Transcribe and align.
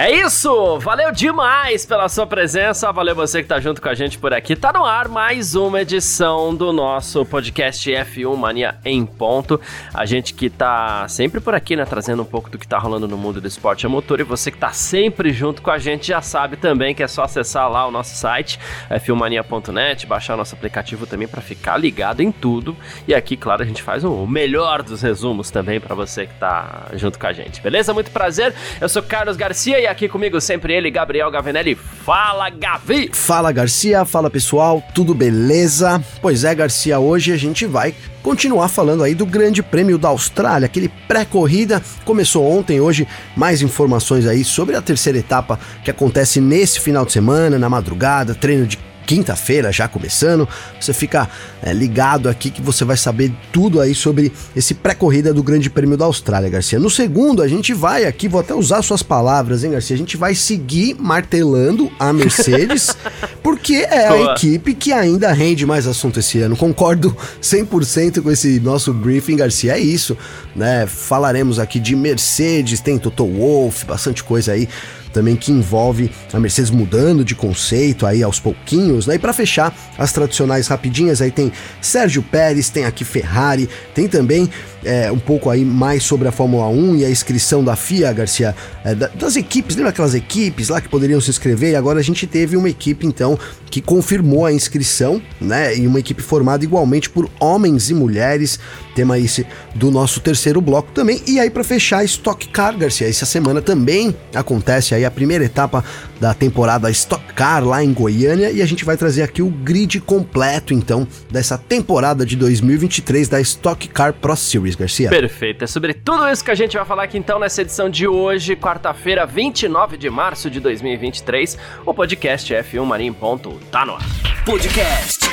É 0.00 0.10
isso! 0.10 0.78
Valeu 0.78 1.12
demais 1.12 1.84
pela 1.84 2.08
sua 2.08 2.26
presença, 2.26 2.90
valeu 2.90 3.14
você 3.14 3.42
que 3.42 3.48
tá 3.48 3.60
junto 3.60 3.82
com 3.82 3.88
a 3.90 3.94
gente 3.94 4.16
por 4.16 4.32
aqui. 4.32 4.56
Tá 4.56 4.72
no 4.72 4.82
ar 4.82 5.08
mais 5.08 5.54
uma 5.54 5.82
edição 5.82 6.54
do 6.54 6.72
nosso 6.72 7.22
podcast 7.26 7.90
F1 7.90 8.34
Mania 8.34 8.76
em 8.82 9.04
ponto. 9.04 9.60
A 9.92 10.06
gente 10.06 10.32
que 10.32 10.48
tá 10.48 11.06
sempre 11.06 11.38
por 11.38 11.54
aqui, 11.54 11.76
né, 11.76 11.84
trazendo 11.84 12.22
um 12.22 12.24
pouco 12.24 12.48
do 12.48 12.56
que 12.56 12.66
tá 12.66 12.78
rolando 12.78 13.06
no 13.06 13.18
mundo 13.18 13.42
do 13.42 13.46
esporte 13.46 13.84
a 13.84 13.90
motor 13.90 14.20
e 14.20 14.22
você 14.22 14.50
que 14.50 14.56
tá 14.56 14.72
sempre 14.72 15.34
junto 15.34 15.60
com 15.60 15.70
a 15.70 15.76
gente 15.76 16.08
já 16.08 16.22
sabe 16.22 16.56
também 16.56 16.94
que 16.94 17.02
é 17.02 17.06
só 17.06 17.24
acessar 17.24 17.70
lá 17.70 17.86
o 17.86 17.90
nosso 17.90 18.16
site 18.16 18.58
f1mania.net, 18.88 20.06
baixar 20.06 20.34
nosso 20.34 20.54
aplicativo 20.54 21.06
também 21.06 21.28
para 21.28 21.42
ficar 21.42 21.76
ligado 21.76 22.22
em 22.22 22.32
tudo. 22.32 22.74
E 23.06 23.14
aqui, 23.14 23.36
claro, 23.36 23.62
a 23.62 23.66
gente 23.66 23.82
faz 23.82 24.02
o 24.02 24.26
melhor 24.26 24.82
dos 24.82 25.02
resumos 25.02 25.50
também 25.50 25.78
para 25.78 25.94
você 25.94 26.26
que 26.26 26.34
tá 26.36 26.86
junto 26.94 27.18
com 27.18 27.26
a 27.26 27.34
gente. 27.34 27.60
Beleza? 27.60 27.92
Muito 27.92 28.10
prazer. 28.10 28.54
Eu 28.80 28.88
sou 28.88 29.02
Carlos 29.02 29.36
Garcia 29.36 29.78
e 29.78 29.89
aqui 29.90 30.08
comigo 30.08 30.40
sempre 30.40 30.72
ele, 30.72 30.90
Gabriel 30.90 31.30
Gavinelli. 31.30 31.74
Fala, 31.74 32.48
Gavi! 32.48 33.10
Fala, 33.12 33.52
Garcia. 33.52 34.04
Fala, 34.04 34.30
pessoal. 34.30 34.82
Tudo 34.94 35.14
beleza? 35.14 36.02
Pois 36.22 36.44
é, 36.44 36.54
Garcia, 36.54 36.98
hoje 36.98 37.32
a 37.32 37.36
gente 37.36 37.66
vai 37.66 37.94
continuar 38.22 38.68
falando 38.68 39.02
aí 39.02 39.14
do 39.14 39.26
Grande 39.26 39.62
Prêmio 39.62 39.98
da 39.98 40.08
Austrália, 40.08 40.66
aquele 40.66 40.88
pré-corrida. 41.08 41.82
Começou 42.04 42.50
ontem, 42.50 42.80
hoje 42.80 43.06
mais 43.36 43.62
informações 43.62 44.26
aí 44.26 44.44
sobre 44.44 44.76
a 44.76 44.82
terceira 44.82 45.18
etapa 45.18 45.58
que 45.84 45.90
acontece 45.90 46.40
nesse 46.40 46.80
final 46.80 47.04
de 47.04 47.12
semana, 47.12 47.58
na 47.58 47.68
madrugada, 47.68 48.34
treino 48.34 48.66
de 48.66 48.78
quinta-feira 49.10 49.72
já 49.72 49.88
começando. 49.88 50.48
Você 50.80 50.92
fica 50.92 51.28
é, 51.60 51.72
ligado 51.72 52.28
aqui 52.28 52.48
que 52.48 52.62
você 52.62 52.84
vai 52.84 52.96
saber 52.96 53.32
tudo 53.52 53.80
aí 53.80 53.92
sobre 53.92 54.32
esse 54.54 54.72
pré-corrida 54.72 55.34
do 55.34 55.42
Grande 55.42 55.68
Prêmio 55.68 55.96
da 55.96 56.04
Austrália, 56.04 56.48
Garcia. 56.48 56.78
No 56.78 56.88
segundo, 56.88 57.42
a 57.42 57.48
gente 57.48 57.74
vai 57.74 58.04
aqui, 58.04 58.28
vou 58.28 58.40
até 58.40 58.54
usar 58.54 58.82
suas 58.82 59.02
palavras, 59.02 59.64
hein, 59.64 59.72
Garcia? 59.72 59.96
A 59.96 59.98
gente 59.98 60.16
vai 60.16 60.36
seguir 60.36 60.94
martelando 60.94 61.90
a 61.98 62.12
Mercedes, 62.12 62.96
porque 63.42 63.78
é 63.78 64.10
Boa. 64.10 64.30
a 64.30 64.32
equipe 64.34 64.74
que 64.74 64.92
ainda 64.92 65.32
rende 65.32 65.66
mais 65.66 65.88
assunto 65.88 66.20
esse 66.20 66.38
ano. 66.38 66.56
Concordo 66.56 67.16
100% 67.42 68.22
com 68.22 68.30
esse 68.30 68.60
nosso 68.60 68.94
briefing, 68.94 69.34
Garcia. 69.34 69.72
É 69.72 69.80
isso, 69.80 70.16
né? 70.54 70.86
Falaremos 70.86 71.58
aqui 71.58 71.80
de 71.80 71.96
Mercedes, 71.96 72.80
tem 72.80 72.96
Toto 72.96 73.26
Wolff, 73.26 73.84
bastante 73.86 74.22
coisa 74.22 74.52
aí 74.52 74.68
também 75.12 75.36
que 75.36 75.52
envolve 75.52 76.10
a 76.32 76.38
Mercedes 76.38 76.70
mudando 76.70 77.24
de 77.24 77.34
conceito 77.34 78.06
aí 78.06 78.22
aos 78.22 78.38
pouquinhos, 78.38 79.06
né? 79.06 79.16
E 79.16 79.18
para 79.18 79.32
fechar 79.32 79.74
as 79.98 80.12
tradicionais 80.12 80.68
rapidinhas, 80.68 81.20
aí 81.20 81.30
tem 81.30 81.52
Sérgio 81.80 82.22
Pérez, 82.22 82.70
tem 82.70 82.84
aqui 82.84 83.04
Ferrari, 83.04 83.68
tem 83.94 84.08
também 84.08 84.48
é, 84.84 85.10
um 85.10 85.18
pouco 85.18 85.50
aí 85.50 85.64
mais 85.64 86.02
sobre 86.02 86.28
a 86.28 86.32
Fórmula 86.32 86.68
1 86.68 86.96
e 86.96 87.04
a 87.04 87.10
inscrição 87.10 87.62
da 87.62 87.76
FIA, 87.76 88.12
Garcia, 88.12 88.54
é, 88.84 88.94
das 88.94 89.36
equipes, 89.36 89.76
lembra 89.76 89.90
aquelas 89.90 90.14
equipes 90.14 90.68
lá 90.68 90.80
que 90.80 90.88
poderiam 90.88 91.20
se 91.20 91.30
inscrever? 91.30 91.72
E 91.72 91.76
agora 91.76 91.98
a 91.98 92.02
gente 92.02 92.26
teve 92.26 92.56
uma 92.56 92.68
equipe 92.68 93.06
então 93.06 93.38
que 93.70 93.80
confirmou 93.80 94.44
a 94.44 94.52
inscrição, 94.52 95.22
né? 95.40 95.76
E 95.76 95.86
uma 95.86 96.00
equipe 96.00 96.22
formada 96.22 96.64
igualmente 96.64 97.08
por 97.08 97.30
homens 97.38 97.88
e 97.88 97.94
mulheres. 97.94 98.58
Tema 98.94 99.18
esse 99.18 99.46
do 99.74 99.90
nosso 99.90 100.20
terceiro 100.20 100.60
bloco 100.60 100.90
também. 100.92 101.22
E 101.26 101.38
aí 101.38 101.48
para 101.48 101.62
fechar, 101.62 102.04
Stock 102.04 102.48
Car, 102.48 102.76
Garcia, 102.76 103.08
essa 103.08 103.24
semana 103.24 103.62
também 103.62 104.14
acontece 104.34 104.94
aí 104.94 105.04
a 105.04 105.10
primeira 105.10 105.44
etapa 105.44 105.84
da 106.20 106.34
temporada 106.34 106.90
Stock 106.90 107.32
Car 107.34 107.64
lá 107.64 107.82
em 107.82 107.92
Goiânia 107.92 108.50
e 108.50 108.60
a 108.60 108.66
gente 108.66 108.84
vai 108.84 108.96
trazer 108.96 109.22
aqui 109.22 109.40
o 109.40 109.48
grid 109.48 110.00
completo 110.00 110.74
então 110.74 111.06
dessa 111.30 111.56
temporada 111.56 112.26
de 112.26 112.36
2023 112.36 113.28
da 113.28 113.40
Stock 113.40 113.88
Car 113.88 114.12
Pro 114.12 114.36
Series, 114.36 114.69
Garcia. 114.74 115.08
Perfeito. 115.08 115.64
É 115.64 115.66
sobre 115.66 115.94
tudo 115.94 116.28
isso 116.28 116.44
que 116.44 116.50
a 116.50 116.54
gente 116.54 116.76
vai 116.76 116.84
falar 116.84 117.04
aqui 117.04 117.18
então 117.18 117.38
nessa 117.38 117.62
edição 117.62 117.88
de 117.88 118.06
hoje, 118.06 118.56
quarta-feira, 118.56 119.26
29 119.26 119.96
de 119.96 120.10
março 120.10 120.50
de 120.50 120.60
2023. 120.60 121.58
O 121.84 121.94
podcast 121.94 122.52
F1 122.52 122.84
Mania 122.84 123.08
em 123.08 123.12
ponto 123.12 123.58
tá 123.70 123.84
no 123.84 123.94
ar. 123.94 124.02
Podcast 124.44 125.30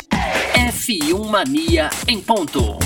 F1 0.53 1.29
Mania 1.29 1.89
em 2.07 2.19
ponto. 2.19 2.77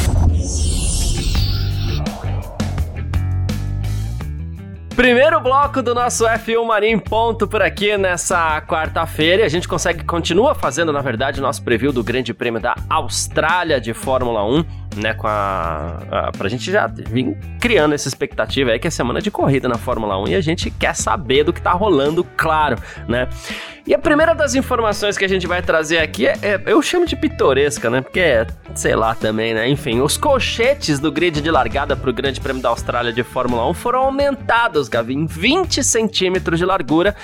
Primeiro 4.96 5.40
bloco 5.40 5.82
do 5.82 5.96
nosso 5.96 6.26
F1 6.26 6.66
Marinho 6.66 7.02
ponto 7.02 7.48
por 7.48 7.62
aqui 7.62 7.98
nessa 7.98 8.62
quarta-feira. 8.62 9.46
A 9.46 9.48
gente 9.48 9.68
consegue, 9.68 10.04
continua 10.04 10.54
fazendo, 10.54 10.92
na 10.92 11.02
verdade, 11.02 11.40
o 11.40 11.42
nosso 11.42 11.64
preview 11.64 11.94
do 11.94 12.04
Grande 12.04 12.34
Prêmio 12.34 12.60
da 12.60 12.76
Austrália 12.90 13.80
de 13.80 13.94
Fórmula 13.94 14.46
1, 14.46 14.66
né? 14.96 15.14
Com 15.14 15.28
a, 15.28 15.98
a. 16.12 16.32
Pra 16.32 16.50
gente 16.50 16.72
já 16.72 16.88
vir 16.88 17.38
criando 17.60 17.94
essa 17.94 18.08
expectativa 18.08 18.72
aí 18.72 18.80
que 18.80 18.88
é 18.88 18.92
semana 18.92 19.22
de 19.22 19.32
corrida 19.32 19.68
na 19.68 19.78
Fórmula 19.78 20.18
1 20.22 20.28
e 20.30 20.36
a 20.36 20.42
gente 20.42 20.70
quer 20.72 20.96
saber 20.96 21.44
do 21.44 21.54
que 21.54 21.62
tá 21.62 21.72
rolando, 21.72 22.24
claro, 22.36 22.78
né? 23.08 23.28
E 23.86 23.96
a 23.96 24.00
primeira 24.00 24.36
das 24.36 24.54
informações 24.54 25.18
que 25.18 25.26
a 25.26 25.28
gente 25.28 25.48
vai 25.48 25.62
trazer 25.62 25.98
aqui 25.98 26.28
é, 26.28 26.38
é, 26.42 26.62
eu 26.66 26.82
chamo 26.82 27.06
de 27.06 27.16
pitoresca, 27.16 27.90
né? 27.90 28.02
Porque 28.02 28.20
é, 28.20 28.48
sei 28.76 28.96
lá 28.96 29.16
também, 29.16 29.54
né? 29.54 29.68
Enfim, 29.68 30.02
os 30.02 30.18
colchetes 30.18 31.00
do 31.00 31.12
grid 31.12 31.42
de 31.42 31.50
largada 31.50 31.96
para 31.96 32.10
o 32.10 32.14
Grande 32.14 32.40
Prêmio 32.40 32.62
da 32.62 32.70
Austrália 32.70 33.12
de 33.12 33.24
Fórmula 33.24 33.68
1 33.70 33.74
foram 33.74 34.00
aumentados, 34.02 34.88
Gavi, 34.88 35.16
em 35.16 35.26
20 35.26 35.84
centímetros 35.84 36.60
de 36.60 36.66
largura, 36.66 37.16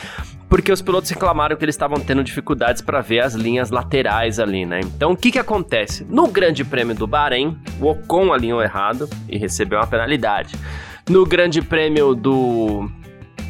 porque 0.49 0.71
os 0.71 0.81
pilotos 0.81 1.09
reclamaram 1.09 1.55
que 1.55 1.63
eles 1.63 1.75
estavam 1.75 1.99
tendo 1.99 2.23
dificuldades 2.23 2.81
para 2.81 3.01
ver 3.01 3.19
as 3.19 3.33
linhas 3.33 3.69
laterais 3.69 4.39
ali, 4.39 4.65
né? 4.65 4.79
Então, 4.81 5.11
o 5.11 5.17
que 5.17 5.31
que 5.31 5.39
acontece? 5.39 6.05
No 6.09 6.27
Grande 6.27 6.63
Prêmio 6.63 6.95
do 6.95 7.05
Bahrein, 7.05 7.57
o 7.79 7.87
Ocon 7.87 8.31
alinhou 8.31 8.61
errado 8.61 9.09
e 9.27 9.37
recebeu 9.37 9.79
uma 9.79 9.87
penalidade. 9.87 10.55
No 11.09 11.25
Grande 11.25 11.61
Prêmio 11.61 12.15
do 12.15 12.89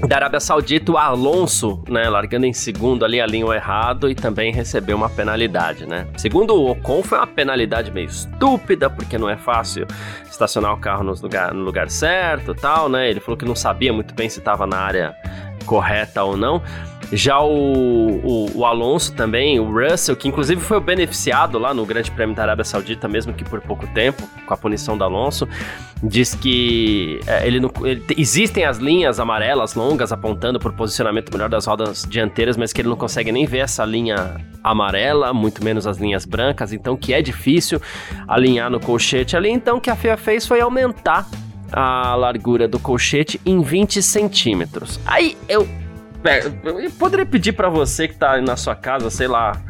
da 0.05 0.17
Arábia 0.17 0.39
Saudita, 0.39 0.91
o 0.91 0.97
Alonso, 0.97 1.83
né, 1.89 2.07
largando 2.07 2.45
em 2.45 2.53
segundo 2.53 3.03
ali, 3.03 3.19
alinhou 3.19 3.51
errado 3.51 4.07
e 4.07 4.13
também 4.13 4.53
recebeu 4.53 4.95
uma 4.95 5.09
penalidade, 5.09 5.87
né? 5.87 6.07
Segundo 6.17 6.53
o 6.53 6.69
Ocon, 6.69 7.01
foi 7.01 7.17
uma 7.17 7.25
penalidade 7.25 7.89
meio 7.91 8.05
estúpida, 8.05 8.91
porque 8.91 9.17
não 9.17 9.27
é 9.27 9.35
fácil 9.35 9.87
estacionar 10.29 10.71
o 10.73 10.77
carro 10.77 11.03
no 11.03 11.13
lugar, 11.19 11.51
no 11.51 11.63
lugar 11.63 11.89
certo 11.89 12.53
tal, 12.53 12.87
né? 12.89 13.09
Ele 13.09 13.19
falou 13.19 13.35
que 13.35 13.45
não 13.45 13.55
sabia 13.55 13.91
muito 13.91 14.13
bem 14.13 14.29
se 14.29 14.37
estava 14.37 14.67
na 14.67 14.77
área 14.77 15.15
correta 15.67 16.23
ou 16.23 16.35
não. 16.35 16.63
Já 17.11 17.39
o, 17.39 17.47
o, 17.47 18.57
o, 18.57 18.65
Alonso 18.65 19.13
também, 19.13 19.59
o 19.59 19.71
Russell, 19.71 20.15
que 20.15 20.27
inclusive 20.27 20.59
foi 20.59 20.77
o 20.77 20.81
beneficiado 20.81 21.57
lá 21.57 21.73
no 21.73 21.85
Grande 21.85 22.11
Prêmio 22.11 22.35
da 22.35 22.41
Arábia 22.41 22.65
Saudita, 22.65 23.07
mesmo 23.07 23.33
que 23.33 23.45
por 23.45 23.61
pouco 23.61 23.87
tempo, 23.87 24.27
com 24.45 24.53
a 24.53 24.57
punição 24.57 24.97
do 24.97 25.05
Alonso, 25.05 25.47
diz 26.03 26.35
que 26.35 27.21
é, 27.25 27.47
ele 27.47 27.61
não, 27.61 27.71
ele, 27.85 28.03
existem 28.17 28.65
as 28.65 28.77
linhas 28.77 29.21
amarelas 29.21 29.73
longas 29.73 30.11
apontando 30.11 30.59
o 30.59 30.73
posicionamento 30.73 31.31
melhor 31.31 31.47
das 31.47 31.65
rodas 31.65 32.05
dianteiras, 32.09 32.57
mas 32.57 32.73
que 32.73 32.81
ele 32.81 32.89
não 32.89 32.97
consegue 32.97 33.31
nem 33.31 33.45
ver 33.45 33.59
essa 33.59 33.85
linha 33.85 34.35
amarela, 34.61 35.33
muito 35.33 35.63
menos 35.63 35.87
as 35.87 35.97
linhas 35.97 36.25
brancas, 36.25 36.73
então 36.73 36.97
que 36.97 37.13
é 37.13 37.21
difícil 37.21 37.81
alinhar 38.27 38.69
no 38.69 38.81
colchete 38.81 39.37
ali. 39.37 39.49
Então 39.49 39.77
o 39.77 39.81
que 39.81 39.89
a 39.89 39.95
FIA 39.95 40.17
fez 40.17 40.45
foi 40.45 40.59
aumentar 40.59 41.25
a 41.71 42.15
largura 42.15 42.67
do 42.67 42.79
colchete 42.79 43.39
em 43.45 43.61
20 43.61 44.01
centímetros. 44.01 44.99
Aí 45.05 45.37
eu 45.47 45.67
eu 46.63 46.91
poderia 46.91 47.25
pedir 47.25 47.53
para 47.53 47.69
você 47.69 48.07
que 48.07 48.15
tá 48.15 48.41
na 48.41 48.57
sua 48.57 48.75
casa, 48.75 49.09
sei 49.09 49.27
lá. 49.27 49.61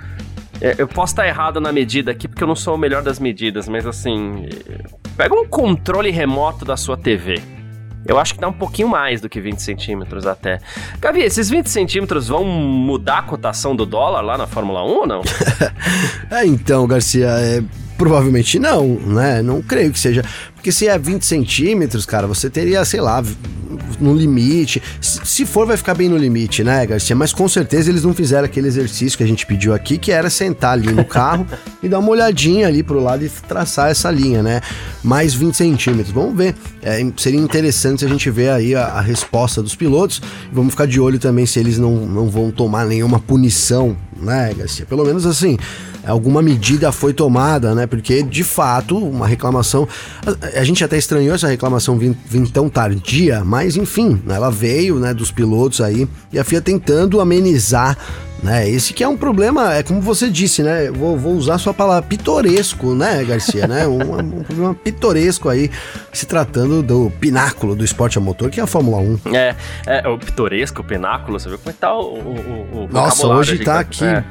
É, 0.59 0.75
eu 0.77 0.87
posso 0.87 1.13
estar 1.13 1.27
errado 1.27 1.61
na 1.61 1.71
medida 1.71 2.11
aqui, 2.11 2.27
porque 2.27 2.43
eu 2.43 2.47
não 2.47 2.55
sou 2.55 2.73
o 2.73 2.77
melhor 2.77 3.03
das 3.03 3.19
medidas, 3.19 3.67
mas 3.67 3.85
assim. 3.85 4.47
Pega 5.15 5.35
um 5.35 5.45
controle 5.45 6.09
remoto 6.09 6.65
da 6.65 6.75
sua 6.75 6.97
TV. 6.97 7.41
Eu 8.05 8.17
acho 8.17 8.35
que 8.35 8.39
dá 8.39 8.47
um 8.47 8.53
pouquinho 8.53 8.87
mais 8.87 9.19
do 9.19 9.27
que 9.27 9.41
20 9.41 9.61
centímetros 9.61 10.25
até. 10.25 10.59
Gavi, 10.99 11.21
esses 11.21 11.49
20 11.49 11.67
centímetros 11.67 12.29
vão 12.29 12.45
mudar 12.45 13.19
a 13.19 13.21
cotação 13.23 13.75
do 13.75 13.85
dólar 13.85 14.21
lá 14.21 14.37
na 14.37 14.47
Fórmula 14.47 14.83
1 14.83 14.87
ou 14.87 15.05
não? 15.05 15.21
é, 16.31 16.45
então, 16.45 16.87
Garcia, 16.87 17.27
é, 17.27 17.61
provavelmente 17.97 18.59
não, 18.59 18.87
né? 18.95 19.41
Não 19.41 19.61
creio 19.61 19.91
que 19.91 19.99
seja. 19.99 20.23
Porque 20.55 20.71
se 20.71 20.87
é 20.87 20.97
20 20.97 21.25
centímetros, 21.25 22.05
cara, 22.05 22.27
você 22.27 22.49
teria, 22.49 22.83
sei 22.85 23.01
lá, 23.01 23.23
no 23.99 24.13
limite. 24.13 24.81
Se 25.01 25.45
for, 25.45 25.65
vai 25.65 25.77
ficar 25.77 25.93
bem 25.93 26.09
no 26.09 26.17
limite, 26.17 26.63
né, 26.63 26.85
Garcia? 26.85 27.15
Mas 27.15 27.33
com 27.33 27.47
certeza 27.47 27.89
eles 27.89 28.03
não 28.03 28.13
fizeram 28.13 28.45
aquele 28.45 28.67
exercício 28.67 29.17
que 29.17 29.23
a 29.23 29.27
gente 29.27 29.45
pediu 29.45 29.73
aqui, 29.73 29.97
que 29.97 30.11
era 30.11 30.29
sentar 30.29 30.73
ali 30.73 30.91
no 30.91 31.05
carro 31.05 31.47
e 31.81 31.87
dar 31.87 31.99
uma 31.99 32.09
olhadinha 32.09 32.67
ali 32.67 32.83
pro 32.83 33.01
lado 33.01 33.23
e 33.25 33.29
traçar 33.29 33.89
essa 33.89 34.11
linha, 34.11 34.43
né? 34.43 34.61
Mais 35.03 35.33
20 35.33 35.55
centímetros. 35.55 36.11
Vamos 36.11 36.35
ver. 36.35 36.55
É, 36.81 37.05
seria 37.17 37.39
interessante 37.39 37.99
se 37.99 38.05
a 38.05 38.09
gente 38.09 38.29
ver 38.29 38.49
aí 38.49 38.75
a, 38.75 38.85
a 38.85 39.01
resposta 39.01 39.61
dos 39.61 39.75
pilotos. 39.75 40.21
Vamos 40.51 40.71
ficar 40.71 40.85
de 40.85 40.99
olho 40.99 41.19
também 41.19 41.45
se 41.45 41.59
eles 41.59 41.77
não, 41.77 42.05
não 42.05 42.29
vão 42.29 42.51
tomar 42.51 42.85
nenhuma 42.85 43.19
punição, 43.19 43.95
né, 44.21 44.53
Garcia? 44.57 44.85
Pelo 44.85 45.05
menos 45.05 45.25
assim. 45.25 45.57
Alguma 46.07 46.41
medida 46.41 46.91
foi 46.91 47.13
tomada, 47.13 47.75
né? 47.75 47.85
Porque, 47.85 48.23
de 48.23 48.43
fato, 48.43 48.97
uma 48.97 49.27
reclamação. 49.27 49.87
A, 50.25 50.59
a 50.59 50.63
gente 50.63 50.83
até 50.83 50.97
estranhou 50.97 51.35
essa 51.35 51.47
reclamação 51.47 51.97
vir, 51.97 52.15
tão 52.51 52.69
tardia, 52.69 53.43
mas 53.43 53.75
enfim, 53.75 54.21
ela 54.27 54.49
veio, 54.49 54.95
né, 54.99 55.13
dos 55.13 55.31
pilotos 55.31 55.81
aí, 55.81 56.07
e 56.31 56.39
a 56.39 56.43
FIA 56.43 56.61
tentando 56.61 57.19
amenizar 57.19 57.97
né? 58.41 58.69
Esse 58.69 58.93
que 58.93 59.03
é 59.03 59.07
um 59.07 59.17
problema, 59.17 59.73
é 59.73 59.83
como 59.83 60.01
você 60.01 60.29
disse, 60.29 60.61
né? 60.63 60.91
Vou, 60.91 61.17
vou 61.17 61.33
usar 61.33 61.57
sua 61.57 61.73
palavra 61.73 62.07
pitoresco, 62.07 62.93
né, 62.93 63.23
Garcia, 63.23 63.67
né? 63.67 63.87
Um, 63.87 64.19
um, 64.19 64.43
problema 64.43 64.73
pitoresco 64.75 65.49
aí, 65.49 65.71
se 66.13 66.25
tratando 66.25 66.83
do 66.83 67.11
pináculo 67.19 67.75
do 67.75 67.83
esporte 67.83 68.17
a 68.17 68.21
motor, 68.21 68.49
que 68.49 68.59
é 68.59 68.63
a 68.63 68.67
Fórmula 68.67 68.97
1. 68.97 69.35
É, 69.35 69.55
é 69.85 70.07
o 70.07 70.17
pitoresco, 70.17 70.81
o 70.81 70.83
pináculo, 70.83 71.39
você 71.39 71.49
viu 71.49 71.57
como 71.57 71.69
é 71.69 71.73
que 71.73 71.79
tá 71.79 71.93
o, 71.95 72.01
o, 72.01 72.83
o 72.83 72.89
Nossa, 72.91 73.27
hoje 73.27 73.59
tá 73.59 73.79
aqui. 73.79 74.05
É. 74.05 74.23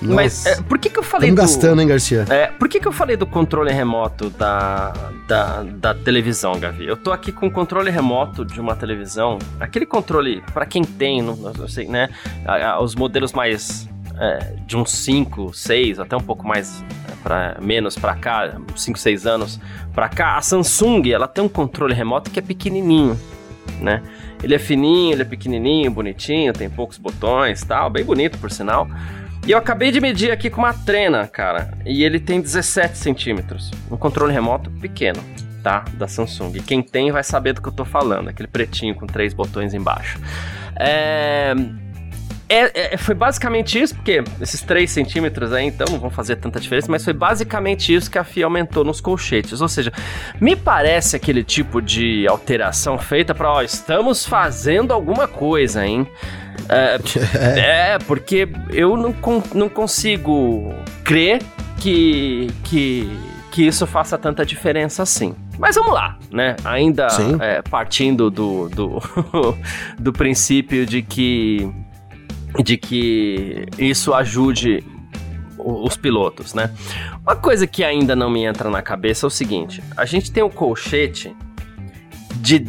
Mas 0.00 0.46
é, 0.46 0.62
por 0.62 0.78
que 0.78 0.88
que 0.88 0.98
eu 0.98 1.02
falei 1.02 1.30
Estamos 1.30 1.50
do... 1.50 1.54
gastando, 1.54 1.82
hein, 1.82 1.88
Garcia? 1.88 2.24
É, 2.28 2.46
por 2.46 2.68
que 2.68 2.80
que 2.80 2.86
eu 2.86 2.92
falei 2.92 3.16
do 3.16 3.26
controle 3.26 3.72
remoto 3.72 4.30
da, 4.30 4.92
da, 5.26 5.62
da 5.62 5.94
televisão, 5.94 6.58
Gavi? 6.58 6.86
Eu 6.86 6.96
tô 6.96 7.12
aqui 7.12 7.32
com 7.32 7.46
o 7.46 7.50
controle 7.50 7.90
remoto 7.90 8.44
de 8.44 8.60
uma 8.60 8.76
televisão, 8.76 9.38
aquele 9.58 9.86
controle, 9.86 10.42
para 10.52 10.66
quem 10.66 10.84
tem, 10.84 11.22
não, 11.22 11.36
não 11.36 11.68
sei, 11.68 11.88
né, 11.88 12.08
os 12.80 12.94
modelos 12.94 13.15
modelos 13.16 13.32
mais 13.32 13.88
é, 14.18 14.54
de 14.66 14.76
uns 14.76 14.90
5, 14.90 15.54
6, 15.54 16.00
até 16.00 16.14
um 16.14 16.20
pouco 16.20 16.46
mais 16.46 16.84
é, 17.08 17.12
para 17.22 17.58
menos 17.62 17.96
para 17.96 18.14
cá, 18.14 18.58
5, 18.74 18.98
6 18.98 19.26
anos 19.26 19.60
para 19.94 20.08
cá, 20.08 20.36
a 20.36 20.42
Samsung, 20.42 21.10
ela 21.10 21.26
tem 21.26 21.42
um 21.42 21.48
controle 21.48 21.94
remoto 21.94 22.30
que 22.30 22.38
é 22.38 22.42
pequenininho, 22.42 23.18
né? 23.80 24.02
Ele 24.42 24.54
é 24.54 24.58
fininho, 24.58 25.14
ele 25.14 25.22
é 25.22 25.24
pequenininho, 25.24 25.90
bonitinho, 25.90 26.52
tem 26.52 26.68
poucos 26.68 26.98
botões, 26.98 27.62
tal, 27.64 27.88
bem 27.88 28.04
bonito 28.04 28.36
por 28.36 28.50
sinal. 28.50 28.86
E 29.46 29.52
eu 29.52 29.58
acabei 29.58 29.90
de 29.90 29.98
medir 29.98 30.30
aqui 30.30 30.50
com 30.50 30.60
uma 30.60 30.74
trena, 30.74 31.26
cara, 31.26 31.72
e 31.86 32.04
ele 32.04 32.20
tem 32.20 32.40
17 32.40 32.98
centímetros, 32.98 33.70
um 33.90 33.96
controle 33.96 34.32
remoto 34.32 34.70
pequeno, 34.72 35.22
tá? 35.62 35.86
Da 35.94 36.06
Samsung. 36.06 36.52
E 36.54 36.60
quem 36.60 36.82
tem 36.82 37.10
vai 37.10 37.24
saber 37.24 37.54
do 37.54 37.62
que 37.62 37.68
eu 37.68 37.72
tô 37.72 37.84
falando, 37.84 38.28
aquele 38.28 38.48
pretinho 38.48 38.94
com 38.94 39.06
três 39.06 39.32
botões 39.32 39.72
embaixo. 39.72 40.20
É 40.78 41.54
é, 42.48 42.94
é, 42.94 42.96
foi 42.96 43.14
basicamente 43.14 43.80
isso, 43.80 43.94
porque 43.94 44.22
esses 44.40 44.62
3 44.62 44.88
centímetros 44.88 45.52
aí, 45.52 45.66
então, 45.66 45.86
não 45.90 45.98
vão 45.98 46.10
fazer 46.10 46.36
tanta 46.36 46.60
diferença, 46.60 46.86
mas 46.90 47.04
foi 47.04 47.12
basicamente 47.12 47.92
isso 47.92 48.10
que 48.10 48.18
a 48.18 48.24
FIA 48.24 48.44
aumentou 48.46 48.84
nos 48.84 49.00
colchetes. 49.00 49.60
Ou 49.60 49.68
seja, 49.68 49.92
me 50.40 50.54
parece 50.54 51.16
aquele 51.16 51.42
tipo 51.42 51.82
de 51.82 52.26
alteração 52.28 52.98
feita 52.98 53.34
para, 53.34 53.50
ó, 53.50 53.62
estamos 53.62 54.24
fazendo 54.24 54.92
alguma 54.92 55.26
coisa, 55.26 55.84
hein? 55.84 56.06
É, 56.68 57.94
é 57.94 57.98
porque 58.06 58.48
eu 58.70 58.96
não, 58.96 59.14
não 59.52 59.68
consigo 59.68 60.72
crer 61.02 61.42
que, 61.78 62.48
que, 62.62 63.10
que 63.50 63.66
isso 63.66 63.86
faça 63.88 64.16
tanta 64.16 64.46
diferença 64.46 65.02
assim. 65.02 65.34
Mas 65.58 65.74
vamos 65.74 65.94
lá, 65.94 66.16
né? 66.30 66.54
Ainda 66.64 67.08
é, 67.40 67.62
partindo 67.62 68.30
do, 68.30 68.68
do, 68.68 69.02
do 69.98 70.12
princípio 70.12 70.84
de 70.84 71.02
que 71.02 71.68
de 72.62 72.76
que 72.76 73.66
isso 73.78 74.14
ajude 74.14 74.84
os 75.58 75.96
pilotos, 75.96 76.54
né? 76.54 76.70
Uma 77.22 77.36
coisa 77.36 77.66
que 77.66 77.82
ainda 77.82 78.14
não 78.14 78.30
me 78.30 78.44
entra 78.44 78.70
na 78.70 78.82
cabeça 78.82 79.26
é 79.26 79.28
o 79.28 79.30
seguinte: 79.30 79.82
a 79.96 80.04
gente 80.04 80.30
tem 80.30 80.42
um 80.42 80.50
colchete 80.50 81.34
de 82.36 82.64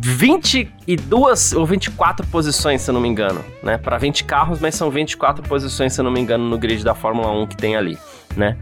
22 0.00 1.52
ou 1.54 1.66
24 1.66 2.26
posições, 2.28 2.82
se 2.82 2.90
eu 2.90 2.94
não 2.94 3.00
me 3.00 3.08
engano, 3.08 3.44
né? 3.62 3.76
Para 3.76 3.98
20 3.98 4.24
carros, 4.24 4.60
mas 4.60 4.74
são 4.74 4.90
24 4.90 5.42
posições, 5.48 5.92
se 5.92 6.00
eu 6.00 6.04
não 6.04 6.10
me 6.10 6.20
engano, 6.20 6.48
no 6.48 6.56
grid 6.56 6.84
da 6.84 6.94
Fórmula 6.94 7.30
1 7.30 7.46
que 7.48 7.56
tem 7.56 7.76
ali, 7.76 7.98
né? 8.36 8.56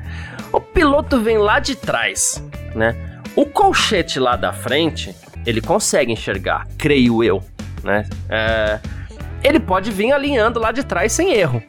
O 0.52 0.60
piloto 0.60 1.20
vem 1.20 1.38
lá 1.38 1.60
de 1.60 1.76
trás, 1.76 2.42
né? 2.74 2.96
O 3.34 3.44
colchete 3.44 4.18
lá 4.18 4.36
da 4.36 4.52
frente, 4.52 5.14
ele 5.44 5.60
consegue 5.60 6.10
enxergar, 6.10 6.66
creio 6.78 7.22
eu, 7.22 7.42
né? 7.84 8.08
É, 8.30 8.80
ele 9.46 9.60
pode 9.60 9.90
vir 9.90 10.12
alinhando 10.12 10.58
lá 10.58 10.72
de 10.72 10.84
trás 10.84 11.12
sem 11.12 11.32
erro. 11.32 11.62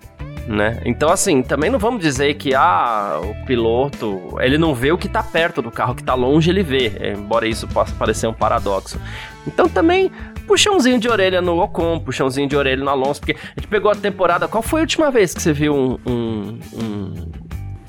Né? 0.47 0.81
Então, 0.85 1.09
assim, 1.09 1.43
também 1.43 1.69
não 1.69 1.77
vamos 1.77 1.99
dizer 2.01 2.35
que 2.35 2.55
ah, 2.55 3.19
o 3.21 3.45
piloto 3.45 4.37
ele 4.39 4.57
não 4.57 4.73
vê 4.73 4.93
o 4.93 4.97
que 4.97 5.07
está 5.07 5.21
perto 5.21 5.61
do 5.61 5.69
carro, 5.69 5.93
que 5.93 6.01
está 6.01 6.13
longe 6.13 6.49
ele 6.49 6.63
vê, 6.63 7.13
embora 7.13 7.45
isso 7.45 7.67
possa 7.67 7.93
parecer 7.95 8.27
um 8.27 8.33
paradoxo. 8.33 8.97
Então, 9.45 9.67
também 9.67 10.09
puxãozinho 10.47 10.97
de 10.97 11.09
orelha 11.09 11.41
no 11.41 11.61
Ocon, 11.61 11.99
puxãozinho 11.99 12.47
de 12.47 12.55
orelha 12.55 12.81
no 12.81 12.89
Alonso, 12.89 13.19
porque 13.19 13.33
a 13.33 13.59
gente 13.59 13.67
pegou 13.67 13.91
a 13.91 13.95
temporada. 13.95 14.47
Qual 14.47 14.63
foi 14.63 14.79
a 14.79 14.83
última 14.83 15.11
vez 15.11 15.33
que 15.33 15.41
você 15.41 15.51
viu 15.51 15.75
um, 15.75 15.99
um, 16.09 16.59
um, 16.73 17.31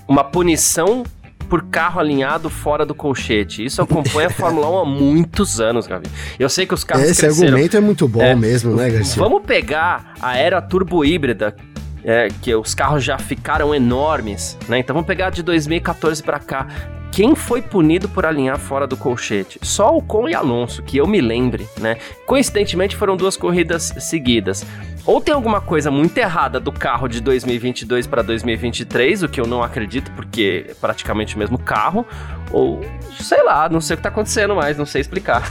uma 0.08 0.24
punição 0.24 1.04
por 1.48 1.62
carro 1.64 2.00
alinhado 2.00 2.50
fora 2.50 2.84
do 2.84 2.94
colchete. 2.94 3.64
Isso 3.64 3.80
acompanha 3.82 4.28
a 4.28 4.30
Fórmula 4.30 4.70
1 4.70 4.78
há 4.78 4.84
muitos 4.84 5.60
anos, 5.60 5.86
Gavi. 5.86 6.06
Eu 6.38 6.48
sei 6.48 6.66
que 6.66 6.74
os 6.74 6.84
carros 6.84 7.08
Esse 7.08 7.22
cresceram. 7.22 7.48
argumento 7.48 7.76
é 7.76 7.80
muito 7.80 8.06
bom 8.06 8.22
é, 8.22 8.34
mesmo, 8.34 8.74
né, 8.74 8.90
Garcia? 8.90 9.22
Vamos 9.22 9.42
pegar 9.44 10.14
a 10.20 10.36
era 10.36 10.60
turbo 10.60 11.04
híbrida, 11.04 11.56
é, 12.04 12.28
que 12.42 12.54
os 12.54 12.74
carros 12.74 13.02
já 13.02 13.18
ficaram 13.18 13.74
enormes, 13.74 14.56
né? 14.68 14.78
Então 14.78 14.94
vamos 14.94 15.06
pegar 15.06 15.30
de 15.30 15.42
2014 15.42 16.22
para 16.22 16.38
cá. 16.38 16.66
Quem 17.10 17.34
foi 17.34 17.60
punido 17.60 18.08
por 18.08 18.24
alinhar 18.24 18.58
fora 18.58 18.86
do 18.86 18.96
colchete? 18.96 19.58
Só 19.62 19.96
o 19.96 20.02
Con 20.02 20.28
e 20.28 20.34
Alonso, 20.34 20.82
que 20.82 20.98
eu 20.98 21.06
me 21.06 21.20
lembre, 21.20 21.66
né? 21.78 21.96
Coincidentemente 22.26 22.96
foram 22.96 23.16
duas 23.16 23.36
corridas 23.36 23.94
seguidas. 23.98 24.64
Ou 25.08 25.22
tem 25.22 25.34
alguma 25.34 25.60
coisa 25.60 25.90
muito 25.90 26.18
errada 26.18 26.60
do 26.60 26.70
carro 26.70 27.08
de 27.08 27.20
2022 27.22 28.06
para 28.06 28.20
2023, 28.20 29.22
o 29.22 29.28
que 29.28 29.40
eu 29.40 29.46
não 29.46 29.62
acredito, 29.62 30.10
porque 30.12 30.66
é 30.68 30.74
praticamente 30.74 31.34
o 31.34 31.38
mesmo 31.38 31.56
carro, 31.58 32.06
ou 32.52 32.84
sei 33.18 33.42
lá, 33.42 33.70
não 33.70 33.80
sei 33.80 33.94
o 33.94 33.96
que 33.96 34.02
tá 34.02 34.10
acontecendo 34.10 34.54
mais, 34.54 34.76
não 34.76 34.84
sei 34.84 35.00
explicar. 35.00 35.50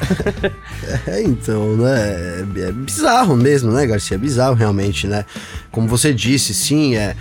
é, 1.08 1.24
então, 1.24 1.76
né? 1.76 2.46
É 2.68 2.72
bizarro 2.72 3.36
mesmo, 3.36 3.72
né, 3.72 3.88
Garcia? 3.88 4.16
É 4.16 4.20
bizarro 4.20 4.54
realmente, 4.54 5.08
né? 5.08 5.26
Como 5.72 5.88
você 5.88 6.14
disse, 6.14 6.54
sim, 6.54 6.96
é 6.96 7.16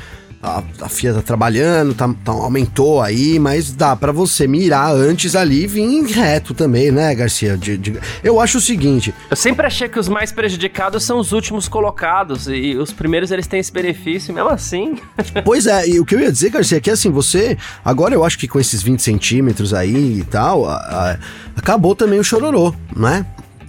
a, 0.46 0.62
a 0.80 0.88
FIA 0.88 1.14
tá 1.14 1.22
trabalhando, 1.22 1.92
tá, 1.92 2.08
tá, 2.24 2.30
aumentou 2.30 3.02
aí, 3.02 3.38
mas 3.38 3.72
dá 3.72 3.96
para 3.96 4.12
você 4.12 4.46
mirar 4.46 4.94
antes 4.94 5.34
ali 5.34 5.64
e 5.64 5.66
vir 5.66 6.04
reto 6.04 6.54
também, 6.54 6.92
né, 6.92 7.12
Garcia? 7.14 7.56
De, 7.56 7.76
de, 7.76 7.98
eu 8.22 8.40
acho 8.40 8.58
o 8.58 8.60
seguinte. 8.60 9.12
Eu 9.28 9.36
sempre 9.36 9.66
achei 9.66 9.88
que 9.88 9.98
os 9.98 10.08
mais 10.08 10.30
prejudicados 10.30 11.02
são 11.02 11.18
os 11.18 11.32
últimos 11.32 11.68
colocados 11.68 12.46
e 12.46 12.76
os 12.76 12.92
primeiros 12.92 13.30
eles 13.32 13.46
têm 13.46 13.58
esse 13.58 13.72
benefício, 13.72 14.32
mesmo 14.32 14.50
assim. 14.50 14.98
pois 15.44 15.66
é, 15.66 15.88
e 15.88 15.98
o 15.98 16.04
que 16.04 16.14
eu 16.14 16.20
ia 16.20 16.30
dizer, 16.30 16.50
Garcia, 16.50 16.78
é 16.78 16.80
que 16.80 16.90
assim, 16.90 17.10
você. 17.10 17.58
Agora 17.84 18.14
eu 18.14 18.24
acho 18.24 18.38
que 18.38 18.46
com 18.46 18.60
esses 18.60 18.82
20 18.82 19.02
centímetros 19.02 19.74
aí 19.74 20.20
e 20.20 20.24
tal, 20.24 20.68
a, 20.68 20.76
a, 20.76 21.18
acabou 21.56 21.96
também 21.96 22.20
o 22.20 22.24
chororô, 22.24 22.72
né? 22.94 23.26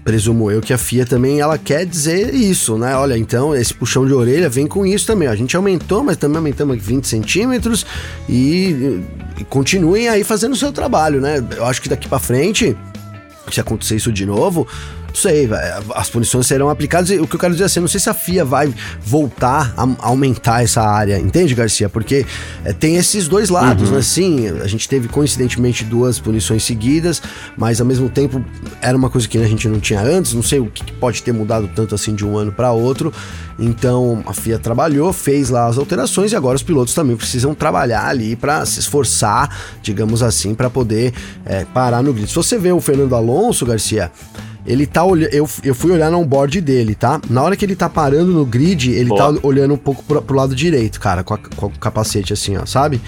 Presumo 0.07 0.49
eu 0.49 0.61
que 0.61 0.71
a 0.71 0.77
FIA 0.77 1.05
também 1.05 1.41
ela 1.41 1.57
quer 1.57 1.85
dizer 1.85 2.33
isso, 2.33 2.77
né? 2.77 2.95
Olha, 2.95 3.17
então 3.17 3.53
esse 3.53 3.73
puxão 3.73 4.07
de 4.07 4.13
orelha 4.13 4.47
vem 4.47 4.65
com 4.65 4.85
isso 4.85 5.05
também. 5.05 5.27
A 5.27 5.35
gente 5.35 5.53
aumentou, 5.57 6.01
mas 6.01 6.15
também 6.15 6.37
aumentamos 6.37 6.81
20 6.81 7.05
centímetros 7.05 7.85
e, 8.29 9.01
e 9.37 9.43
continuem 9.43 10.07
aí 10.07 10.23
fazendo 10.23 10.53
o 10.53 10.55
seu 10.55 10.71
trabalho, 10.71 11.19
né? 11.19 11.45
Eu 11.57 11.65
acho 11.65 11.81
que 11.81 11.89
daqui 11.89 12.07
para 12.07 12.19
frente, 12.19 12.73
se 13.51 13.59
acontecer 13.59 13.97
isso 13.97 14.09
de 14.09 14.25
novo, 14.25 14.65
sei, 15.17 15.49
as 15.95 16.09
punições 16.09 16.45
serão 16.45 16.69
aplicadas. 16.69 17.09
E 17.09 17.19
o 17.19 17.27
que 17.27 17.35
eu 17.35 17.39
quero 17.39 17.53
dizer 17.53 17.63
é 17.63 17.65
assim, 17.65 17.79
não 17.79 17.87
sei 17.87 17.99
se 17.99 18.09
a 18.09 18.13
FIA 18.13 18.45
vai 18.45 18.73
voltar 19.01 19.73
a 19.75 19.87
aumentar 20.07 20.63
essa 20.63 20.81
área, 20.81 21.19
entende, 21.19 21.55
Garcia? 21.55 21.89
Porque 21.89 22.25
é, 22.63 22.71
tem 22.71 22.95
esses 22.95 23.27
dois 23.27 23.49
lados, 23.49 23.89
uhum. 23.89 23.95
né? 23.95 24.01
Sim, 24.01 24.47
a 24.61 24.67
gente 24.67 24.87
teve 24.87 25.07
coincidentemente 25.07 25.83
duas 25.83 26.19
punições 26.19 26.63
seguidas, 26.63 27.21
mas 27.57 27.81
ao 27.81 27.87
mesmo 27.87 28.09
tempo 28.09 28.43
era 28.81 28.95
uma 28.95 29.09
coisa 29.09 29.27
que 29.27 29.37
a 29.37 29.47
gente 29.47 29.67
não 29.67 29.79
tinha 29.79 30.01
antes. 30.01 30.33
Não 30.33 30.43
sei 30.43 30.59
o 30.59 30.67
que 30.67 30.91
pode 30.93 31.23
ter 31.23 31.31
mudado 31.31 31.69
tanto 31.75 31.95
assim 31.95 32.13
de 32.13 32.25
um 32.25 32.37
ano 32.37 32.51
para 32.51 32.71
outro. 32.71 33.11
Então 33.59 34.23
a 34.27 34.33
FIA 34.33 34.59
trabalhou, 34.59 35.11
fez 35.11 35.49
lá 35.49 35.67
as 35.67 35.77
alterações 35.77 36.31
e 36.31 36.35
agora 36.35 36.55
os 36.55 36.63
pilotos 36.63 36.93
também 36.93 37.15
precisam 37.15 37.55
trabalhar 37.55 38.07
ali 38.07 38.35
para 38.35 38.65
se 38.65 38.79
esforçar, 38.79 39.49
digamos 39.81 40.21
assim, 40.21 40.53
para 40.53 40.69
poder 40.69 41.13
é, 41.45 41.65
parar 41.65 42.03
no 42.03 42.13
grid. 42.13 42.29
Se 42.29 42.35
você 42.35 42.57
vê 42.57 42.71
o 42.71 42.79
Fernando 42.79 43.15
Alonso, 43.15 43.65
Garcia, 43.65 44.11
ele 44.67 44.85
tá 44.85 45.03
olhando. 45.03 45.33
Eu, 45.33 45.49
eu 45.63 45.73
fui 45.73 45.91
olhar 45.91 46.11
no 46.11 46.23
board 46.25 46.59
dele, 46.59 46.93
tá? 46.93 47.21
Na 47.29 47.41
hora 47.41 47.55
que 47.55 47.63
ele 47.63 47.75
tá 47.75 47.89
parando 47.89 48.33
no 48.33 48.45
grid, 48.45 48.91
ele 48.91 49.09
Boa. 49.09 49.33
tá 49.33 49.39
olhando 49.41 49.73
um 49.73 49.77
pouco 49.77 50.03
pro, 50.03 50.21
pro, 50.21 50.35
lado 50.35 50.53
direito, 50.53 50.99
cara, 50.99 51.23
com, 51.23 51.33
a, 51.33 51.37
com 51.37 51.67
o 51.67 51.79
capacete 51.79 52.33
assim, 52.33 52.57
ó, 52.57 52.65
sabe? 52.65 53.01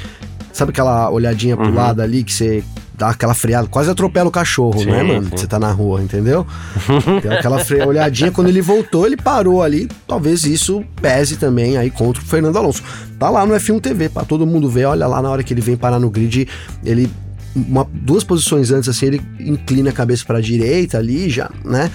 Sabe 0.54 0.72
aquela 0.72 1.12
olhadinha 1.12 1.58
pro 1.58 1.68
uhum. 1.68 1.76
lado 1.76 2.02
ali 2.02 2.24
que 2.24 2.34
você 2.34 2.64
dá 2.98 3.10
aquela 3.10 3.34
freada, 3.34 3.68
quase 3.68 3.90
atropela 3.90 4.28
o 4.28 4.32
cachorro, 4.32 4.80
sim, 4.80 4.86
né, 4.86 5.04
mano? 5.04 5.30
Você 5.32 5.48
tá 5.48 5.58
na 5.58 5.72
rua, 5.72 6.02
entendeu? 6.02 6.46
Tem 7.22 7.32
aquela 7.32 7.60
freia, 7.60 7.88
olhadinha, 7.88 8.32
quando 8.32 8.48
ele 8.48 8.62
voltou, 8.62 9.06
ele 9.06 9.16
parou 9.16 9.62
ali. 9.62 9.88
Talvez 10.08 10.44
isso 10.44 10.84
pese 11.02 11.38
também 11.38 11.78
aí 11.78 11.90
contra 11.90 12.22
o 12.22 12.26
Fernando 12.26 12.58
Alonso. 12.58 12.84
Tá 13.18 13.30
lá 13.30 13.46
no 13.46 13.54
F1 13.54 13.80
TV, 13.80 14.10
pra 14.10 14.24
todo 14.24 14.46
mundo 14.46 14.70
ver. 14.70 14.86
Olha 14.86 15.08
lá 15.08 15.22
na 15.22 15.30
hora 15.30 15.44
que 15.44 15.54
ele 15.54 15.62
vem 15.62 15.78
parar 15.78 16.00
no 16.00 16.10
grid, 16.10 16.48
ele 16.84 17.10
uma, 17.56 17.88
duas 17.92 18.24
posições 18.24 18.72
antes, 18.72 18.90
assim, 18.90 19.08
ele 19.08 19.22
inclina 19.40 19.90
a 19.90 19.94
cabeça 19.94 20.24
para 20.26 20.38
a 20.38 20.42
direita 20.42 20.98
ali, 20.98 21.30
já, 21.30 21.50
né? 21.64 21.92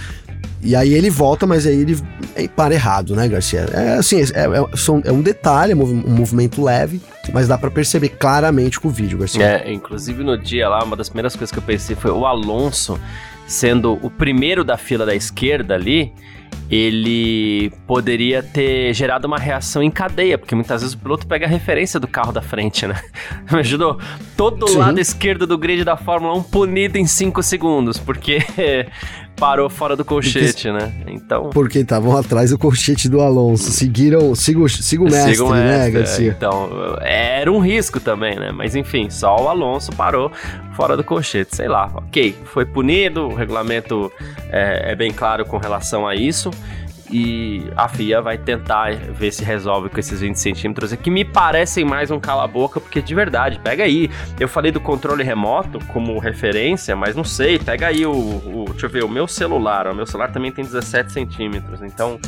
E 0.62 0.75
aí 0.75 0.94
ele 0.94 1.11
volta, 1.11 1.46
mas 1.46 1.66
aí 1.66 1.82
ele 1.82 1.99
para 2.56 2.75
errado, 2.75 3.14
né, 3.14 3.28
Garcia? 3.28 3.66
É 3.73 3.94
assim, 3.99 4.16
é, 4.20 4.44
é, 4.44 5.08
é 5.08 5.12
um 5.12 5.20
detalhe, 5.20 5.73
é 5.73 5.76
um 5.76 6.11
movimento 6.11 6.62
leve, 6.62 7.02
mas 7.32 7.46
dá 7.46 7.58
para 7.58 7.70
perceber 7.70 8.08
claramente 8.08 8.80
com 8.80 8.88
o 8.88 8.90
vídeo, 8.90 9.18
Garcia. 9.18 9.44
É, 9.44 9.70
inclusive 9.70 10.25
no 10.25 10.38
dia 10.38 10.66
lá, 10.68 10.82
uma 10.82 10.96
das 10.96 11.11
primeiras 11.11 11.37
coisas 11.37 11.52
que 11.52 11.58
eu 11.58 11.62
pensei 11.62 11.94
foi 11.94 12.11
o 12.11 12.25
Alonso 12.25 12.99
sendo 13.46 13.99
o 14.02 14.11
primeiro 14.11 14.64
da 14.64 14.78
fila 14.78 15.04
da 15.04 15.14
esquerda 15.14 15.75
ali, 15.75 16.12
ele 16.71 17.71
poderia 17.87 18.42
ter 18.42 18.92
gerado 18.94 19.26
uma 19.26 19.38
reação 19.38 19.83
em 19.83 19.90
cadeia, 19.90 20.38
porque 20.38 20.54
muitas 20.54 20.83
vezes 20.83 20.94
o 20.94 20.99
piloto 20.99 21.26
pega 21.26 21.47
a 21.47 21.49
referência 21.49 22.00
do 22.00 22.09
carro 22.09 22.33
da 22.33 22.42
frente, 22.42 22.87
né? 22.87 23.00
Me 23.50 23.59
ajudou? 23.59 23.99
Todo 24.37 24.66
o 24.66 24.78
lado 24.78 24.99
esquerdo 24.99 25.47
do 25.47 25.59
grid 25.59 25.85
da 25.85 25.97
Fórmula 25.97 26.35
1 26.38 26.42
punido 26.44 26.99
em 26.99 27.06
5 27.06 27.42
segundos, 27.42 27.99
porque 27.99 28.38
parou 29.37 29.69
fora 29.69 29.97
do 29.97 30.05
colchete, 30.05 30.71
né? 30.71 30.93
Então. 31.07 31.50
Porque 31.50 31.81
estavam 31.81 32.17
atrás 32.17 32.50
do 32.50 32.59
colchete 32.59 33.09
do 33.09 33.21
Alonso. 33.21 33.71
Seguiram. 33.71 34.35
Siga 34.35 34.61
o, 34.61 34.69
siga 34.69 35.03
o 35.03 35.11
mestre, 35.11 35.35
siga 35.35 35.45
o 35.45 35.50
mestre 35.50 35.79
né, 35.79 35.91
Garcia? 35.91 36.35
Então, 36.37 36.71
era 37.00 37.50
um 37.50 37.59
risco 37.59 38.00
também, 38.00 38.38
né? 38.38 38.53
Mas 38.53 38.75
enfim, 38.75 39.11
só 39.11 39.37
o 39.37 39.49
Alonso 39.49 39.93
parou 39.93 40.31
fora 40.75 40.97
do 40.97 41.05
colchete. 41.05 41.57
Sei 41.57 41.69
lá, 41.69 41.91
ok. 41.95 42.37
Foi 42.45 42.64
punido, 42.64 43.29
o 43.29 43.35
regulamento 43.35 44.12
é, 44.50 44.93
é 44.93 44.97
bem 44.97 45.12
claro 45.12 45.45
com 45.45 45.59
relação 45.59 46.07
a 46.07 46.14
isso 46.14 46.50
e 47.11 47.70
a 47.76 47.88
FIA 47.88 48.20
vai 48.20 48.38
tentar 48.38 48.94
ver 48.94 49.32
se 49.32 49.44
resolve 49.44 49.88
com 49.88 50.00
esses 50.00 50.20
20 50.20 50.37
centímetros 50.37 50.92
que 50.94 51.11
me 51.11 51.25
parecem 51.25 51.84
mais 51.84 52.11
um 52.11 52.18
cala-boca, 52.18 52.80
porque 52.80 53.02
de 53.02 53.14
verdade, 53.14 53.61
pega 53.62 53.84
aí. 53.84 54.11
Eu 54.38 54.49
falei 54.49 54.73
do 54.73 54.80
controle 54.80 55.23
remoto 55.23 55.78
como 55.92 56.18
referência, 56.18 56.96
mas 56.96 57.14
não 57.14 57.25
sei, 57.25 57.58
pega 57.58 57.88
aí 57.88 58.06
o. 58.06 58.12
o 58.12 58.64
deixa 58.70 58.87
eu 58.87 58.90
ver, 58.90 59.04
o 59.04 59.08
meu 59.08 59.26
celular. 59.26 59.87
O 59.87 59.94
meu 59.94 60.06
celular 60.06 60.32
também 60.32 60.50
tem 60.50 60.64
17 60.64 61.12
centímetros, 61.12 61.82
então 61.82 62.18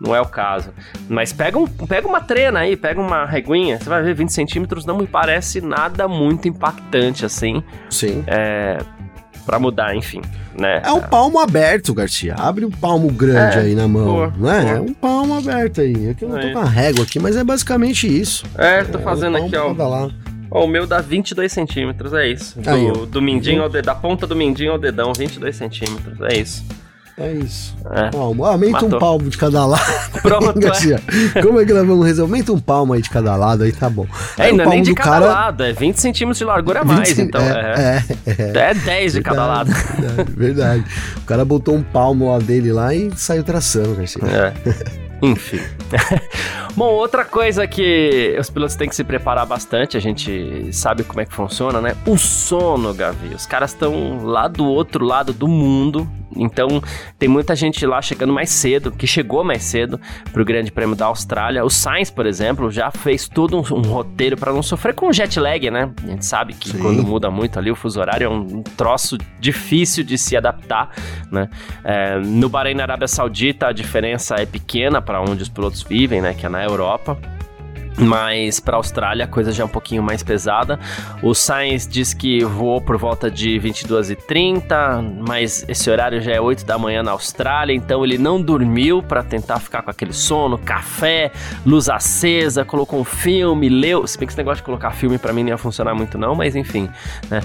não 0.00 0.14
é 0.14 0.20
o 0.20 0.26
caso. 0.26 0.72
Mas 1.08 1.32
pega, 1.32 1.58
um, 1.58 1.66
pega 1.66 2.08
uma 2.08 2.20
trena 2.20 2.60
aí, 2.60 2.76
pega 2.76 3.00
uma 3.00 3.24
reguinha, 3.24 3.78
você 3.78 3.88
vai 3.88 4.02
ver 4.02 4.14
20 4.14 4.32
centímetros, 4.32 4.84
não 4.84 4.98
me 4.98 5.06
parece 5.06 5.60
nada 5.60 6.08
muito 6.08 6.48
impactante 6.48 7.24
assim. 7.24 7.62
Sim. 7.88 8.24
É 8.26 8.78
para 9.44 9.58
mudar, 9.58 9.94
enfim, 9.96 10.20
né? 10.58 10.82
É 10.84 10.92
um 10.92 11.00
palmo 11.00 11.38
aberto, 11.38 11.92
Garcia. 11.94 12.34
Abre 12.34 12.64
um 12.64 12.70
palmo 12.70 13.10
grande 13.10 13.58
é, 13.58 13.60
aí 13.62 13.74
na 13.74 13.88
mão, 13.88 14.30
né? 14.36 14.76
É 14.76 14.80
um 14.80 14.94
palmo 14.94 15.36
aberto 15.36 15.80
aí. 15.80 16.10
Aqui 16.10 16.24
eu 16.24 16.28
não 16.28 16.40
tô 16.40 16.52
com 16.52 16.58
a 16.58 16.64
régua 16.64 17.04
aqui, 17.04 17.18
mas 17.18 17.36
é 17.36 17.44
basicamente 17.44 18.06
isso. 18.06 18.44
É, 18.56 18.84
tô 18.84 18.98
é, 18.98 19.02
fazendo 19.02 19.38
um 19.38 19.46
aqui, 19.46 19.56
ó. 19.56 19.74
Ó, 20.54 20.64
o 20.64 20.68
meu 20.68 20.86
dá 20.86 21.00
22 21.00 21.50
centímetros, 21.50 22.12
é 22.12 22.28
isso. 22.28 22.60
Do, 22.60 22.68
aí, 22.68 22.92
do 23.06 23.22
mindinho 23.22 23.62
ao 23.62 23.70
dedão, 23.70 23.94
da 23.94 23.98
ponta 23.98 24.26
do 24.26 24.36
mindinho 24.36 24.72
ao 24.72 24.78
dedão, 24.78 25.12
22 25.16 25.56
centímetros, 25.56 26.20
é 26.20 26.36
isso. 26.36 26.62
É 27.16 27.32
isso. 27.32 27.76
É. 27.90 28.10
Palmo. 28.10 28.44
Aumenta 28.44 28.72
Matou. 28.72 28.88
um 28.88 28.98
palmo 28.98 29.30
de 29.30 29.36
cada 29.36 29.66
lado. 29.66 29.82
Pronto, 30.22 30.58
Garcia. 30.58 31.00
É. 31.34 31.42
Como 31.42 31.60
é 31.60 31.64
que 31.64 31.72
nós 31.72 31.86
vamos 31.86 32.06
resolver? 32.06 32.32
Aumenta 32.32 32.52
um 32.52 32.58
palmo 32.58 32.92
aí 32.94 33.02
de 33.02 33.10
cada 33.10 33.36
lado, 33.36 33.64
aí 33.64 33.72
tá 33.72 33.90
bom. 33.90 34.06
É, 34.38 34.44
ainda 34.44 34.64
nem 34.66 34.82
de 34.82 34.94
cada 34.94 35.10
cara... 35.10 35.26
lado, 35.26 35.62
é 35.62 35.72
20 35.72 35.96
centímetros 35.96 36.38
de 36.38 36.44
largura 36.44 36.80
a 36.80 36.84
mais, 36.84 37.18
então 37.18 37.40
é, 37.40 38.02
é, 38.26 38.32
é, 38.32 38.70
é 38.70 38.74
10 38.74 39.12
de 39.12 39.22
cada 39.22 39.46
lado. 39.46 39.70
Verdade, 39.72 40.32
verdade. 40.32 40.84
O 41.18 41.26
cara 41.26 41.44
botou 41.44 41.74
um 41.74 41.82
palmo 41.82 42.30
lá 42.30 42.38
dele 42.38 42.72
lá 42.72 42.94
e 42.94 43.10
saiu 43.16 43.44
traçando, 43.44 43.94
Garcia. 43.94 44.22
É. 44.24 45.12
Enfim. 45.22 45.60
Bom, 46.74 46.86
outra 46.86 47.24
coisa 47.24 47.66
que 47.66 48.36
os 48.40 48.50
pilotos 48.50 48.74
têm 48.74 48.88
que 48.88 48.96
se 48.96 49.04
preparar 49.04 49.46
bastante, 49.46 49.96
a 49.96 50.00
gente 50.00 50.68
sabe 50.72 51.04
como 51.04 51.20
é 51.20 51.24
que 51.24 51.32
funciona, 51.32 51.80
né? 51.80 51.94
O 52.06 52.16
sono, 52.16 52.92
Gavi. 52.92 53.34
Os 53.34 53.46
caras 53.46 53.70
estão 53.70 54.24
lá 54.24 54.48
do 54.48 54.64
outro 54.64 55.04
lado 55.04 55.32
do 55.32 55.46
mundo, 55.46 56.10
então, 56.36 56.82
tem 57.18 57.28
muita 57.28 57.54
gente 57.54 57.84
lá 57.86 58.00
chegando 58.00 58.32
mais 58.32 58.50
cedo, 58.50 58.90
que 58.90 59.06
chegou 59.06 59.44
mais 59.44 59.62
cedo 59.62 60.00
pro 60.32 60.44
Grande 60.44 60.70
Prêmio 60.70 60.96
da 60.96 61.06
Austrália. 61.06 61.64
O 61.64 61.70
Sainz, 61.70 62.10
por 62.10 62.26
exemplo, 62.26 62.70
já 62.70 62.90
fez 62.90 63.28
todo 63.28 63.56
um, 63.56 63.60
um 63.76 63.82
roteiro 63.82 64.36
para 64.36 64.52
não 64.52 64.62
sofrer 64.62 64.94
com 64.94 65.12
jet 65.12 65.38
lag, 65.38 65.70
né? 65.70 65.90
A 66.02 66.06
gente 66.06 66.26
sabe 66.26 66.54
que 66.54 66.70
Sim. 66.70 66.78
quando 66.78 67.02
muda 67.02 67.30
muito 67.30 67.58
ali 67.58 67.70
o 67.70 67.76
fuso 67.76 68.00
horário 68.00 68.24
é 68.24 68.28
um 68.28 68.62
troço 68.62 69.18
difícil 69.40 70.04
de 70.04 70.16
se 70.16 70.36
adaptar, 70.36 70.90
né? 71.30 71.48
É, 71.84 72.18
no 72.18 72.48
Bahrein, 72.48 72.74
na 72.74 72.84
Arábia 72.84 73.08
Saudita, 73.08 73.68
a 73.68 73.72
diferença 73.72 74.36
é 74.36 74.46
pequena 74.46 75.00
para 75.00 75.20
onde 75.20 75.42
os 75.42 75.48
pilotos 75.48 75.82
vivem, 75.82 76.20
né? 76.20 76.34
Que 76.34 76.46
é 76.46 76.48
na 76.48 76.64
Europa. 76.64 77.18
Mas 77.98 78.58
para 78.58 78.76
a 78.76 78.78
Austrália 78.78 79.24
a 79.24 79.28
coisa 79.28 79.52
já 79.52 79.62
é 79.62 79.66
um 79.66 79.68
pouquinho 79.68 80.02
mais 80.02 80.22
pesada. 80.22 80.78
O 81.22 81.34
Sainz 81.34 81.86
diz 81.86 82.14
que 82.14 82.44
voou 82.44 82.80
por 82.80 82.96
volta 82.96 83.30
de 83.30 83.60
22h30, 83.60 85.22
mas 85.26 85.64
esse 85.68 85.90
horário 85.90 86.20
já 86.20 86.32
é 86.32 86.40
8 86.40 86.64
da 86.64 86.78
manhã 86.78 87.02
na 87.02 87.12
Austrália, 87.12 87.74
então 87.74 88.04
ele 88.04 88.18
não 88.18 88.40
dormiu 88.40 89.02
para 89.02 89.22
tentar 89.22 89.58
ficar 89.60 89.82
com 89.82 89.90
aquele 89.90 90.12
sono, 90.12 90.58
café, 90.58 91.30
luz 91.64 91.88
acesa, 91.88 92.64
colocou 92.64 93.00
um 93.00 93.04
filme, 93.04 93.68
leu. 93.68 94.06
Se 94.06 94.18
bem 94.18 94.26
que 94.26 94.32
esse 94.32 94.38
negócio 94.38 94.58
de 94.58 94.64
colocar 94.64 94.90
filme 94.92 95.18
para 95.18 95.32
mim 95.32 95.42
não 95.42 95.50
ia 95.50 95.58
funcionar 95.58 95.94
muito, 95.94 96.16
não, 96.16 96.34
mas 96.34 96.56
enfim. 96.56 96.88
Né? 97.30 97.40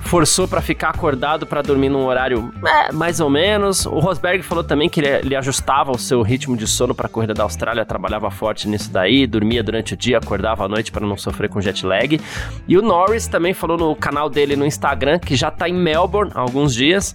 Forçou 0.00 0.48
para 0.48 0.60
ficar 0.60 0.90
acordado 0.90 1.46
para 1.46 1.62
dormir 1.62 1.88
num 1.88 2.04
horário 2.04 2.52
é, 2.66 2.92
mais 2.92 3.20
ou 3.20 3.30
menos. 3.30 3.86
O 3.86 3.98
Rosberg 3.98 4.42
falou 4.42 4.64
também 4.64 4.88
que 4.88 5.00
ele, 5.00 5.08
ele 5.08 5.36
ajustava 5.36 5.90
o 5.92 5.98
seu 5.98 6.22
ritmo 6.22 6.56
de 6.56 6.66
sono 6.66 6.94
para 6.94 7.06
a 7.06 7.10
corrida 7.10 7.34
da 7.34 7.42
Austrália, 7.42 7.84
trabalhava 7.84 8.30
forte 8.30 8.68
nisso 8.68 8.90
daí, 8.90 9.26
dormia 9.26 9.62
durante 9.62 9.91
durante 9.92 9.94
o 9.94 9.96
dia, 9.96 10.18
acordava 10.18 10.64
à 10.64 10.68
noite 10.68 10.90
para 10.90 11.06
não 11.06 11.16
sofrer 11.16 11.48
com 11.48 11.60
jet 11.60 11.84
lag. 11.84 12.20
E 12.66 12.78
o 12.78 12.82
Norris 12.82 13.26
também 13.26 13.54
falou 13.54 13.76
no 13.76 13.94
canal 13.94 14.28
dele 14.28 14.56
no 14.56 14.66
Instagram 14.66 15.18
que 15.18 15.36
já 15.36 15.50
tá 15.50 15.68
em 15.68 15.74
Melbourne 15.74 16.32
há 16.34 16.40
alguns 16.40 16.74
dias. 16.74 17.14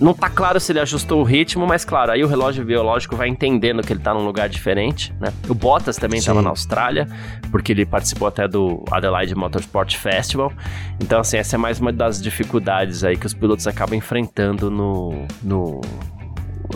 Não 0.00 0.14
tá 0.14 0.30
claro 0.30 0.58
se 0.58 0.72
ele 0.72 0.80
ajustou 0.80 1.20
o 1.20 1.22
ritmo, 1.22 1.66
mas 1.66 1.84
claro, 1.84 2.12
aí 2.12 2.24
o 2.24 2.26
relógio 2.26 2.64
biológico 2.64 3.14
vai 3.14 3.28
entendendo 3.28 3.82
que 3.82 3.92
ele 3.92 4.00
tá 4.00 4.14
num 4.14 4.24
lugar 4.24 4.48
diferente, 4.48 5.12
né? 5.20 5.30
O 5.46 5.52
Bottas 5.52 5.98
também 5.98 6.18
estava 6.18 6.40
na 6.40 6.48
Austrália, 6.48 7.06
porque 7.50 7.72
ele 7.72 7.84
participou 7.84 8.26
até 8.26 8.48
do 8.48 8.82
Adelaide 8.90 9.34
Motorsport 9.34 9.94
Festival. 9.94 10.50
Então, 10.98 11.20
assim, 11.20 11.36
essa 11.36 11.56
é 11.56 11.58
mais 11.58 11.80
uma 11.80 11.92
das 11.92 12.20
dificuldades 12.22 13.04
aí 13.04 13.14
que 13.14 13.26
os 13.26 13.34
pilotos 13.34 13.66
acabam 13.66 13.94
enfrentando 13.94 14.70
no, 14.70 15.26
no 15.42 15.82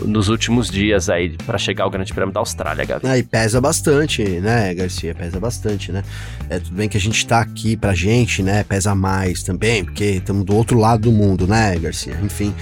nos 0.03 0.29
últimos 0.29 0.69
dias 0.69 1.09
aí 1.09 1.35
para 1.45 1.57
chegar 1.57 1.83
ao 1.83 1.89
Grande 1.89 2.13
Prêmio 2.13 2.33
da 2.33 2.39
Austrália, 2.39 2.85
Gabi. 2.85 3.07
Ah, 3.07 3.17
e 3.17 3.23
pesa 3.23 3.61
bastante, 3.61 4.23
né, 4.23 4.73
Garcia? 4.73 5.13
Pesa 5.15 5.39
bastante, 5.39 5.91
né? 5.91 6.03
É 6.49 6.59
tudo 6.59 6.75
bem 6.75 6.89
que 6.89 6.97
a 6.97 6.99
gente 6.99 7.25
tá 7.25 7.39
aqui 7.39 7.75
pra 7.75 7.93
gente, 7.93 8.43
né? 8.43 8.63
Pesa 8.63 8.93
mais 8.93 9.43
também, 9.43 9.83
porque 9.83 10.03
estamos 10.03 10.45
do 10.45 10.55
outro 10.55 10.77
lado 10.77 11.03
do 11.03 11.11
mundo, 11.11 11.47
né, 11.47 11.77
Garcia? 11.77 12.17
Enfim, 12.23 12.53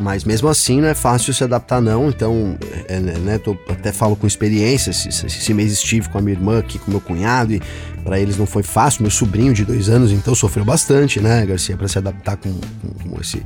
mas 0.00 0.24
mesmo 0.24 0.48
assim 0.48 0.80
não 0.80 0.88
é 0.88 0.94
fácil 0.94 1.34
se 1.34 1.42
adaptar 1.42 1.80
não, 1.80 2.08
então, 2.08 2.56
é, 2.88 2.98
né, 3.00 3.14
né 3.18 3.38
tô, 3.38 3.56
até 3.68 3.92
falo 3.92 4.16
com 4.16 4.26
experiência, 4.26 4.90
esse, 4.90 5.08
esse, 5.08 5.54
mês 5.54 5.72
estive 5.72 6.08
com 6.08 6.18
a 6.18 6.20
minha 6.20 6.36
irmã 6.36 6.58
aqui, 6.58 6.78
com 6.78 6.90
meu 6.90 7.00
cunhado, 7.00 7.52
e 7.52 7.62
para 8.04 8.18
eles 8.18 8.36
não 8.36 8.46
foi 8.46 8.62
fácil, 8.62 9.02
meu 9.02 9.10
sobrinho 9.10 9.52
de 9.52 9.64
dois 9.64 9.88
anos, 9.88 10.12
então 10.12 10.34
sofreu 10.34 10.64
bastante, 10.64 11.20
né, 11.20 11.44
Garcia, 11.44 11.76
para 11.76 11.88
se 11.88 11.98
adaptar 11.98 12.36
com, 12.36 12.52
com, 12.52 13.10
com 13.10 13.20
esse 13.20 13.42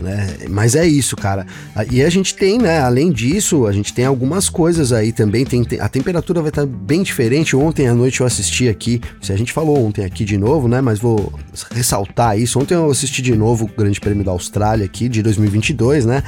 né? 0.00 0.36
Mas 0.48 0.74
é 0.74 0.86
isso, 0.86 1.16
cara. 1.16 1.46
E 1.90 2.02
a 2.02 2.10
gente 2.10 2.34
tem, 2.34 2.58
né? 2.58 2.80
Além 2.80 3.10
disso, 3.10 3.66
a 3.66 3.72
gente 3.72 3.92
tem 3.92 4.04
algumas 4.04 4.48
coisas 4.48 4.92
aí 4.92 5.12
também. 5.12 5.44
Tem, 5.44 5.64
tem 5.64 5.80
a 5.80 5.88
temperatura 5.88 6.40
vai 6.40 6.50
estar 6.50 6.66
bem 6.66 7.02
diferente. 7.02 7.56
Ontem 7.56 7.88
à 7.88 7.94
noite 7.94 8.20
eu 8.20 8.26
assisti 8.26 8.68
aqui. 8.68 9.00
Se 9.20 9.32
a 9.32 9.36
gente 9.36 9.52
falou 9.52 9.84
ontem 9.84 10.04
aqui 10.04 10.24
de 10.24 10.36
novo, 10.36 10.68
né? 10.68 10.80
Mas 10.80 10.98
vou 10.98 11.32
ressaltar 11.70 12.38
isso. 12.38 12.58
Ontem 12.58 12.74
eu 12.74 12.90
assisti 12.90 13.22
de 13.22 13.34
novo 13.34 13.64
o 13.64 13.68
Grande 13.68 14.00
Prêmio 14.00 14.24
da 14.24 14.30
Austrália 14.30 14.84
aqui 14.84 15.08
de 15.08 15.22
2022, 15.22 16.06
né? 16.06 16.22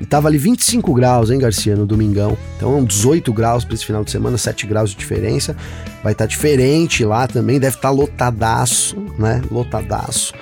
E 0.00 0.04
tava 0.04 0.26
ali 0.26 0.38
25 0.38 0.92
graus, 0.92 1.30
hein, 1.30 1.38
Garcia, 1.38 1.76
no 1.76 1.86
domingão. 1.86 2.36
Então, 2.56 2.84
18 2.84 3.32
graus 3.32 3.64
para 3.64 3.74
esse 3.74 3.86
final 3.86 4.02
de 4.02 4.10
semana, 4.10 4.36
7 4.36 4.66
graus 4.66 4.90
de 4.90 4.96
diferença. 4.96 5.56
Vai 6.02 6.12
estar 6.12 6.24
tá 6.24 6.26
diferente 6.26 7.04
lá 7.04 7.28
também, 7.28 7.60
deve 7.60 7.76
estar 7.76 7.88
tá 7.88 7.94
lotadaço, 7.94 8.96
né? 9.18 9.40
Lotadaço 9.50 10.34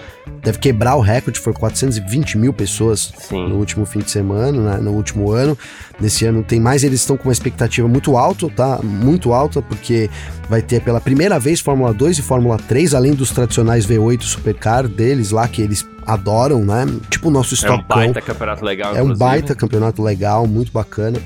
deve 0.43 0.59
quebrar 0.59 0.97
o 0.97 1.01
recorde, 1.01 1.39
foi 1.39 1.53
420 1.53 2.37
mil 2.37 2.53
pessoas 2.53 3.13
Sim. 3.17 3.49
no 3.49 3.57
último 3.57 3.87
fim 3.87 4.01
de 4.01 4.11
semana, 4.11 4.73
né, 4.73 4.77
no 4.79 4.91
último 4.91 5.31
ano. 5.31 5.57
Nesse 6.01 6.27
ano 6.27 6.43
tem 6.43 6.59
mais, 6.59 6.83
eles 6.83 7.01
estão 7.01 7.17
com 7.17 7.29
uma 7.29 7.33
expectativa 7.33 7.87
muito 7.87 8.17
alta, 8.17 8.49
tá? 8.51 8.81
Muito 8.83 9.33
alta, 9.33 9.63
porque 9.63 10.11
vai 10.49 10.61
ter 10.61 10.81
pela 10.83 11.01
primeira 11.01 11.39
vez 11.39 11.61
Fórmula 11.61 11.95
2 11.95 12.19
e 12.19 12.23
Fórmula 12.23 12.59
3, 12.59 12.93
além 12.93 13.15
dos 13.15 13.31
tradicionais 13.31 13.87
V8 13.87 14.23
Supercar 14.23 14.89
deles 14.89 15.31
lá, 15.31 15.47
que 15.47 15.63
eles 15.63 15.87
adoram, 16.05 16.65
né? 16.65 16.87
Tipo 17.09 17.29
o 17.29 17.31
nosso 17.31 17.55
Stockão. 17.55 18.03
É 18.03 18.07
um 18.09 18.13
baita 18.13 18.21
campeonato 18.21 18.65
legal, 18.65 18.97
É 18.97 19.03
um 19.03 19.15
baita 19.15 19.55
campeonato 19.55 20.03
legal, 20.03 20.47
muito 20.49 20.73
bacana. 20.73 21.21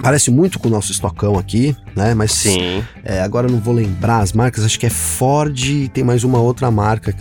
Parece 0.00 0.30
muito 0.30 0.58
com 0.58 0.68
o 0.68 0.70
nosso 0.70 0.92
estocão 0.92 1.38
aqui, 1.38 1.74
né? 1.96 2.14
Mas 2.14 2.30
Sim. 2.32 2.84
É, 3.02 3.22
agora 3.22 3.48
eu 3.48 3.52
não 3.52 3.58
vou 3.58 3.74
lembrar 3.74 4.18
as 4.18 4.32
marcas, 4.32 4.64
acho 4.64 4.78
que 4.78 4.86
é 4.86 4.90
Ford 4.90 5.58
e 5.58 5.88
tem 5.88 6.04
mais 6.04 6.22
uma 6.22 6.38
outra 6.38 6.70
marca 6.70 7.14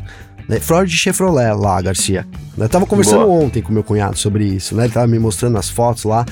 né? 0.48 0.60
Ford 0.60 0.88
e 0.88 0.96
Chevrolet 0.96 1.54
lá, 1.54 1.82
Garcia. 1.82 2.25
Eu 2.58 2.70
tava 2.70 2.86
conversando 2.86 3.25
Boa. 3.25 3.44
ontem 3.44 3.62
com 3.62 3.74
meu 3.74 3.84
cunhado 3.84 4.18
sobre 4.18 4.46
isso, 4.46 4.75
né? 4.75 4.86
Ele 4.86 4.94
tava 4.94 5.08
me 5.08 5.20
mostrando 5.20 5.58
as 5.58 5.70
fotos 5.70 6.04
lá, 6.04 6.25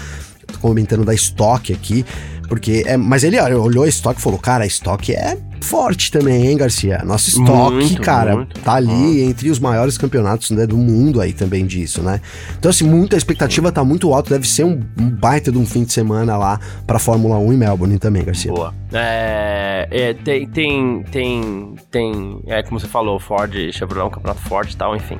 comentando 0.62 1.04
da 1.04 1.14
estoque 1.14 1.74
aqui, 1.74 2.06
porque 2.48 2.84
é, 2.86 2.96
mas 2.96 3.24
ele 3.24 3.40
olhou 3.42 3.84
a 3.84 3.88
estoque 3.88 4.20
e 4.20 4.24
falou: 4.24 4.40
"Cara, 4.40 4.64
a 4.64 4.68
estoque 4.68 5.14
é 5.14 5.38
forte 5.64 6.12
também, 6.12 6.48
hein, 6.48 6.58
Garcia? 6.58 7.02
Nosso 7.04 7.30
estoque, 7.30 7.76
muito, 7.76 8.02
cara, 8.02 8.36
muito. 8.36 8.60
tá 8.60 8.74
ali 8.74 9.24
ah. 9.24 9.30
entre 9.30 9.50
os 9.50 9.60
maiores 9.60 9.98
campeonatos 9.98 10.52
né, 10.52 10.68
do 10.68 10.78
mundo 10.78 11.22
aí 11.22 11.34
também 11.34 11.66
disso, 11.66 12.02
né? 12.02 12.22
Então, 12.58 12.70
assim, 12.70 12.84
muita 12.84 13.16
expectativa 13.16 13.72
tá 13.72 13.84
muito 13.84 14.14
alta, 14.14 14.32
deve 14.32 14.48
ser 14.48 14.66
um, 14.66 14.80
um 15.00 15.10
baita 15.10 15.52
de 15.52 15.58
um 15.58 15.66
fim 15.66 15.84
de 15.84 15.94
semana 15.94 16.38
lá 16.38 16.60
pra 16.86 17.00
Fórmula 17.00 17.38
1 17.38 17.54
em 17.54 17.58
Melbourne 17.58 17.98
também, 17.98 18.24
Garcia. 18.24 18.52
Boa. 18.52 18.74
É, 18.94 19.88
é, 19.90 20.14
tem, 20.14 20.48
tem, 20.48 21.04
tem, 21.12 21.76
tem, 21.90 22.40
é 22.48 22.62
como 22.62 22.80
você 22.80 22.88
falou, 22.88 23.20
Ford, 23.20 23.52
Chevrolet, 23.72 24.08
um 24.08 24.12
campeonato 24.12 24.42
Ford 24.42 24.70
e 24.70 24.78
tal, 24.78 24.96
enfim. 24.96 25.18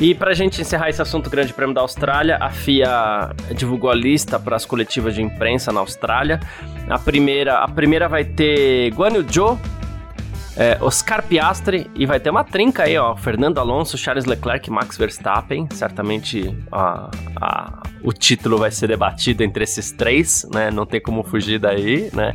E 0.00 0.14
pra 0.14 0.34
gente 0.34 0.60
encerrar 0.60 0.88
esse 0.88 1.00
assunto 1.00 1.30
grande 1.30 1.52
prêmio 1.52 1.74
da 1.74 1.80
Austrália, 1.80 2.36
a 2.40 2.50
FIA 2.50 3.30
divulgou 3.54 3.90
a 3.90 3.94
lista 3.94 4.40
para 4.40 4.56
as 4.56 4.64
coletivas 4.64 5.14
de 5.14 5.22
imprensa 5.22 5.70
na 5.70 5.80
Austrália. 5.80 6.40
A 6.88 6.98
primeira, 6.98 7.58
a 7.58 7.68
primeira 7.68 8.08
vai 8.08 8.24
ter 8.24 8.90
Guan 8.94 9.10
Yu 9.10 9.26
Zhou, 9.32 9.58
é, 10.56 10.76
Oscar 10.80 11.22
Piastri 11.22 11.90
e 11.94 12.04
vai 12.04 12.20
ter 12.20 12.30
uma 12.30 12.44
trinca 12.44 12.84
aí, 12.84 12.96
ó. 12.98 13.16
Fernando 13.16 13.58
Alonso, 13.58 13.96
Charles 13.96 14.26
Leclerc 14.26 14.68
e 14.68 14.72
Max 14.72 14.98
Verstappen. 14.98 15.66
Certamente 15.72 16.54
a, 16.70 17.10
a, 17.40 17.82
o 18.02 18.12
título 18.12 18.58
vai 18.58 18.70
ser 18.70 18.88
debatido 18.88 19.42
entre 19.42 19.64
esses 19.64 19.92
três, 19.92 20.46
né? 20.52 20.70
Não 20.70 20.84
tem 20.84 21.00
como 21.00 21.22
fugir 21.22 21.58
daí, 21.58 22.10
né? 22.12 22.34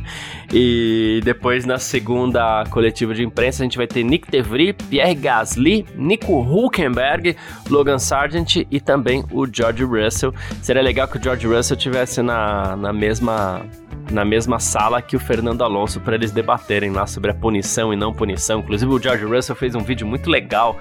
E 0.52 1.20
depois 1.24 1.64
na 1.64 1.78
segunda 1.78 2.64
coletiva 2.70 3.14
de 3.14 3.22
imprensa 3.22 3.62
a 3.62 3.64
gente 3.64 3.76
vai 3.76 3.86
ter 3.86 4.02
Nick 4.02 4.30
DeVry, 4.30 4.72
Pierre 4.72 5.14
Gasly, 5.14 5.86
Nico 5.94 6.32
Hulkenberg, 6.32 7.36
Logan 7.70 7.98
Sargent 7.98 8.56
e 8.70 8.80
também 8.80 9.24
o 9.30 9.46
George 9.46 9.84
Russell. 9.84 10.34
Seria 10.62 10.82
legal 10.82 11.06
que 11.06 11.18
o 11.18 11.22
George 11.22 11.46
Russell 11.46 11.76
tivesse 11.76 12.20
na, 12.22 12.76
na 12.76 12.92
mesma 12.92 13.62
na 14.10 14.24
mesma 14.24 14.58
sala 14.58 15.02
que 15.02 15.16
o 15.16 15.20
Fernando 15.20 15.62
Alonso 15.62 16.00
para 16.00 16.14
eles 16.14 16.30
debaterem 16.30 16.90
lá 16.90 17.06
sobre 17.06 17.30
a 17.30 17.34
punição 17.34 17.92
e 17.92 17.96
não 17.96 18.12
punição. 18.12 18.60
Inclusive 18.60 18.90
o 18.90 19.00
George 19.00 19.24
Russell 19.24 19.56
fez 19.56 19.74
um 19.74 19.80
vídeo 19.80 20.06
muito 20.06 20.30
legal 20.30 20.78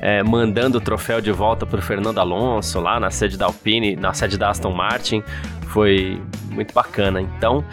é, 0.00 0.22
mandando 0.22 0.78
o 0.78 0.80
troféu 0.80 1.20
de 1.20 1.32
volta 1.32 1.64
para 1.64 1.78
o 1.78 1.82
Fernando 1.82 2.18
Alonso 2.18 2.80
lá 2.80 3.00
na 3.00 3.10
sede 3.10 3.36
da 3.36 3.46
Alpine, 3.46 3.96
na 3.96 4.12
sede 4.12 4.36
da 4.36 4.50
Aston 4.50 4.72
Martin. 4.72 5.22
Foi 5.68 6.20
muito 6.50 6.72
bacana. 6.72 7.20
Então, 7.20 7.64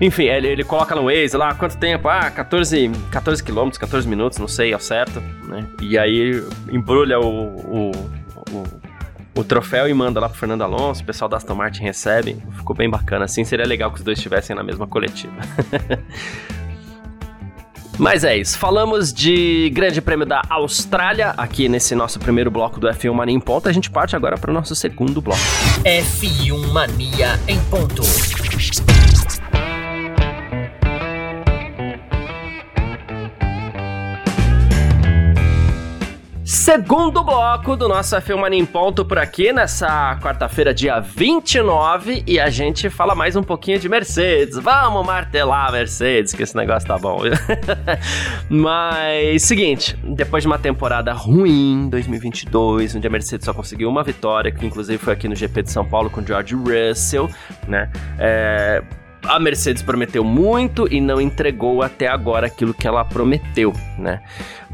enfim, 0.00 0.24
ele, 0.24 0.48
ele 0.48 0.64
coloca 0.64 0.94
no 0.94 1.04
Waze 1.04 1.36
lá, 1.36 1.54
quanto 1.54 1.76
tempo? 1.78 2.08
Ah, 2.08 2.30
14, 2.30 2.90
14 3.10 3.42
quilômetros, 3.42 3.78
14 3.78 4.06
minutos, 4.06 4.38
não 4.38 4.48
sei 4.48 4.72
ao 4.72 4.80
certo, 4.80 5.20
né? 5.44 5.66
E 5.80 5.98
aí 5.98 6.42
embrulha 6.70 7.18
o, 7.18 7.26
o, 7.26 7.90
o 8.52 8.85
o 9.36 9.44
troféu 9.44 9.86
e 9.88 9.94
manda 9.94 10.18
lá 10.18 10.28
pro 10.28 10.38
Fernando 10.38 10.62
Alonso, 10.62 11.02
o 11.02 11.06
pessoal 11.06 11.28
da 11.28 11.36
Aston 11.36 11.54
Martin 11.54 11.82
recebe. 11.82 12.42
Ficou 12.56 12.74
bem 12.74 12.88
bacana, 12.88 13.26
assim 13.26 13.44
seria 13.44 13.66
legal 13.66 13.92
que 13.92 13.98
os 13.98 14.04
dois 14.04 14.18
estivessem 14.18 14.56
na 14.56 14.62
mesma 14.62 14.86
coletiva. 14.86 15.34
Mas 17.98 18.24
é 18.24 18.36
isso, 18.36 18.58
falamos 18.58 19.10
de 19.10 19.70
Grande 19.70 20.02
Prêmio 20.02 20.26
da 20.26 20.42
Austrália 20.50 21.30
aqui 21.30 21.66
nesse 21.66 21.94
nosso 21.94 22.18
primeiro 22.18 22.50
bloco 22.50 22.78
do 22.78 22.86
F1 22.88 23.12
Mania 23.12 23.34
em 23.34 23.40
Ponto. 23.40 23.68
A 23.68 23.72
gente 23.72 23.90
parte 23.90 24.14
agora 24.14 24.36
para 24.36 24.50
o 24.50 24.54
nosso 24.54 24.74
segundo 24.74 25.22
bloco. 25.22 25.40
F1 25.82 26.72
Mania 26.72 27.40
em 27.48 27.58
Ponto. 27.70 28.02
Segundo 36.66 37.22
bloco 37.22 37.76
do 37.76 37.86
nosso 37.86 38.16
F1 38.16 38.38
Mania 38.38 38.58
em 38.58 38.66
Ponto 38.66 39.04
por 39.04 39.20
aqui, 39.20 39.52
nessa 39.52 40.18
quarta-feira, 40.20 40.74
dia 40.74 40.98
29, 40.98 42.24
e 42.26 42.40
a 42.40 42.50
gente 42.50 42.90
fala 42.90 43.14
mais 43.14 43.36
um 43.36 43.42
pouquinho 43.44 43.78
de 43.78 43.88
Mercedes. 43.88 44.56
Vamos 44.58 45.06
martelar 45.06 45.70
Mercedes, 45.70 46.32
que 46.32 46.42
esse 46.42 46.56
negócio 46.56 46.88
tá 46.88 46.98
bom. 46.98 47.20
Mas, 48.50 49.44
seguinte, 49.44 49.96
depois 50.02 50.42
de 50.42 50.48
uma 50.48 50.58
temporada 50.58 51.12
ruim, 51.12 51.88
2022, 51.88 52.96
onde 52.96 53.06
a 53.06 53.10
Mercedes 53.10 53.44
só 53.44 53.54
conseguiu 53.54 53.88
uma 53.88 54.02
vitória, 54.02 54.50
que 54.50 54.66
inclusive 54.66 54.98
foi 54.98 55.12
aqui 55.12 55.28
no 55.28 55.36
GP 55.36 55.62
de 55.62 55.70
São 55.70 55.86
Paulo 55.86 56.10
com 56.10 56.20
George 56.20 56.56
Russell, 56.56 57.30
né? 57.68 57.88
É 58.18 58.82
a 59.28 59.38
Mercedes 59.38 59.82
prometeu 59.82 60.24
muito 60.24 60.86
e 60.92 61.00
não 61.00 61.20
entregou 61.20 61.82
até 61.82 62.08
agora 62.08 62.46
aquilo 62.46 62.74
que 62.74 62.86
ela 62.86 63.04
prometeu, 63.04 63.72
né? 63.98 64.22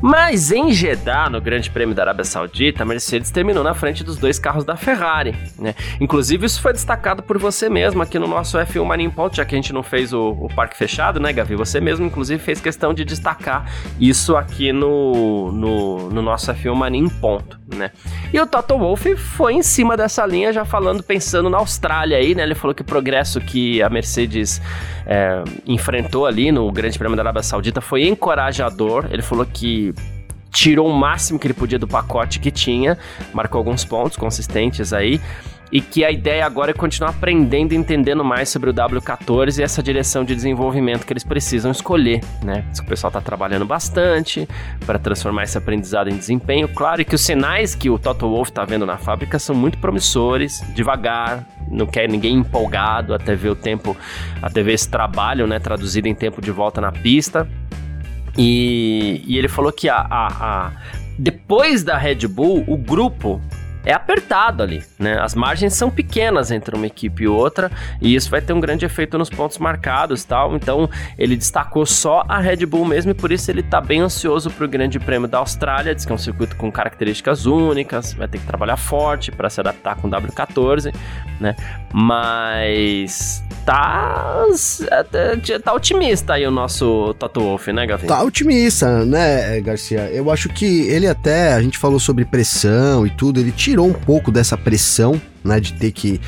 Mas 0.01 0.51
em 0.51 0.73
Jeddah, 0.73 1.31
no 1.31 1.41
Grande 1.41 1.71
Prêmio 1.71 1.95
da 1.95 2.03
Arábia 2.03 2.25
Saudita, 2.25 2.83
a 2.83 2.87
Mercedes 2.87 3.31
terminou 3.31 3.63
na 3.63 3.73
frente 3.73 4.03
dos 4.03 4.17
dois 4.17 4.37
carros 4.37 4.65
da 4.65 4.77
Ferrari, 4.77 5.33
né? 5.57 5.77
Inclusive, 6.01 6.45
isso 6.45 6.61
foi 6.61 6.73
destacado 6.73 7.23
por 7.23 7.39
você 7.39 7.69
mesmo 7.69 8.03
aqui 8.03 8.19
no 8.19 8.27
nosso 8.27 8.59
F1 8.59 8.85
Mania 8.85 9.11
Ponto, 9.11 9.37
já 9.37 9.45
que 9.45 9.55
a 9.55 9.59
gente 9.59 9.73
não 9.73 9.83
fez 9.83 10.13
o, 10.13 10.31
o, 10.31 10.49
parque 10.55 10.77
fechado, 10.77 11.21
né, 11.21 11.33
Gavi? 11.33 11.55
Você 11.55 11.81
mesmo, 11.81 12.05
inclusive, 12.05 12.43
fez 12.43 12.61
questão 12.61 12.93
de 12.93 13.05
destacar 13.05 13.71
isso 14.01 14.37
aqui 14.37 14.73
no, 14.73 15.53
no, 15.53 16.11
no 16.11 16.21
nosso 16.21 16.53
F1 16.53 16.75
Mania 16.75 17.09
Ponto, 17.21 17.61
né? 17.73 17.93
E 18.33 18.41
o 18.41 18.47
Toto 18.47 18.77
Wolff 18.77 19.15
foi 19.15 19.55
em 19.55 19.63
cima 19.63 19.97
dessa 19.97 20.27
linha, 20.27 20.53
já 20.53 20.65
falando, 20.65 21.03
pensando 21.05 21.49
na 21.49 21.59
Austrália 21.59 22.17
aí, 22.17 22.35
né? 22.35 22.43
Ele 22.43 22.57
falou 22.57 22.75
que 22.75 22.83
o 22.83 22.85
progresso 22.85 23.41
que 23.41 23.81
a 23.81 23.89
Mercedes 23.89 24.42
é, 25.07 25.43
enfrentou 25.67 26.27
ali 26.27 26.51
no 26.51 26.71
Grande 26.71 26.99
Prêmio 26.99 27.17
da 27.17 27.23
Arábia 27.23 27.43
Saudita 27.43 27.81
foi 27.81 28.07
encorajador. 28.07 29.07
Ele 29.11 29.23
falou 29.23 29.47
que 29.47 29.95
tirou 30.51 30.89
o 30.89 30.93
máximo 30.93 31.39
que 31.39 31.47
ele 31.47 31.55
podia 31.55 31.79
do 31.79 31.89
pacote 31.89 32.39
que 32.39 32.51
tinha, 32.51 32.99
marcou 33.33 33.59
alguns 33.59 33.85
pontos 33.85 34.17
consistentes 34.17 34.93
aí. 34.93 35.21
E 35.73 35.81
que 35.81 36.05
a 36.05 36.11
ideia 36.11 36.45
agora 36.45 36.73
é 36.73 36.75
continuar 36.75 37.11
aprendendo 37.11 37.73
e 37.73 37.77
entendendo 37.77 38.23
mais 38.23 38.51
sobre 38.51 38.69
o 38.69 38.75
W14 38.75 39.59
e 39.59 39.63
essa 39.63 39.83
direção 39.83 40.23
de 40.23 40.35
desenvolvimento 40.35 41.07
que 41.07 41.13
eles 41.15 41.25
precisam 41.25 41.71
escolher, 41.71 42.21
né? 42.45 42.63
O 42.79 42.85
pessoal 42.85 43.09
está 43.09 43.23
trabalhando 43.23 43.65
bastante 43.65 44.47
para 44.85 44.99
transformar 44.99 45.45
esse 45.45 45.57
aprendizado 45.57 46.11
em 46.11 46.17
desempenho. 46.17 46.69
Claro 46.69 47.03
que 47.07 47.15
os 47.15 47.23
sinais 47.23 47.75
que 47.75 47.89
o 47.89 47.99
Toto 47.99 48.29
Wolff 48.29 48.51
está 48.51 48.67
vendo 48.67 48.85
na 48.85 48.99
fábrica 48.99 49.39
são 49.39 49.57
muito 49.57 49.79
promissores, 49.79 50.63
devagar, 50.75 51.49
não 51.71 51.87
quer 51.87 52.07
ninguém 52.07 52.37
empolgado 52.37 53.15
até 53.15 53.35
ver 53.35 53.49
o 53.49 53.57
tempo, 53.57 53.97
até 54.43 54.63
ver 54.63 54.75
esse 54.75 54.91
trabalho, 54.91 55.47
né, 55.47 55.59
traduzido 55.59 56.07
em 56.07 56.15
tempo 56.15 56.43
de 56.43 56.51
volta 56.51 56.83
na 56.83 56.93
pista. 56.93 57.49
E, 58.37 59.23
e 59.27 59.39
ele 59.39 59.49
falou 59.49 59.73
que 59.73 59.89
a, 59.89 59.97
a, 59.97 60.27
a, 60.27 60.73
depois 61.19 61.83
da 61.83 61.97
Red 61.97 62.27
Bull, 62.29 62.65
o 62.67 62.77
grupo 62.77 63.41
é 63.85 63.93
apertado 63.93 64.63
ali, 64.63 64.85
né? 64.99 65.19
As 65.21 65.35
margens 65.35 65.75
são 65.75 65.91
pequenas 65.91 66.51
entre 66.51 66.75
uma 66.75 66.87
equipe 66.87 67.25
e 67.25 67.29
outra, 67.29 67.71
e 68.01 68.15
isso 68.15 68.31
vai 68.31 68.41
ter 68.41 68.53
um 68.53 68.61
grande 68.61 68.85
efeito 68.85 69.19
nos 69.19 69.29
pontos 69.29 69.59
marcados, 69.59 70.25
tal. 70.25 70.55
Então, 70.55 70.89
ele 71.19 71.37
destacou 71.37 71.85
só 71.85 72.25
a 72.29 72.39
Red 72.39 72.65
Bull 72.67 72.85
mesmo 72.85 73.11
e 73.11 73.15
por 73.15 73.33
isso 73.33 73.51
ele 73.51 73.63
tá 73.63 73.81
bem 73.81 74.01
ansioso 74.01 74.51
para 74.51 74.65
o 74.65 74.69
Grande 74.69 74.99
Prêmio 74.99 75.29
da 75.29 75.39
Austrália, 75.39 75.95
diz 75.95 76.05
que 76.05 76.13
é 76.13 76.15
um 76.15 76.19
circuito 76.19 76.57
com 76.57 76.71
características 76.71 77.47
únicas, 77.47 78.13
vai 78.13 78.29
ter 78.29 78.39
que 78.39 78.47
trabalhar 78.47 78.77
forte 78.77 79.33
para 79.33 79.51
se 79.51 79.61
adaptar 79.61 79.97
com 79.97 80.09
o 80.09 80.11
W14, 80.11 80.95
né? 81.41 81.57
Mas 81.93 83.43
tá 83.65 84.45
tá 85.63 85.73
otimista 85.73 86.35
aí 86.35 86.47
o 86.47 86.51
nosso 86.51 87.15
Toto 87.15 87.41
Wolff, 87.41 87.73
né, 87.73 87.87
Gavi? 87.87 88.07
Tá 88.07 88.23
otimista, 88.23 89.05
né, 89.05 89.61
Garcia? 89.61 90.11
Eu 90.13 90.31
acho 90.31 90.49
que 90.49 90.89
ele 90.89 91.07
até, 91.07 91.53
a 91.53 91.63
gente 91.63 91.79
falou 91.79 91.99
sobre 91.99 92.25
pressão 92.25 93.07
e 93.07 93.11
tudo, 93.11 93.41
ele 93.41 93.53
tinha 93.53 93.72
tirou 93.73 93.89
um 93.89 93.93
pouco 93.95 94.31
dessa 94.31 94.55
pressão, 94.55 95.21
né, 95.43 95.59
de 95.59 95.73
ter 95.73 95.93
que 95.93 96.21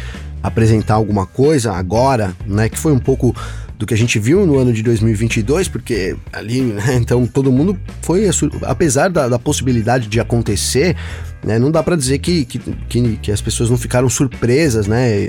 apresentar 0.43 0.95
alguma 0.95 1.27
coisa 1.27 1.73
agora, 1.73 2.35
né, 2.47 2.71
que 2.71 2.79
foi 2.79 2.91
um 2.91 2.99
pouco 2.99 3.37
do 3.79 3.85
que 3.85 3.93
a 3.93 3.97
gente 3.97 4.19
viu 4.19 4.47
no 4.47 4.59
ano 4.59 4.73
de 4.73 4.83
2022, 4.83 5.69
porque 5.69 6.17
ali, 6.33 6.63
né, 6.63 6.95
então 6.97 7.27
todo 7.27 7.53
mundo 7.53 7.79
foi, 8.01 8.31
apesar 8.63 9.11
da, 9.11 9.29
da 9.29 9.39
possibilidade 9.39 10.09
de 10.09 10.19
acontecer, 10.19 10.97
né, 11.45 11.59
não 11.59 11.71
dá 11.71 11.83
para 11.83 11.97
dizer 11.97 12.19
que, 12.19 12.47
que, 12.47 12.59
que, 12.89 13.17
que 13.19 13.31
as 13.31 13.43
pessoas 13.43 13.69
não 13.69 13.77
ficaram 13.77 14.09
surpresas, 14.09 14.87
né, 14.87 15.29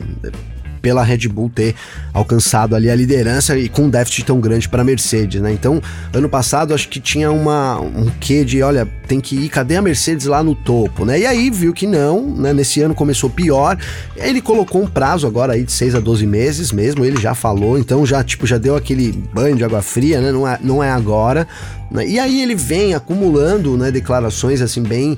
pela 0.86 1.02
Red 1.02 1.28
Bull 1.28 1.50
ter 1.50 1.74
alcançado 2.14 2.76
ali 2.76 2.92
a 2.92 2.96
liderança 2.96 3.58
e 3.58 3.68
com 3.68 3.86
um 3.86 3.90
déficit 3.90 4.24
tão 4.24 4.40
grande 4.40 4.70
para 4.70 4.84
a 4.84 4.86
Mercedes, 4.86 5.42
né? 5.42 5.52
Então, 5.52 5.82
ano 6.14 6.30
passado 6.30 6.76
acho 6.76 6.88
que 6.88 7.00
tinha 7.00 7.32
uma 7.32 7.82
um 7.82 8.12
quê 8.20 8.46
de, 8.46 8.62
olha, 8.62 8.88
tem 9.08 9.20
que 9.20 9.36
ir, 9.36 9.50
cadê 9.50 9.78
a 9.78 9.82
Mercedes 9.82 10.28
lá 10.28 10.44
no 10.44 10.54
topo, 10.54 11.04
né? 11.04 11.22
E 11.22 11.26
aí 11.26 11.50
viu 11.50 11.74
que 11.74 11.88
não, 11.88 12.22
né? 12.22 12.54
Nesse 12.54 12.82
ano 12.82 12.94
começou 12.94 13.32
pior. 13.32 13.80
Ele 14.16 14.40
colocou 14.40 14.84
um 14.84 14.86
prazo 14.86 15.26
agora 15.26 15.54
aí 15.54 15.64
de 15.64 15.72
6 15.72 15.96
a 15.96 16.00
12 16.00 16.28
meses 16.28 16.72
mesmo, 16.72 17.04
ele 17.04 17.20
já 17.20 17.34
falou, 17.34 17.80
então 17.80 18.06
já 18.06 18.24
tipo 18.24 18.46
já 18.46 18.60
deu 18.60 18.76
aquele 18.76 19.12
banho 19.12 19.56
de 19.56 19.64
água 19.64 19.82
fria, 19.82 20.22
né? 20.22 20.32
Não 20.32 20.48
é, 20.48 20.60
não 20.62 20.84
é 20.84 20.92
agora. 20.92 21.48
Né? 21.90 22.08
E 22.08 22.20
aí 22.20 22.44
ele 22.44 22.54
vem 22.54 22.94
acumulando, 22.94 23.76
né, 23.76 23.90
declarações 23.90 24.62
assim 24.62 24.84
bem 24.84 25.18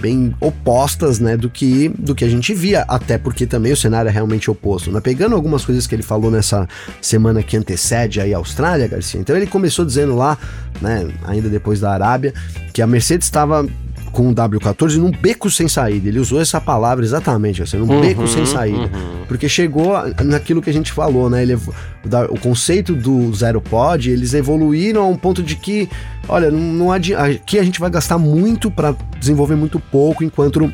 bem 0.00 0.34
opostas, 0.40 1.18
né, 1.18 1.36
do 1.36 1.48
que 1.48 1.88
do 1.88 2.14
que 2.14 2.24
a 2.24 2.28
gente 2.28 2.52
via, 2.52 2.82
até 2.88 3.16
porque 3.16 3.46
também 3.46 3.72
o 3.72 3.76
cenário 3.76 4.08
é 4.08 4.12
realmente 4.12 4.50
oposto, 4.50 4.90
né? 4.90 5.00
Pegando 5.00 5.34
algumas 5.34 5.64
coisas 5.64 5.86
que 5.86 5.94
ele 5.94 6.02
falou 6.02 6.30
nessa 6.30 6.68
semana 7.00 7.42
que 7.42 7.56
antecede 7.56 8.20
aí 8.20 8.34
a 8.34 8.38
Austrália, 8.38 8.88
Garcia. 8.88 9.20
Então 9.20 9.36
ele 9.36 9.46
começou 9.46 9.84
dizendo 9.84 10.16
lá, 10.16 10.36
né, 10.80 11.08
ainda 11.24 11.48
depois 11.48 11.80
da 11.80 11.92
Arábia, 11.92 12.32
que 12.72 12.82
a 12.82 12.86
Mercedes 12.86 13.26
estava 13.26 13.66
com 14.14 14.30
o 14.30 14.34
W14 14.34 14.96
num 14.96 15.10
beco 15.10 15.50
sem 15.50 15.68
saída. 15.68 16.08
Ele 16.08 16.20
usou 16.20 16.40
essa 16.40 16.60
palavra 16.60 17.04
exatamente, 17.04 17.62
assim, 17.62 17.76
num 17.76 17.92
uhum, 17.92 18.00
beco 18.00 18.26
sem 18.26 18.46
saída. 18.46 18.78
Uhum. 18.78 19.24
Porque 19.26 19.48
chegou 19.48 19.92
naquilo 20.22 20.62
que 20.62 20.70
a 20.70 20.72
gente 20.72 20.92
falou, 20.92 21.28
né? 21.28 21.42
Ele, 21.42 21.54
o 21.54 22.38
conceito 22.38 22.94
do 22.94 23.34
zero 23.34 23.60
pod, 23.60 24.08
eles 24.08 24.32
evoluíram 24.32 25.02
a 25.02 25.08
um 25.08 25.16
ponto 25.16 25.42
de 25.42 25.56
que, 25.56 25.88
olha, 26.28 26.50
não, 26.50 26.60
não 26.60 26.92
adianta. 26.92 27.24
Aqui 27.24 27.58
a 27.58 27.62
gente 27.62 27.80
vai 27.80 27.90
gastar 27.90 28.16
muito 28.16 28.70
para 28.70 28.94
desenvolver 29.18 29.56
muito 29.56 29.80
pouco, 29.80 30.22
enquanto 30.22 30.72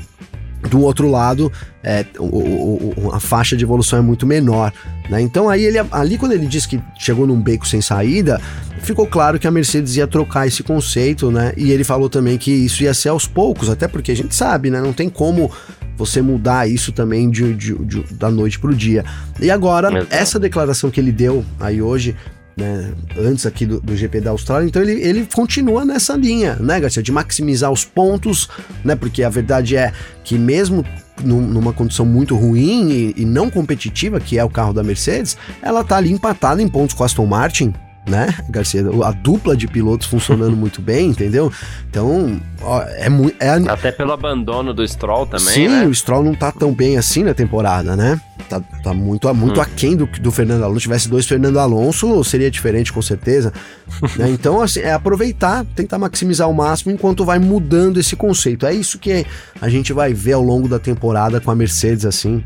do 0.68 0.80
outro 0.80 1.08
lado, 1.10 1.50
é, 1.82 2.04
o, 2.18 2.24
o, 2.24 3.10
a 3.12 3.20
faixa 3.20 3.56
de 3.56 3.64
evolução 3.64 3.98
é 3.98 4.02
muito 4.02 4.26
menor. 4.26 4.72
Né? 5.08 5.20
Então 5.22 5.48
aí 5.48 5.64
ele 5.64 5.78
ali 5.90 6.18
quando 6.18 6.32
ele 6.32 6.46
disse 6.46 6.68
que 6.68 6.80
chegou 6.98 7.26
num 7.26 7.40
beco 7.40 7.66
sem 7.66 7.80
saída, 7.80 8.40
ficou 8.82 9.06
claro 9.06 9.38
que 9.38 9.46
a 9.46 9.50
Mercedes 9.50 9.96
ia 9.96 10.06
trocar 10.06 10.46
esse 10.46 10.62
conceito, 10.62 11.30
né? 11.30 11.52
E 11.56 11.70
ele 11.70 11.84
falou 11.84 12.08
também 12.08 12.36
que 12.38 12.50
isso 12.50 12.82
ia 12.82 12.94
ser 12.94 13.08
aos 13.08 13.26
poucos, 13.26 13.68
até 13.68 13.88
porque 13.88 14.12
a 14.12 14.16
gente 14.16 14.34
sabe, 14.34 14.70
né? 14.70 14.80
Não 14.80 14.92
tem 14.92 15.08
como 15.08 15.50
você 15.96 16.22
mudar 16.22 16.68
isso 16.68 16.92
também 16.92 17.30
de, 17.30 17.54
de, 17.54 17.74
de 17.74 18.02
da 18.14 18.30
noite 18.30 18.58
para 18.58 18.70
o 18.70 18.74
dia. 18.74 19.04
E 19.38 19.50
agora, 19.50 20.06
essa 20.08 20.38
declaração 20.38 20.90
que 20.90 20.98
ele 20.98 21.12
deu 21.12 21.44
aí 21.58 21.82
hoje 21.82 22.16
né, 22.60 22.92
antes 23.16 23.46
aqui 23.46 23.64
do, 23.64 23.80
do, 23.80 23.96
GP 23.96 24.20
da 24.20 24.30
Austrália, 24.30 24.66
então 24.66 24.82
ele, 24.82 25.00
ele 25.00 25.26
continua 25.34 25.84
nessa 25.84 26.14
linha, 26.14 26.56
né, 26.56 26.78
Garcia, 26.78 27.02
de 27.02 27.10
maximizar 27.10 27.72
os 27.72 27.84
pontos, 27.84 28.48
né, 28.84 28.94
porque 28.94 29.22
a 29.22 29.30
verdade 29.30 29.76
é 29.76 29.92
que 30.22 30.36
mesmo 30.38 30.84
numa 31.22 31.72
condição 31.72 32.06
muito 32.06 32.34
ruim 32.34 32.90
e, 32.90 33.22
e, 33.22 33.24
não 33.24 33.50
competitiva, 33.50 34.18
que 34.20 34.38
é 34.38 34.44
o 34.44 34.48
carro 34.48 34.72
da 34.72 34.82
Mercedes, 34.82 35.36
ela 35.60 35.84
tá 35.84 35.96
ali 35.96 36.10
empatada 36.10 36.62
em 36.62 36.68
pontos 36.68 36.94
com 36.94 37.02
a 37.02 37.06
Aston 37.06 37.26
Martin, 37.26 37.74
né, 38.10 38.34
Garcia? 38.48 38.82
A 39.04 39.12
dupla 39.12 39.56
de 39.56 39.66
pilotos 39.66 40.06
funcionando 40.06 40.54
muito 40.56 40.82
bem, 40.82 41.10
entendeu? 41.10 41.52
Então, 41.88 42.40
ó, 42.60 42.82
é 42.82 43.08
muito. 43.08 43.36
É... 43.40 43.50
Até 43.68 43.92
pelo 43.92 44.12
abandono 44.12 44.74
do 44.74 44.86
Stroll 44.86 45.26
também. 45.26 45.54
Sim, 45.54 45.68
né? 45.68 45.86
o 45.86 45.94
Stroll 45.94 46.24
não 46.24 46.34
tá 46.34 46.52
tão 46.52 46.72
bem 46.72 46.98
assim 46.98 47.22
na 47.22 47.32
temporada, 47.32 47.96
né? 47.96 48.20
Tá, 48.48 48.60
tá 48.82 48.92
muito, 48.92 49.32
muito 49.32 49.60
hum. 49.60 49.62
aquém 49.62 49.96
do, 49.96 50.06
do 50.06 50.32
Fernando 50.32 50.64
Alonso. 50.64 50.80
Se 50.80 50.82
tivesse 50.82 51.08
dois 51.08 51.26
Fernando 51.26 51.58
Alonso, 51.58 52.22
seria 52.24 52.50
diferente, 52.50 52.92
com 52.92 53.00
certeza. 53.00 53.52
né? 54.18 54.28
Então, 54.28 54.60
assim, 54.60 54.80
é 54.80 54.92
aproveitar, 54.92 55.64
tentar 55.76 55.98
maximizar 55.98 56.50
o 56.50 56.54
máximo 56.54 56.92
enquanto 56.92 57.24
vai 57.24 57.38
mudando 57.38 58.00
esse 58.00 58.16
conceito. 58.16 58.66
É 58.66 58.74
isso 58.74 58.98
que 58.98 59.24
a 59.60 59.68
gente 59.68 59.92
vai 59.92 60.12
ver 60.12 60.32
ao 60.32 60.42
longo 60.42 60.68
da 60.68 60.80
temporada 60.80 61.40
com 61.40 61.50
a 61.50 61.54
Mercedes, 61.54 62.04
assim 62.04 62.42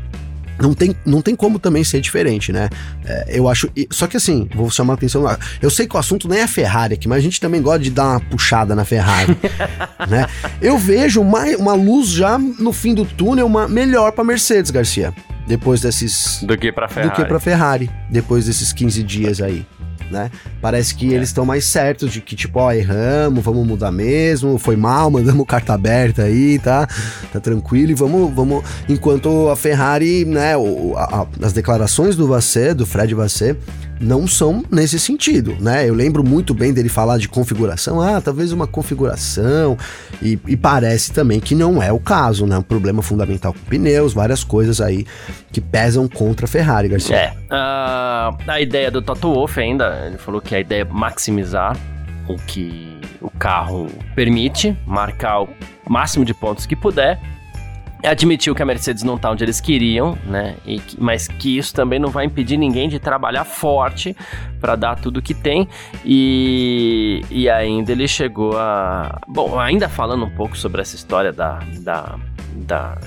não 0.59 0.73
tem, 0.73 0.95
não 1.05 1.21
tem 1.21 1.35
como 1.35 1.59
também 1.59 1.83
ser 1.83 1.99
diferente, 2.01 2.51
né? 2.51 2.69
É, 3.05 3.25
eu 3.39 3.47
acho. 3.47 3.69
Só 3.91 4.07
que 4.07 4.17
assim, 4.17 4.47
vou 4.55 4.69
chamar 4.69 4.93
a 4.93 4.95
atenção. 4.95 5.23
Eu 5.61 5.69
sei 5.69 5.87
que 5.87 5.95
o 5.95 5.99
assunto 5.99 6.27
nem 6.27 6.39
é 6.39 6.47
Ferrari 6.47 6.93
aqui, 6.93 7.07
mas 7.07 7.19
a 7.19 7.21
gente 7.21 7.39
também 7.39 7.61
gosta 7.61 7.79
de 7.79 7.91
dar 7.91 8.11
uma 8.11 8.19
puxada 8.19 8.75
na 8.75 8.85
Ferrari. 8.85 9.37
né? 10.09 10.27
Eu 10.61 10.77
vejo 10.77 11.21
uma, 11.21 11.43
uma 11.57 11.73
luz 11.73 12.09
já 12.09 12.37
no 12.37 12.71
fim 12.71 12.93
do 12.93 13.05
túnel 13.05 13.45
uma, 13.45 13.67
melhor 13.67 14.11
para 14.11 14.23
Mercedes, 14.23 14.71
Garcia. 14.71 15.13
Depois 15.47 15.81
desses. 15.81 16.41
Do 16.43 16.57
que 16.57 16.71
para 16.71 16.87
Ferrari. 16.87 17.09
Do 17.09 17.15
que 17.15 17.25
para 17.25 17.39
Ferrari. 17.39 17.89
Depois 18.09 18.45
desses 18.45 18.73
15 18.73 19.03
dias 19.03 19.41
aí 19.41 19.65
né? 20.09 20.29
Parece 20.61 20.95
que 20.95 21.11
é. 21.11 21.15
eles 21.15 21.29
estão 21.29 21.45
mais 21.45 21.65
certos 21.65 22.11
de 22.11 22.21
que, 22.21 22.35
tipo, 22.35 22.59
ó, 22.59 22.71
erramos, 22.71 23.43
vamos 23.43 23.65
mudar 23.65 23.91
mesmo, 23.91 24.57
foi 24.57 24.75
mal, 24.75 25.09
mandamos 25.11 25.45
carta 25.47 25.73
aberta 25.73 26.23
aí, 26.23 26.59
tá? 26.59 26.87
Tá 27.31 27.39
tranquilo 27.39 27.91
e 27.91 27.95
vamos, 27.95 28.33
vamos. 28.33 28.63
Enquanto 28.87 29.49
a 29.49 29.55
Ferrari, 29.55 30.25
né, 30.25 30.55
o, 30.57 30.93
a, 30.97 31.27
as 31.41 31.53
declarações 31.53 32.15
do 32.15 32.27
Vassé, 32.27 32.73
do 32.73 32.85
Fred 32.85 33.13
Vassé, 33.13 33.55
não 33.99 34.27
são 34.27 34.63
nesse 34.71 34.99
sentido, 34.99 35.55
né? 35.59 35.87
Eu 35.87 35.93
lembro 35.93 36.23
muito 36.23 36.53
bem 36.53 36.73
dele 36.73 36.89
falar 36.89 37.17
de 37.17 37.29
configuração, 37.29 38.01
ah, 38.01 38.19
talvez 38.19 38.51
uma 38.51 38.67
configuração, 38.67 39.77
e, 40.21 40.37
e 40.47 40.57
parece 40.57 41.11
também 41.11 41.39
que 41.39 41.55
não 41.55 41.81
é 41.81 41.91
o 41.91 41.99
caso, 41.99 42.45
né? 42.45 42.57
Um 42.57 42.61
problema 42.61 43.01
fundamental 43.01 43.53
com 43.53 43.59
pneus, 43.59 44.13
várias 44.13 44.43
coisas 44.43 44.81
aí 44.81 45.05
que 45.51 45.61
pesam 45.61 46.07
contra 46.07 46.45
a 46.45 46.49
Ferrari, 46.49 46.89
Garcia. 46.89 47.15
É, 47.15 47.33
uh, 47.49 48.35
a 48.47 48.59
ideia 48.59 48.91
do 48.91 49.01
Toto 49.01 49.33
Wolff 49.33 49.59
ainda, 49.59 49.94
ele 50.07 50.17
falou 50.17 50.41
que 50.41 50.55
a 50.55 50.59
ideia 50.59 50.81
é 50.81 50.85
maximizar 50.85 51.77
o 52.27 52.35
que 52.35 52.99
o 53.21 53.29
carro 53.29 53.87
permite, 54.15 54.77
marcar 54.85 55.43
o 55.43 55.49
máximo 55.87 56.25
de 56.25 56.33
pontos 56.33 56.65
que 56.65 56.75
puder, 56.75 57.19
admitiu 58.07 58.53
que 58.53 58.61
a 58.61 58.65
Mercedes 58.65 59.03
não 59.03 59.15
está 59.15 59.31
onde 59.31 59.43
eles 59.43 59.59
queriam, 59.59 60.17
né? 60.25 60.55
E 60.65 60.79
que, 60.79 61.01
mas 61.01 61.27
que 61.27 61.57
isso 61.57 61.73
também 61.73 61.99
não 61.99 62.09
vai 62.09 62.25
impedir 62.25 62.57
ninguém 62.57 62.87
de 62.87 62.99
trabalhar 62.99 63.43
forte 63.43 64.15
para 64.59 64.75
dar 64.75 64.95
tudo 64.95 65.21
que 65.21 65.33
tem. 65.33 65.67
E, 66.03 67.21
e 67.29 67.49
ainda 67.49 67.91
ele 67.91 68.07
chegou 68.07 68.57
a. 68.57 69.19
Bom, 69.27 69.59
ainda 69.59 69.89
falando 69.89 70.25
um 70.25 70.29
pouco 70.29 70.57
sobre 70.57 70.81
essa 70.81 70.95
história 70.95 71.31
da, 71.31 71.59
da, 71.79 72.15
da 72.53 72.97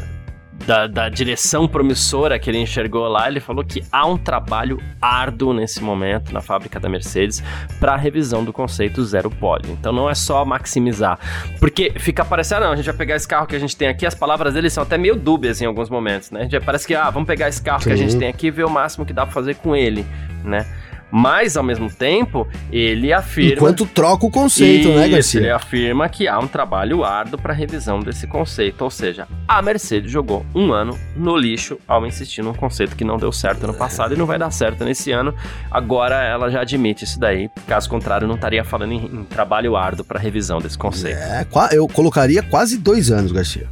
da, 0.68 0.86
da, 0.86 1.08
direção 1.08 1.66
promissora 1.66 2.38
que 2.38 2.50
ele 2.50 2.58
enxergou 2.58 3.08
lá, 3.08 3.26
ele 3.26 3.40
falou 3.40 3.64
que 3.64 3.82
há 3.90 4.04
um 4.04 4.18
trabalho 4.18 4.78
árduo 5.00 5.54
nesse 5.54 5.82
momento 5.82 6.30
na 6.30 6.42
fábrica 6.42 6.78
da 6.78 6.90
Mercedes 6.90 7.42
para 7.80 7.94
a 7.94 7.96
revisão 7.96 8.44
do 8.44 8.52
conceito 8.52 9.02
zero 9.02 9.30
pódio. 9.30 9.72
Então 9.72 9.94
não 9.94 10.10
é 10.10 10.14
só 10.14 10.44
maximizar, 10.44 11.18
porque 11.58 11.94
fica 11.96 12.22
parecendo, 12.22 12.66
não, 12.66 12.72
a 12.72 12.76
gente 12.76 12.84
vai 12.84 12.94
pegar 12.94 13.16
esse 13.16 13.26
carro 13.26 13.46
que 13.46 13.56
a 13.56 13.58
gente 13.58 13.74
tem 13.74 13.88
aqui, 13.88 14.04
as 14.04 14.14
palavras 14.14 14.52
dele 14.52 14.68
são 14.68 14.82
até 14.82 14.98
meio 14.98 15.16
dúbias 15.16 15.62
em 15.62 15.64
alguns 15.64 15.88
momentos, 15.88 16.30
né? 16.30 16.46
Parece 16.62 16.86
que, 16.86 16.94
ah, 16.94 17.08
vamos 17.08 17.26
pegar 17.26 17.48
esse 17.48 17.62
carro 17.62 17.80
Sim. 17.80 17.88
que 17.88 17.94
a 17.94 17.96
gente 17.96 18.18
tem 18.18 18.28
aqui 18.28 18.48
e 18.48 18.50
ver 18.50 18.66
o 18.66 18.70
máximo 18.70 19.06
que 19.06 19.14
dá 19.14 19.24
para 19.24 19.32
fazer 19.32 19.54
com 19.54 19.74
ele, 19.74 20.04
né? 20.44 20.66
Mas, 21.10 21.56
ao 21.56 21.62
mesmo 21.62 21.90
tempo, 21.90 22.46
ele 22.70 23.12
afirma. 23.12 23.54
Enquanto 23.54 23.86
troca 23.86 24.26
o 24.26 24.30
conceito, 24.30 24.88
né, 24.88 24.94
isso, 24.94 25.00
né, 25.00 25.08
Garcia? 25.08 25.40
Ele 25.40 25.50
afirma 25.50 26.08
que 26.08 26.28
há 26.28 26.38
um 26.38 26.46
trabalho 26.46 27.04
árduo 27.04 27.40
para 27.40 27.54
revisão 27.54 28.00
desse 28.00 28.26
conceito. 28.26 28.82
Ou 28.82 28.90
seja, 28.90 29.26
a 29.46 29.62
Mercedes 29.62 30.10
jogou 30.10 30.44
um 30.54 30.72
ano 30.72 30.98
no 31.16 31.36
lixo 31.36 31.78
ao 31.86 32.06
insistir 32.06 32.42
num 32.42 32.54
conceito 32.54 32.94
que 32.94 33.04
não 33.04 33.16
deu 33.16 33.32
certo 33.32 33.66
no 33.66 33.74
passado 33.74 34.14
e 34.14 34.16
não 34.18 34.26
vai 34.26 34.38
dar 34.38 34.50
certo 34.50 34.84
nesse 34.84 35.10
ano. 35.10 35.34
Agora 35.70 36.22
ela 36.22 36.50
já 36.50 36.60
admite 36.60 37.04
isso 37.04 37.18
daí. 37.18 37.50
Caso 37.66 37.88
contrário, 37.88 38.28
não 38.28 38.34
estaria 38.34 38.64
falando 38.64 38.92
em, 38.92 39.04
em 39.04 39.24
trabalho 39.24 39.76
árduo 39.76 40.04
para 40.04 40.18
revisão 40.18 40.58
desse 40.58 40.76
conceito. 40.76 41.18
É, 41.18 41.46
eu 41.72 41.88
colocaria 41.88 42.42
quase 42.42 42.76
dois 42.78 43.10
anos, 43.10 43.32
Garcia 43.32 43.66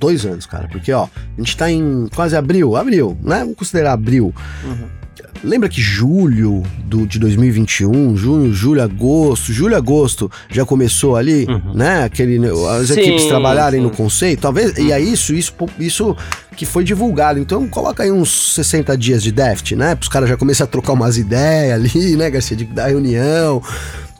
dois 0.00 0.24
anos, 0.24 0.46
cara. 0.46 0.66
Porque, 0.66 0.90
ó, 0.90 1.04
a 1.04 1.40
gente 1.40 1.54
tá 1.54 1.70
em 1.70 2.08
quase 2.14 2.34
abril, 2.34 2.74
abril, 2.74 3.18
né? 3.22 3.40
Vamos 3.40 3.54
considerar 3.54 3.92
abril. 3.92 4.34
Uhum. 4.64 4.99
Lembra 5.42 5.68
que 5.68 5.80
julho 5.80 6.62
do, 6.84 7.06
de 7.06 7.18
2021, 7.18 8.16
junho, 8.16 8.52
julho, 8.52 8.82
agosto, 8.82 9.52
julho, 9.52 9.76
agosto 9.76 10.30
já 10.50 10.64
começou 10.64 11.16
ali, 11.16 11.46
uhum. 11.48 11.74
né? 11.74 12.04
Aquele, 12.04 12.38
as 12.78 12.88
sim, 12.88 13.00
equipes 13.00 13.26
trabalharem 13.26 13.80
sim. 13.80 13.86
no 13.86 13.90
conceito, 13.90 14.40
talvez, 14.40 14.76
uhum. 14.76 14.86
e 14.86 14.92
é 14.92 15.00
isso, 15.00 15.34
isso, 15.34 15.54
isso 15.78 16.16
que 16.56 16.66
foi 16.66 16.84
divulgado. 16.84 17.38
Então 17.38 17.66
coloca 17.68 18.02
aí 18.02 18.10
uns 18.10 18.54
60 18.54 18.96
dias 18.98 19.22
de 19.22 19.32
déficit, 19.32 19.76
né? 19.76 19.94
Para 19.94 20.02
os 20.02 20.08
caras 20.08 20.28
já 20.28 20.36
começar 20.36 20.64
a 20.64 20.66
trocar 20.66 20.92
umas 20.92 21.16
ideias 21.16 21.72
ali, 21.72 22.16
né, 22.16 22.28
Garcia, 22.28 22.56
de 22.56 22.64
dar 22.64 22.88
reunião 22.88 23.62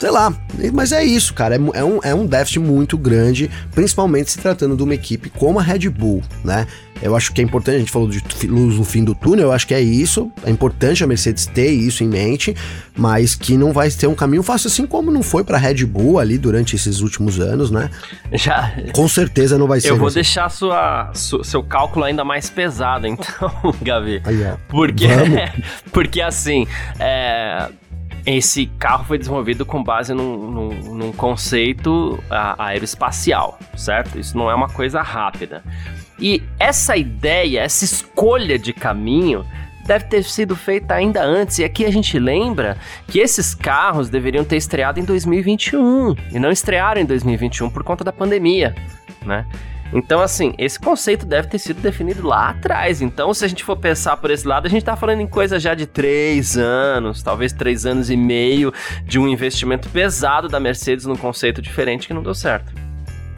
sei 0.00 0.10
lá. 0.10 0.32
Mas 0.72 0.92
é 0.92 1.04
isso, 1.04 1.34
cara. 1.34 1.54
É, 1.54 1.58
é, 1.74 1.84
um, 1.84 2.00
é 2.02 2.14
um 2.14 2.26
déficit 2.26 2.58
muito 2.58 2.96
grande, 2.96 3.50
principalmente 3.72 4.32
se 4.32 4.38
tratando 4.38 4.74
de 4.74 4.82
uma 4.82 4.94
equipe 4.94 5.28
como 5.28 5.60
a 5.60 5.62
Red 5.62 5.90
Bull, 5.90 6.22
né? 6.42 6.66
Eu 7.02 7.16
acho 7.16 7.32
que 7.32 7.40
é 7.40 7.44
importante, 7.44 7.76
a 7.76 7.78
gente 7.78 7.90
falou 7.90 8.08
de 8.08 8.22
luz 8.46 8.76
no 8.76 8.84
fim 8.84 9.02
do 9.02 9.14
túnel, 9.14 9.46
eu 9.46 9.52
acho 9.52 9.66
que 9.66 9.72
é 9.72 9.80
isso. 9.80 10.30
É 10.44 10.50
importante 10.50 11.02
a 11.02 11.06
Mercedes 11.06 11.46
ter 11.46 11.70
isso 11.70 12.04
em 12.04 12.08
mente, 12.08 12.54
mas 12.94 13.34
que 13.34 13.56
não 13.56 13.72
vai 13.72 13.90
ter 13.90 14.06
um 14.06 14.14
caminho 14.14 14.42
fácil, 14.42 14.68
assim 14.68 14.86
como 14.86 15.10
não 15.10 15.22
foi 15.22 15.42
para 15.42 15.56
Red 15.56 15.86
Bull 15.86 16.18
ali 16.18 16.36
durante 16.36 16.76
esses 16.76 17.00
últimos 17.00 17.40
anos, 17.40 17.70
né? 17.70 17.90
Já. 18.32 18.74
Com 18.92 19.08
certeza 19.08 19.56
não 19.56 19.66
vai 19.66 19.80
ser. 19.80 19.90
Eu 19.90 19.96
vou 19.96 20.08
assim. 20.08 20.16
deixar 20.16 20.50
sua, 20.50 21.10
su, 21.14 21.42
seu 21.42 21.62
cálculo 21.62 22.04
ainda 22.04 22.22
mais 22.22 22.50
pesado, 22.50 23.06
então, 23.08 23.50
Gavi. 23.80 24.20
Porque, 24.68 25.06
porque 25.90 26.20
assim, 26.20 26.66
é, 26.98 27.70
esse 28.26 28.66
carro 28.78 29.04
foi 29.04 29.18
desenvolvido 29.18 29.64
com 29.64 29.82
base 29.82 30.12
num, 30.14 30.50
num, 30.50 30.68
num 30.94 31.12
conceito 31.12 32.22
aeroespacial, 32.30 33.58
certo? 33.76 34.18
Isso 34.18 34.36
não 34.36 34.50
é 34.50 34.54
uma 34.54 34.68
coisa 34.68 35.02
rápida. 35.02 35.62
E 36.18 36.42
essa 36.58 36.96
ideia, 36.96 37.60
essa 37.60 37.84
escolha 37.84 38.58
de 38.58 38.72
caminho 38.72 39.44
deve 39.86 40.04
ter 40.04 40.22
sido 40.22 40.54
feita 40.54 40.94
ainda 40.94 41.22
antes. 41.22 41.58
E 41.58 41.64
aqui 41.64 41.84
a 41.84 41.90
gente 41.90 42.18
lembra 42.18 42.76
que 43.08 43.18
esses 43.18 43.54
carros 43.54 44.08
deveriam 44.08 44.44
ter 44.44 44.56
estreado 44.56 45.00
em 45.00 45.04
2021 45.04 46.14
e 46.32 46.38
não 46.38 46.50
estrearam 46.50 47.00
em 47.00 47.06
2021 47.06 47.70
por 47.70 47.82
conta 47.82 48.04
da 48.04 48.12
pandemia, 48.12 48.74
né? 49.24 49.46
Então, 49.92 50.20
assim, 50.20 50.54
esse 50.58 50.78
conceito 50.78 51.26
deve 51.26 51.48
ter 51.48 51.58
sido 51.58 51.80
definido 51.80 52.26
lá 52.26 52.50
atrás. 52.50 53.02
Então, 53.02 53.34
se 53.34 53.44
a 53.44 53.48
gente 53.48 53.64
for 53.64 53.76
pensar 53.76 54.16
por 54.16 54.30
esse 54.30 54.46
lado, 54.46 54.66
a 54.66 54.70
gente 54.70 54.84
tá 54.84 54.96
falando 54.96 55.20
em 55.20 55.26
coisa 55.26 55.58
já 55.58 55.74
de 55.74 55.86
três 55.86 56.56
anos, 56.56 57.22
talvez 57.22 57.52
três 57.52 57.84
anos 57.86 58.10
e 58.10 58.16
meio 58.16 58.72
de 59.04 59.18
um 59.18 59.26
investimento 59.28 59.88
pesado 59.88 60.48
da 60.48 60.60
Mercedes 60.60 61.06
num 61.06 61.16
conceito 61.16 61.60
diferente 61.60 62.06
que 62.06 62.14
não 62.14 62.22
deu 62.22 62.34
certo. 62.34 62.89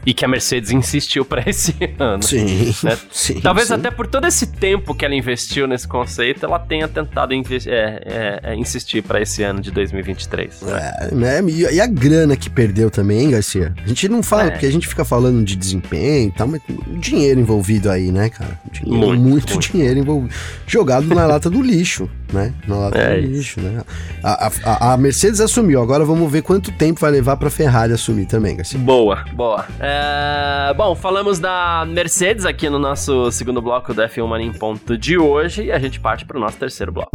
E 0.05 0.13
que 0.13 0.25
a 0.25 0.27
Mercedes 0.27 0.71
insistiu 0.71 1.23
para 1.23 1.43
esse 1.49 1.75
ano. 1.99 2.23
Sim, 2.23 2.73
né? 2.83 2.97
sim 3.11 3.39
Talvez 3.41 3.67
sim. 3.67 3.73
até 3.73 3.89
por 3.89 4.07
todo 4.07 4.27
esse 4.27 4.47
tempo 4.47 4.93
que 4.93 5.05
ela 5.05 5.15
investiu 5.15 5.67
nesse 5.67 5.87
conceito, 5.87 6.45
ela 6.45 6.59
tenha 6.59 6.87
tentado 6.87 7.33
é, 7.33 7.37
é, 7.65 8.39
é, 8.43 8.55
insistir 8.55 9.01
para 9.01 9.21
esse 9.21 9.43
ano 9.43 9.61
de 9.61 9.71
2023. 9.71 10.61
É, 10.63 11.15
né? 11.15 11.41
E, 11.47 11.79
a 11.79 11.87
grana 11.87 12.35
que 12.35 12.49
perdeu 12.49 12.89
também, 12.89 13.21
hein, 13.21 13.31
Garcia? 13.31 13.73
A 13.83 13.87
gente 13.87 14.07
não 14.09 14.21
fala, 14.21 14.43
é. 14.43 14.51
porque 14.51 14.65
a 14.65 14.71
gente 14.71 14.87
fica 14.87 15.05
falando 15.05 15.43
de 15.43 15.55
desempenho 15.55 16.29
e 16.29 16.31
tal, 16.31 16.47
mas 16.47 16.61
dinheiro 16.99 17.39
envolvido 17.39 17.89
aí, 17.89 18.11
né, 18.11 18.29
cara? 18.29 18.59
Dinheiro, 18.71 19.07
muito, 19.07 19.21
muito, 19.21 19.53
muito, 19.53 19.71
dinheiro 19.71 19.99
envolvido. 19.99 20.33
Jogado 20.67 21.07
na 21.13 21.25
lata 21.25 21.49
do 21.49 21.61
lixo, 21.61 22.09
né? 22.33 22.53
Na 22.67 22.77
lata 22.77 22.97
é 22.97 23.21
do 23.21 23.27
lixo, 23.27 23.61
né? 23.61 23.83
A, 24.23 24.51
a, 24.65 24.93
a, 24.93 24.97
Mercedes 24.97 25.39
assumiu, 25.39 25.81
agora 25.81 26.03
vamos 26.03 26.29
ver 26.31 26.41
quanto 26.41 26.71
tempo 26.71 26.99
vai 26.99 27.11
levar 27.11 27.37
pra 27.37 27.49
Ferrari 27.49 27.93
assumir 27.93 28.25
também, 28.25 28.57
Garcia. 28.57 28.79
Boa, 28.79 29.23
boa. 29.33 29.65
É, 29.79 30.73
bom, 30.73 30.95
falamos 30.95 31.39
da 31.39 31.85
Mercedes 31.87 32.45
aqui 32.45 32.69
no 32.69 32.79
nosso 32.79 33.31
segundo 33.31 33.61
bloco 33.61 33.93
do 33.93 34.01
F1 34.01 34.27
Mania 34.27 34.47
em 34.47 34.53
Ponto 34.53 34.97
de 34.97 35.17
hoje 35.17 35.65
e 35.65 35.71
a 35.71 35.79
gente 35.79 35.99
parte 35.99 36.25
pro 36.25 36.39
nosso 36.39 36.57
terceiro 36.57 36.91
bloco. 36.91 37.11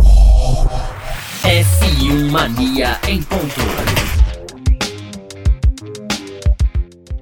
F1 1.42 2.31
Mania 2.31 2.98
em 3.09 3.20
Ponto. 3.22 3.97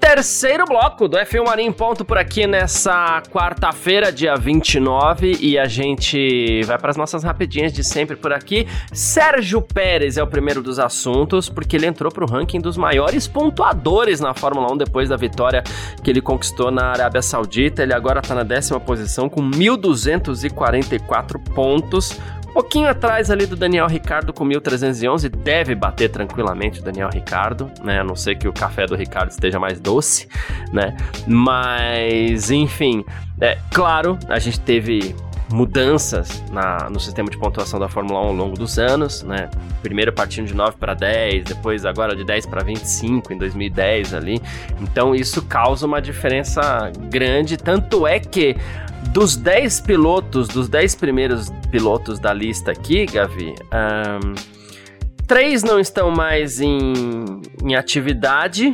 Terceiro 0.07 0.64
bloco 0.66 1.09
do 1.09 1.16
F1 1.16 1.45
Mania 1.45 1.66
em 1.66 1.73
ponto 1.73 2.05
por 2.05 2.16
aqui 2.16 2.47
nessa 2.47 3.21
quarta-feira, 3.29 4.12
dia 4.12 4.37
29, 4.37 5.37
e 5.40 5.59
a 5.59 5.64
gente 5.64 6.62
vai 6.62 6.79
para 6.79 6.90
as 6.90 6.97
nossas 6.97 7.25
rapidinhas 7.25 7.73
de 7.73 7.83
sempre 7.83 8.14
por 8.14 8.33
aqui. 8.33 8.69
Sérgio 8.92 9.61
Pérez 9.61 10.16
é 10.16 10.23
o 10.23 10.27
primeiro 10.29 10.62
dos 10.62 10.79
assuntos, 10.79 11.49
porque 11.49 11.75
ele 11.75 11.87
entrou 11.87 12.12
para 12.12 12.25
o 12.25 12.29
ranking 12.29 12.61
dos 12.61 12.77
maiores 12.77 13.27
pontuadores 13.27 14.21
na 14.21 14.33
Fórmula 14.33 14.73
1 14.75 14.77
depois 14.77 15.09
da 15.09 15.16
vitória 15.16 15.64
que 16.05 16.09
ele 16.09 16.21
conquistou 16.21 16.71
na 16.71 16.92
Arábia 16.92 17.21
Saudita. 17.21 17.83
Ele 17.83 17.92
agora 17.92 18.21
está 18.21 18.33
na 18.33 18.45
décima 18.45 18.79
posição 18.79 19.29
com 19.29 19.42
1.244 19.42 21.53
pontos 21.53 22.16
pouquinho 22.57 22.88
atrás 22.88 23.31
ali 23.31 23.45
do 23.45 23.55
Daniel 23.55 23.87
Ricardo 23.87 24.33
com 24.33 24.42
1311, 24.42 25.29
deve 25.29 25.75
bater 25.75 26.09
tranquilamente 26.09 26.81
o 26.81 26.83
Daniel 26.83 27.11
Ricardo, 27.12 27.71
né? 27.85 28.01
A 28.01 28.05
não 28.05 28.16
ser 28.16 28.35
que 28.37 28.49
o 28.49 28.53
café 28.53 28.87
do 28.87 28.97
Ricardo 28.97 29.31
esteja 29.31 29.61
mais 29.61 29.79
doce, 29.79 30.27
né? 30.73 30.97
Mas, 31.27 32.51
enfim, 32.51 33.05
é 33.42 33.59
claro, 33.71 34.19
a 34.27 34.38
gente 34.38 34.59
teve 34.59 35.14
mudanças 35.51 36.43
na, 36.51 36.91
no 36.91 36.99
sistema 36.99 37.31
de 37.31 37.39
pontuação 37.39 37.79
da 37.79 37.89
Fórmula 37.89 38.21
1 38.21 38.25
ao 38.25 38.33
longo 38.33 38.57
dos 38.57 38.79
anos, 38.79 39.23
né? 39.23 39.49
Primeiro 39.83 40.13
partindo 40.13 40.47
de 40.47 40.55
9 40.55 40.77
para 40.77 40.95
10, 40.95 41.45
depois 41.45 41.85
agora 41.85 42.17
de 42.17 42.25
10 42.25 42.47
para 42.47 42.65
25 42.65 43.33
em 43.33 43.39
2010 43.39 44.15
ali. 44.15 44.43
Então 44.81 45.15
isso 45.15 45.43
causa 45.43 45.87
uma 45.87 46.01
diferença 46.01 46.91
grande, 47.09 47.57
tanto 47.57 48.07
é 48.07 48.19
que 48.19 48.57
dos 49.13 49.37
10 49.37 49.81
pilotos, 49.83 50.49
dos 50.49 50.69
10 50.69 50.97
primeiros 50.97 51.51
pilotos 51.71 52.19
da 52.19 52.33
lista 52.33 52.73
aqui, 52.73 53.07
Gavi, 53.07 53.55
um, 53.73 54.35
três 55.27 55.63
não 55.63 55.79
estão 55.79 56.11
mais 56.11 56.61
em, 56.61 56.93
em 57.63 57.75
atividade, 57.75 58.73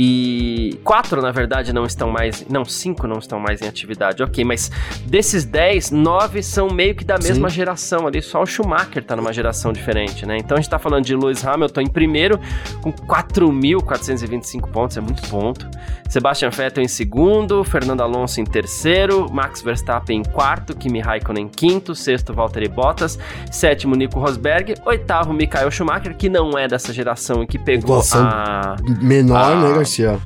e 0.00 0.78
quatro, 0.84 1.20
na 1.20 1.32
verdade, 1.32 1.72
não 1.72 1.84
estão 1.84 2.08
mais. 2.08 2.46
Não, 2.48 2.64
cinco 2.64 3.08
não 3.08 3.18
estão 3.18 3.40
mais 3.40 3.60
em 3.60 3.66
atividade. 3.66 4.22
Ok, 4.22 4.44
mas 4.44 4.70
desses 5.04 5.44
dez, 5.44 5.90
nove 5.90 6.40
são 6.40 6.68
meio 6.68 6.94
que 6.94 7.04
da 7.04 7.18
mesma 7.18 7.50
Sim. 7.50 7.56
geração 7.56 8.06
ali. 8.06 8.22
Só 8.22 8.40
o 8.40 8.46
Schumacher 8.46 9.02
tá 9.02 9.16
numa 9.16 9.32
geração 9.32 9.72
diferente, 9.72 10.24
né? 10.24 10.36
Então 10.38 10.56
a 10.56 10.60
gente 10.60 10.70
tá 10.70 10.78
falando 10.78 11.04
de 11.04 11.16
Lewis 11.16 11.44
Hamilton 11.44 11.80
em 11.80 11.88
primeiro, 11.88 12.38
com 12.80 12.92
4.425 12.92 14.70
pontos, 14.70 14.96
é 14.96 15.00
muito 15.00 15.28
ponto. 15.28 15.68
Sebastian 16.08 16.50
Vettel 16.50 16.84
em 16.84 16.88
segundo, 16.88 17.64
Fernando 17.64 18.00
Alonso 18.00 18.40
em 18.40 18.44
terceiro, 18.44 19.26
Max 19.32 19.60
Verstappen 19.60 20.20
em 20.20 20.22
quarto, 20.22 20.76
Kimi 20.76 21.00
Raikkonen 21.00 21.46
em 21.46 21.48
quinto, 21.48 21.94
sexto 21.94 22.32
Valtteri 22.32 22.68
Bottas, 22.68 23.18
sétimo 23.50 23.96
Nico 23.96 24.20
Rosberg, 24.20 24.76
oitavo 24.86 25.32
Michael 25.32 25.70
Schumacher, 25.72 26.16
que 26.16 26.28
não 26.28 26.56
é 26.56 26.68
dessa 26.68 26.92
geração 26.92 27.42
e 27.42 27.46
que 27.48 27.58
pegou 27.58 28.00
a 28.12 28.76
menor, 29.02 29.36
a, 29.36 29.56
né, 29.56 29.87
Garcia. 29.88 30.18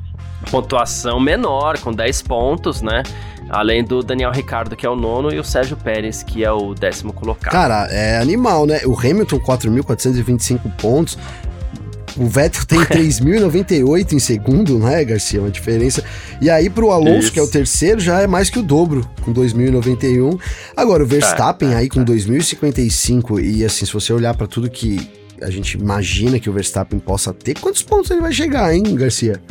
Pontuação 0.51 1.19
menor, 1.19 1.79
com 1.79 1.91
10 1.91 2.21
pontos, 2.23 2.81
né? 2.81 3.03
Além 3.49 3.83
do 3.83 4.03
Daniel 4.03 4.31
Ricardo, 4.31 4.75
que 4.75 4.85
é 4.85 4.89
o 4.89 4.95
nono, 4.95 5.33
e 5.33 5.39
o 5.39 5.43
Sérgio 5.43 5.77
Pérez, 5.77 6.21
que 6.21 6.43
é 6.43 6.51
o 6.51 6.73
décimo 6.73 7.13
colocado. 7.13 7.53
Cara, 7.53 7.87
é 7.89 8.17
animal, 8.17 8.65
né? 8.65 8.81
O 8.85 8.97
Hamilton, 8.97 9.39
4.425 9.39 10.59
pontos. 10.77 11.17
O 12.15 12.27
Vettel 12.27 12.65
tem 12.65 12.79
3.098 12.85 14.13
em 14.13 14.19
segundo, 14.19 14.77
né, 14.79 15.03
Garcia? 15.03 15.39
Uma 15.39 15.49
diferença. 15.49 16.03
E 16.41 16.49
aí, 16.49 16.69
pro 16.69 16.91
Alonso, 16.91 17.19
Isso. 17.19 17.31
que 17.31 17.39
é 17.39 17.41
o 17.41 17.47
terceiro, 17.47 17.99
já 17.99 18.21
é 18.21 18.27
mais 18.27 18.49
que 18.49 18.59
o 18.59 18.63
dobro, 18.63 19.07
com 19.21 19.33
2.091. 19.33 20.39
Agora, 20.75 21.03
o 21.03 21.07
Verstappen 21.07 21.69
tá, 21.69 21.75
tá, 21.75 21.79
aí 21.79 21.89
com 21.89 22.03
2.055. 22.03 23.41
E 23.41 23.63
assim, 23.63 23.85
se 23.85 23.93
você 23.93 24.11
olhar 24.11 24.35
para 24.35 24.45
tudo 24.45 24.69
que 24.69 25.22
a 25.41 25.49
gente 25.49 25.77
imagina 25.77 26.39
que 26.39 26.49
o 26.49 26.53
Verstappen 26.53 26.99
possa 26.99 27.33
ter, 27.33 27.59
quantos 27.59 27.81
pontos 27.81 28.11
ele 28.11 28.21
vai 28.21 28.31
chegar, 28.31 28.73
hein, 28.73 28.83
Garcia? 28.95 29.41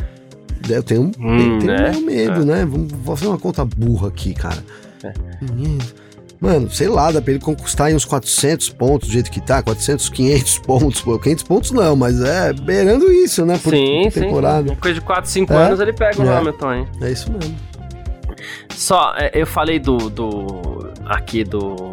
Eu 0.69 0.81
tenho, 0.81 1.11
hum, 1.19 1.59
tenho 1.59 1.63
né? 1.63 1.91
medo, 1.99 2.41
é. 2.41 2.45
né? 2.45 2.65
Vamos 2.65 2.91
fazer 3.05 3.27
uma 3.27 3.37
conta 3.37 3.65
burra 3.65 4.07
aqui, 4.07 4.33
cara. 4.33 4.63
É. 5.03 5.13
Mano, 6.39 6.69
sei 6.69 6.89
lá, 6.89 7.11
dá 7.11 7.21
pra 7.21 7.31
ele 7.31 7.39
conquistar 7.39 7.85
aí 7.85 7.95
uns 7.95 8.05
400 8.05 8.69
pontos 8.69 9.07
do 9.07 9.13
jeito 9.13 9.31
que 9.31 9.39
tá, 9.39 9.61
400, 9.61 10.09
500 10.09 10.59
pontos. 10.67 11.01
Pô, 11.01 11.17
500 11.19 11.43
pontos 11.43 11.71
não, 11.71 11.95
mas 11.95 12.21
é 12.21 12.53
beirando 12.53 13.11
isso, 13.11 13.45
né? 13.45 13.57
Por, 13.61 13.73
sim, 13.73 14.03
por 14.11 14.21
temporada. 14.21 14.69
Sim. 14.69 14.75
Coisa 14.75 14.99
de 14.99 15.05
4, 15.05 15.29
5 15.29 15.53
é? 15.53 15.55
anos 15.55 15.79
ele 15.79 15.93
pega 15.93 16.21
o 16.21 16.25
é. 16.25 16.37
Hamilton, 16.37 16.73
hein? 16.73 16.87
É 17.01 17.11
isso 17.11 17.31
mesmo. 17.31 17.55
Só, 18.75 19.13
é, 19.17 19.31
eu 19.33 19.47
falei 19.47 19.79
do, 19.79 20.09
do 20.09 20.91
aqui 21.05 21.43
do, 21.43 21.91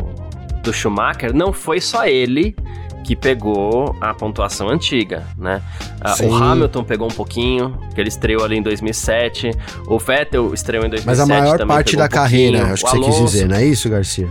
do 0.62 0.72
Schumacher, 0.72 1.34
não 1.34 1.52
foi 1.52 1.80
só 1.80 2.06
ele 2.06 2.56
que 3.04 3.16
pegou 3.16 3.96
a 4.00 4.14
pontuação 4.14 4.68
antiga, 4.68 5.26
né? 5.36 5.62
Ah, 6.00 6.14
o 6.22 6.34
Hamilton 6.34 6.84
pegou 6.84 7.08
um 7.08 7.10
pouquinho, 7.10 7.78
que 7.94 8.00
ele 8.00 8.08
estreou 8.08 8.44
ali 8.44 8.56
em 8.56 8.62
2007. 8.62 9.50
O 9.86 9.98
Vettel 9.98 10.52
estreou 10.54 10.84
em 10.84 10.90
2007 10.90 11.06
Mas 11.06 11.20
a 11.20 11.26
maior 11.26 11.66
parte 11.66 11.96
da 11.96 12.06
um 12.06 12.08
carreira, 12.08 12.72
acho 12.72 12.84
que 12.84 12.90
você 12.90 13.00
quis 13.00 13.16
dizer, 13.16 13.48
não 13.48 13.56
é 13.56 13.64
isso, 13.64 13.88
Garcia? 13.88 14.28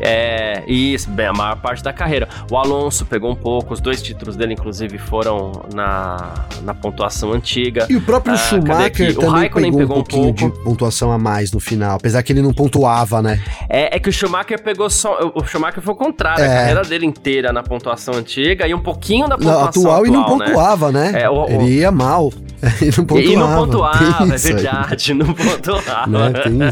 É, 0.00 0.62
isso, 0.66 1.10
bem, 1.10 1.26
a 1.26 1.32
maior 1.32 1.56
parte 1.56 1.82
da 1.82 1.92
carreira. 1.92 2.28
O 2.50 2.56
Alonso 2.56 3.04
pegou 3.04 3.30
um 3.30 3.36
pouco, 3.36 3.74
os 3.74 3.80
dois 3.80 4.02
títulos 4.02 4.36
dele, 4.36 4.54
inclusive, 4.54 4.98
foram 4.98 5.52
na, 5.74 6.34
na 6.62 6.74
pontuação 6.74 7.32
antiga. 7.32 7.86
E 7.88 7.96
o 7.96 8.00
próprio 8.00 8.34
ah, 8.34 8.36
Schumacher 8.36 9.14
também 9.14 9.50
pegou, 9.50 9.78
pegou, 9.78 9.82
um 9.82 9.86
pouquinho 9.86 10.28
um 10.28 10.32
de 10.32 10.50
pontuação 10.64 11.12
a 11.12 11.18
mais 11.18 11.52
no 11.52 11.60
final, 11.60 11.96
apesar 11.96 12.22
que 12.22 12.32
ele 12.32 12.42
não 12.42 12.52
pontuava, 12.52 13.22
né? 13.22 13.40
É, 13.68 13.96
é 13.96 13.98
que 13.98 14.08
o 14.08 14.12
Schumacher 14.12 14.62
pegou 14.62 14.88
só. 14.90 15.32
O 15.34 15.44
Schumacher 15.44 15.82
foi 15.82 15.94
o 15.94 15.96
contrário, 15.96 16.42
é. 16.42 16.46
a 16.46 16.50
carreira 16.50 16.82
dele 16.82 17.06
inteira 17.06 17.52
na 17.52 17.62
pontuação 17.62 18.14
antiga 18.14 18.66
e 18.66 18.74
um 18.74 18.82
pouquinho 18.82 19.28
da 19.28 19.36
pontuação 19.36 19.82
atual. 19.82 19.94
atual 19.94 20.06
e 20.06 20.10
não 20.10 20.38
né? 20.38 20.46
pontuava, 20.46 20.92
né? 20.92 21.12
né? 21.12 21.22
É, 21.22 21.30
o, 21.30 21.46
ele 21.46 21.78
ia 21.78 21.90
mal. 21.90 22.32
E 22.80 22.96
não 22.96 23.04
pontuava. 23.04 23.32
E 23.32 23.36
não 23.36 23.56
pontuava, 23.56 24.34
é 24.34 24.36
verdade, 24.36 25.14
não 25.14 25.34
pontuava. 25.34 26.06
Né? 26.48 26.70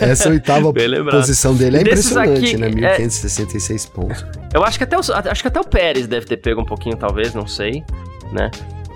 Essa 0.00 0.30
oitava 0.30 0.72
posição 0.72 1.54
dele 1.54 1.76
é 1.76 1.80
impressionante, 1.82 2.15
aqui, 2.20 2.56
né? 2.56 2.68
1566 2.68 3.84
é... 3.84 3.88
pontos. 3.94 4.26
Eu 4.52 4.64
acho 4.64 4.78
que, 4.78 4.84
até 4.84 4.96
o, 4.96 5.00
acho 5.00 5.42
que 5.42 5.48
até 5.48 5.60
o 5.60 5.64
Pérez 5.64 6.06
deve 6.06 6.26
ter 6.26 6.36
pego 6.36 6.60
um 6.60 6.64
pouquinho, 6.64 6.96
talvez, 6.96 7.34
não 7.34 7.46
sei, 7.46 7.84
né? 8.32 8.50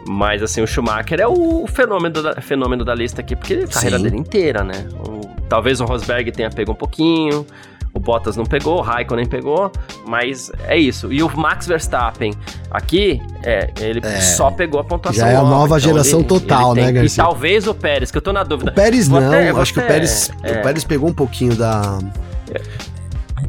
Mas, 0.09 0.43
assim, 0.43 0.63
o 0.63 0.67
Schumacher 0.67 1.21
é 1.21 1.27
o 1.27 1.67
fenômeno 1.67 2.23
da, 2.23 2.41
fenômeno 2.41 2.85
da 2.85 2.95
lista 2.95 3.21
aqui, 3.21 3.37
porque 3.37 3.55
é 3.55 3.65
a 3.65 3.69
carreira 3.69 3.99
dele 3.99 4.17
inteira, 4.17 4.65
né? 4.65 4.87
O, 5.07 5.21
talvez 5.49 5.81
o 5.81 5.85
Rosberg 5.85 6.33
tenha 6.33 6.51
pego 6.51 6.73
um 6.73 6.75
pouquinho, 6.75 7.47
o 7.93 7.99
Bottas 7.99 8.37
não 8.37 8.45
pegou, 8.45 8.79
o 8.79 8.81
Raikkonen 8.81 9.27
pegou, 9.27 9.71
mas 10.07 10.51
é 10.67 10.77
isso. 10.77 11.13
E 11.13 11.23
o 11.23 11.37
Max 11.37 11.67
Verstappen 11.67 12.33
aqui, 12.71 13.21
é, 13.43 13.71
ele 13.81 14.01
é, 14.03 14.21
só 14.21 14.51
pegou 14.51 14.81
a 14.81 14.85
pontuação. 14.85 15.21
Já 15.21 15.29
é 15.29 15.37
a 15.37 15.43
nova 15.43 15.79
então 15.79 15.91
geração 15.91 16.21
ele, 16.21 16.29
total, 16.29 16.73
ele 16.73 16.87
né, 16.87 16.93
Garcia? 16.93 17.23
E 17.23 17.25
talvez 17.25 17.67
o 17.67 17.75
Pérez, 17.75 18.11
que 18.11 18.19
eu 18.19 18.23
tô 18.23 18.33
na 18.33 18.45
dúvida. 18.45 18.71
O 18.71 18.75
Pérez 18.75 19.09
não, 19.09 19.19
até, 19.19 19.51
acho 19.51 19.75
que 19.75 19.81
o 19.81 19.87
Pérez, 19.87 20.31
é, 20.43 20.53
o 20.53 20.63
Pérez 20.63 20.85
pegou 20.85 21.09
um 21.09 21.15
pouquinho 21.15 21.57
da. 21.57 21.99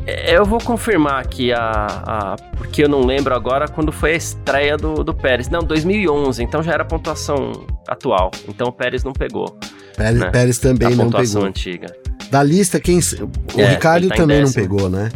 É, 0.05 0.35
eu 0.35 0.45
vou 0.45 0.59
confirmar 0.59 1.21
aqui 1.21 1.53
a, 1.53 1.59
a, 1.59 2.35
Porque 2.57 2.83
eu 2.83 2.89
não 2.89 3.05
lembro 3.05 3.35
agora 3.35 3.67
quando 3.67 3.91
foi 3.91 4.13
a 4.13 4.15
estreia 4.15 4.77
do, 4.77 5.03
do 5.03 5.13
Pérez. 5.13 5.49
Não, 5.49 5.61
2011, 5.61 6.43
então 6.43 6.63
já 6.63 6.73
era 6.73 6.83
a 6.83 6.85
pontuação 6.85 7.51
atual. 7.87 8.31
Então 8.47 8.67
o 8.67 8.71
Pérez 8.71 9.03
não 9.03 9.13
pegou. 9.13 9.57
Pérez, 9.95 10.19
né? 10.19 10.29
Pérez 10.29 10.57
também 10.57 10.87
a 10.87 10.89
não 10.91 10.97
pegou. 10.97 11.11
Pontuação 11.11 11.43
antiga. 11.43 11.87
Da 12.29 12.41
lista, 12.41 12.79
quem. 12.79 12.99
O 12.99 13.59
é, 13.59 13.71
Ricardo 13.71 14.07
tá 14.07 14.15
também 14.15 14.41
não 14.41 14.51
pegou, 14.51 14.89
né? 14.89 15.11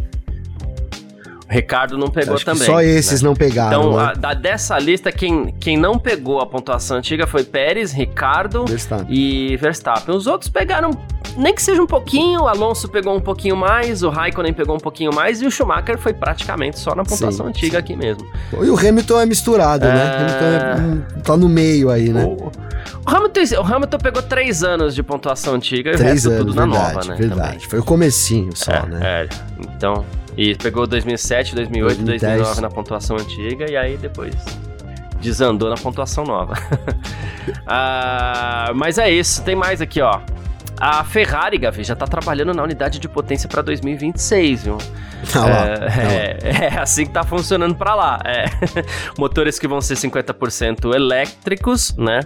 O 1.48 1.52
Ricardo 1.52 1.96
não 1.96 2.10
pegou 2.10 2.38
também. 2.40 2.66
só 2.66 2.82
esses 2.82 3.22
né? 3.22 3.28
não 3.28 3.34
pegaram. 3.34 3.80
Então, 3.80 3.96
né? 3.96 4.02
a, 4.02 4.12
da, 4.12 4.34
dessa 4.34 4.76
lista, 4.78 5.12
quem, 5.12 5.54
quem 5.60 5.76
não 5.76 5.96
pegou 5.96 6.40
a 6.40 6.46
pontuação 6.46 6.96
antiga 6.96 7.26
foi 7.26 7.44
Pérez, 7.44 7.92
Ricardo 7.92 8.64
Verstappen. 8.66 9.06
e 9.08 9.56
Verstappen. 9.56 10.14
Os 10.14 10.26
outros 10.26 10.50
pegaram, 10.50 10.90
nem 11.36 11.54
que 11.54 11.62
seja 11.62 11.82
um 11.82 11.86
pouquinho, 11.86 12.42
o 12.42 12.48
Alonso 12.48 12.88
pegou 12.88 13.14
um 13.14 13.20
pouquinho 13.20 13.56
mais, 13.56 14.02
o 14.02 14.08
Raikkonen 14.08 14.52
pegou 14.52 14.74
um 14.74 14.80
pouquinho 14.80 15.14
mais 15.14 15.40
e 15.42 15.46
o 15.46 15.50
Schumacher 15.50 15.98
foi 15.98 16.12
praticamente 16.12 16.78
só 16.78 16.94
na 16.94 17.04
pontuação 17.04 17.46
sim, 17.46 17.50
antiga 17.50 17.72
sim. 17.72 17.76
aqui 17.76 17.96
mesmo. 17.96 18.26
E 18.52 18.70
o 18.70 18.78
Hamilton 18.78 19.20
é 19.20 19.26
misturado, 19.26 19.84
né? 19.84 19.90
é... 19.90 19.94
né? 19.94 20.72
Hamilton 20.72 21.02
é, 21.18 21.20
tá 21.22 21.36
no 21.36 21.48
meio 21.48 21.90
aí, 21.90 22.08
né? 22.08 22.24
O... 22.24 22.50
O 23.04 23.08
Hamilton, 23.08 23.40
o 23.60 23.74
Hamilton 23.74 23.98
pegou 23.98 24.22
três 24.22 24.64
anos 24.64 24.94
de 24.94 25.02
pontuação 25.02 25.54
antiga 25.54 25.92
e 25.92 25.96
três 25.96 26.26
o 26.26 26.30
resto 26.30 26.30
anos, 26.30 26.54
tudo 26.54 26.54
na 26.54 26.66
verdade, 26.66 26.94
nova, 26.94 27.08
né? 27.08 27.16
Verdade, 27.16 27.52
também. 27.52 27.68
foi 27.68 27.78
o 27.78 27.84
comecinho 27.84 28.50
só, 28.56 28.72
é, 28.72 28.86
né? 28.86 29.00
É, 29.02 29.28
então... 29.60 30.04
E 30.36 30.54
pegou 30.54 30.86
2007, 30.86 31.54
2008, 31.54 31.96
2010. 32.02 32.20
2009 32.20 32.60
na 32.60 32.68
pontuação 32.68 33.16
antiga 33.16 33.70
e 33.70 33.76
aí 33.76 33.96
depois 33.96 34.34
desandou 35.20 35.70
na 35.70 35.76
pontuação 35.76 36.24
nova. 36.24 36.54
ah, 37.66 38.70
mas 38.74 38.98
é 38.98 39.10
isso, 39.10 39.42
tem 39.42 39.56
mais 39.56 39.80
aqui, 39.80 40.00
ó. 40.00 40.20
A 40.78 41.02
Ferrari, 41.04 41.58
Gavi, 41.58 41.82
já 41.84 41.96
tá 41.96 42.06
trabalhando 42.06 42.52
na 42.52 42.62
unidade 42.62 42.98
de 42.98 43.08
potência 43.08 43.48
para 43.48 43.62
2026, 43.62 44.64
viu? 44.64 44.78
Ah 45.34 45.40
lá, 45.40 45.66
é, 45.66 45.74
ah 45.74 46.64
é, 46.70 46.74
é, 46.74 46.78
assim 46.78 47.06
que 47.06 47.12
tá 47.12 47.24
funcionando 47.24 47.74
para 47.74 47.94
lá. 47.94 48.20
É. 48.24 48.44
Motores 49.18 49.58
que 49.58 49.66
vão 49.66 49.80
ser 49.80 49.94
50% 49.94 50.94
elétricos, 50.94 51.96
né? 51.96 52.20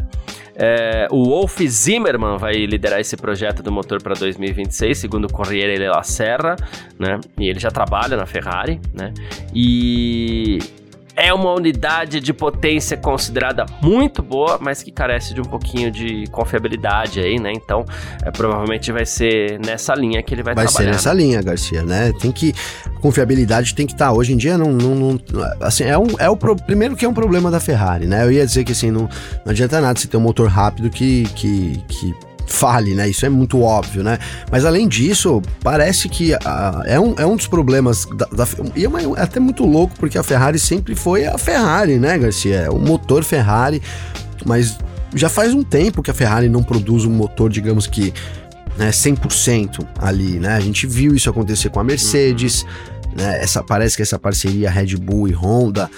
É, 0.56 1.06
o 1.10 1.24
Wolf 1.24 1.58
Zimmermann 1.60 2.36
vai 2.36 2.52
liderar 2.66 3.00
esse 3.00 3.16
projeto 3.16 3.62
do 3.62 3.72
motor 3.72 4.02
para 4.02 4.14
2026, 4.14 4.98
segundo 4.98 5.24
o 5.24 5.32
Corriere 5.32 5.78
della 5.78 6.02
Serra, 6.02 6.56
né? 6.98 7.18
E 7.38 7.48
ele 7.48 7.58
já 7.58 7.70
trabalha 7.70 8.16
na 8.16 8.26
Ferrari, 8.26 8.80
né? 8.92 9.14
E 9.54 10.58
é 11.20 11.34
uma 11.34 11.52
unidade 11.52 12.18
de 12.18 12.32
potência 12.32 12.96
considerada 12.96 13.66
muito 13.82 14.22
boa, 14.22 14.58
mas 14.58 14.82
que 14.82 14.90
carece 14.90 15.34
de 15.34 15.40
um 15.40 15.44
pouquinho 15.44 15.90
de 15.90 16.26
confiabilidade 16.28 17.20
aí, 17.20 17.38
né? 17.38 17.52
Então, 17.54 17.84
é, 18.24 18.30
provavelmente 18.30 18.90
vai 18.90 19.04
ser 19.04 19.60
nessa 19.60 19.94
linha 19.94 20.22
que 20.22 20.32
ele 20.32 20.42
vai, 20.42 20.54
vai 20.54 20.64
trabalhar. 20.64 20.92
Vai 20.92 20.98
ser 20.98 21.08
nessa 21.08 21.12
linha, 21.12 21.42
Garcia, 21.42 21.82
né? 21.82 22.10
Tem 22.18 22.32
que 22.32 22.54
confiabilidade 23.00 23.74
tem 23.74 23.86
que 23.86 23.92
estar. 23.92 24.06
Tá, 24.06 24.12
hoje 24.12 24.32
em 24.32 24.36
dia 24.36 24.56
não, 24.56 24.72
não, 24.72 24.94
não, 24.94 25.20
assim 25.60 25.84
é 25.84 25.98
um 25.98 26.06
é 26.18 26.28
o 26.30 26.36
pro, 26.36 26.56
primeiro 26.56 26.96
que 26.96 27.04
é 27.04 27.08
um 27.08 27.14
problema 27.14 27.50
da 27.50 27.60
Ferrari, 27.60 28.06
né? 28.06 28.24
Eu 28.24 28.32
ia 28.32 28.46
dizer 28.46 28.64
que 28.64 28.72
assim 28.72 28.90
não, 28.90 29.02
não 29.44 29.50
adianta 29.50 29.78
nada 29.80 29.98
você 29.98 30.08
ter 30.08 30.16
um 30.16 30.20
motor 30.20 30.48
rápido 30.48 30.88
que 30.88 31.24
que, 31.34 31.82
que 31.86 32.14
fale, 32.52 32.94
né? 32.94 33.08
Isso 33.08 33.24
é 33.24 33.28
muito 33.28 33.62
óbvio, 33.62 34.02
né? 34.02 34.18
Mas 34.50 34.64
além 34.64 34.88
disso, 34.88 35.40
parece 35.62 36.08
que 36.08 36.34
uh, 36.34 36.38
é, 36.84 36.98
um, 36.98 37.14
é 37.16 37.24
um 37.24 37.36
dos 37.36 37.46
problemas 37.46 38.04
da, 38.16 38.26
da 38.26 38.46
e 38.74 38.84
é, 38.84 38.88
é, 38.88 39.22
até 39.22 39.40
muito 39.40 39.64
louco 39.64 39.94
porque 39.98 40.18
a 40.18 40.22
Ferrari 40.22 40.58
sempre 40.58 40.94
foi 40.94 41.26
a 41.26 41.38
Ferrari, 41.38 41.98
né, 41.98 42.18
Garcia? 42.18 42.56
É 42.56 42.70
o 42.70 42.78
motor 42.78 43.24
Ferrari, 43.24 43.80
mas 44.44 44.78
já 45.14 45.28
faz 45.28 45.54
um 45.54 45.62
tempo 45.62 46.02
que 46.02 46.10
a 46.10 46.14
Ferrari 46.14 46.48
não 46.48 46.62
produz 46.62 47.04
um 47.04 47.10
motor, 47.10 47.50
digamos 47.50 47.86
que 47.86 48.12
né, 48.76 48.90
100% 48.90 49.86
ali, 49.98 50.38
né? 50.38 50.54
A 50.54 50.60
gente 50.60 50.86
viu 50.86 51.14
isso 51.14 51.30
acontecer 51.30 51.70
com 51.70 51.80
a 51.80 51.84
Mercedes, 51.84 52.62
uhum. 52.62 53.14
né? 53.16 53.42
Essa 53.42 53.62
parece 53.62 53.96
que 53.96 54.02
essa 54.02 54.18
parceria 54.18 54.70
Red 54.70 54.96
Bull 54.96 55.28
e 55.28 55.32
Honda, 55.32 55.90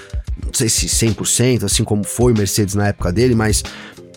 não 0.45 0.53
sei 0.53 0.69
se 0.69 0.87
100%, 0.87 1.65
assim 1.65 1.85
como 1.85 2.05
foi 2.05 2.33
Mercedes 2.33 2.75
na 2.75 2.89
época 2.89 3.13
dele, 3.13 3.35
mas 3.35 3.63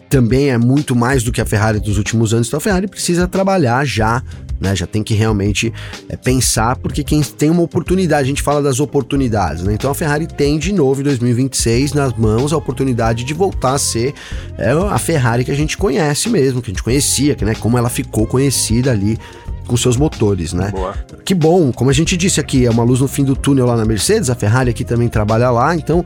também 0.09 0.49
é 0.49 0.57
muito 0.57 0.95
mais 0.95 1.23
do 1.23 1.31
que 1.31 1.41
a 1.41 1.45
Ferrari 1.45 1.79
dos 1.79 1.97
últimos 1.97 2.33
anos, 2.33 2.47
então 2.47 2.57
a 2.57 2.61
Ferrari 2.61 2.87
precisa 2.87 3.27
trabalhar 3.27 3.85
já, 3.85 4.23
né? 4.59 4.75
Já 4.75 4.85
tem 4.85 5.03
que 5.03 5.13
realmente 5.13 5.73
é, 6.07 6.15
pensar, 6.15 6.75
porque 6.77 7.03
quem 7.03 7.21
tem 7.21 7.49
uma 7.49 7.61
oportunidade, 7.61 8.23
a 8.23 8.27
gente 8.27 8.41
fala 8.41 8.61
das 8.61 8.79
oportunidades, 8.79 9.63
né? 9.63 9.73
Então 9.73 9.89
a 9.91 9.95
Ferrari 9.95 10.27
tem 10.27 10.57
de 10.57 10.71
novo 10.71 11.01
em 11.01 11.03
2026 11.03 11.93
nas 11.93 12.13
mãos 12.13 12.53
a 12.53 12.57
oportunidade 12.57 13.23
de 13.23 13.33
voltar 13.33 13.73
a 13.73 13.77
ser 13.77 14.13
é, 14.57 14.71
a 14.71 14.97
Ferrari 14.97 15.43
que 15.43 15.51
a 15.51 15.55
gente 15.55 15.77
conhece 15.77 16.29
mesmo, 16.29 16.61
que 16.61 16.71
a 16.71 16.73
gente 16.73 16.83
conhecia, 16.83 17.35
né? 17.41 17.55
Como 17.55 17.77
ela 17.77 17.89
ficou 17.89 18.25
conhecida 18.25 18.91
ali 18.91 19.17
com 19.65 19.75
seus 19.75 19.97
motores, 19.97 20.53
né? 20.53 20.71
Boa. 20.71 20.93
Que 21.23 21.33
bom, 21.33 21.71
como 21.71 21.89
a 21.89 21.93
gente 21.93 22.15
disse 22.15 22.39
aqui, 22.39 22.65
é 22.65 22.69
uma 22.69 22.83
luz 22.83 23.01
no 23.01 23.07
fim 23.07 23.23
do 23.23 23.35
túnel 23.35 23.65
lá 23.65 23.75
na 23.75 23.83
Mercedes, 23.83 24.29
a 24.29 24.35
Ferrari 24.35 24.69
aqui 24.69 24.83
também 24.83 25.07
trabalha 25.07 25.49
lá, 25.49 25.75
então 25.75 26.05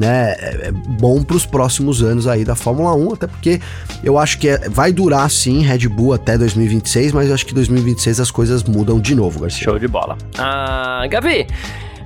né, 0.00 0.34
é, 0.38 0.68
é 0.68 0.72
bom 0.72 1.22
para 1.22 1.36
os 1.36 1.44
próximos 1.44 2.02
anos 2.02 2.26
aí 2.26 2.44
da 2.44 2.54
Fórmula 2.54 2.94
1, 2.94 3.12
até 3.12 3.26
porque 3.26 3.60
eu 4.02 4.18
acho 4.18 4.38
que 4.38 4.48
é, 4.48 4.68
vai 4.68 4.92
durar 4.92 5.30
sim 5.30 5.60
Red 5.62 5.86
Bull 5.88 6.14
até 6.14 6.38
2026, 6.38 7.12
mas 7.12 7.28
eu 7.28 7.34
acho 7.34 7.44
que 7.44 7.54
2026 7.54 8.18
as 8.18 8.30
coisas 8.30 8.64
mudam 8.64 8.98
de 8.98 9.14
novo, 9.14 9.40
Garcia. 9.40 9.62
Show 9.62 9.78
de 9.78 9.86
bola. 9.86 10.16
Ah, 10.38 11.06
Gavi, 11.08 11.46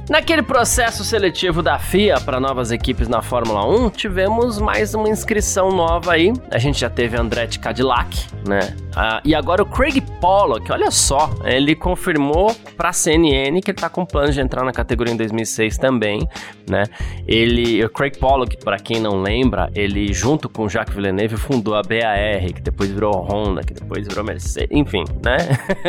Naquele 0.08 0.42
processo 0.42 1.02
seletivo 1.02 1.62
da 1.62 1.78
FIA 1.78 2.20
para 2.20 2.38
novas 2.38 2.70
equipes 2.70 3.08
na 3.08 3.22
Fórmula 3.22 3.66
1, 3.66 3.88
tivemos 3.90 4.58
mais 4.58 4.94
uma 4.94 5.08
inscrição 5.08 5.70
nova 5.70 6.12
aí. 6.12 6.30
A 6.50 6.58
gente 6.58 6.78
já 6.80 6.90
teve 6.90 7.16
Andretti 7.16 7.58
Cadillac, 7.58 8.14
né? 8.46 8.76
Ah, 8.94 9.22
e 9.24 9.34
agora 9.34 9.62
o 9.62 9.66
Craig 9.66 10.02
Pollock, 10.20 10.70
olha 10.70 10.90
só, 10.90 11.30
ele 11.44 11.74
confirmou 11.74 12.54
para 12.76 12.90
a 12.90 12.92
CNN 12.92 13.62
que 13.62 13.70
ele 13.70 13.78
está 13.78 13.88
com 13.88 14.04
planos 14.04 14.34
de 14.34 14.42
entrar 14.42 14.62
na 14.62 14.72
categoria 14.72 15.14
em 15.14 15.16
2006 15.16 15.78
também, 15.78 16.28
né? 16.68 16.84
Ele, 17.26 17.82
o 17.82 17.88
Craig 17.88 18.18
Pollock, 18.18 18.58
para 18.58 18.78
quem 18.78 19.00
não 19.00 19.22
lembra, 19.22 19.70
ele 19.74 20.12
junto 20.12 20.50
com 20.50 20.64
o 20.64 20.68
Jacques 20.68 20.94
Villeneuve 20.94 21.38
fundou 21.38 21.74
a 21.74 21.82
BAR, 21.82 22.52
que 22.54 22.60
depois 22.60 22.90
virou 22.90 23.22
Honda, 23.22 23.62
que 23.62 23.72
depois 23.72 24.06
virou 24.06 24.22
Mercedes, 24.22 24.68
enfim, 24.70 25.04
né? 25.24 25.38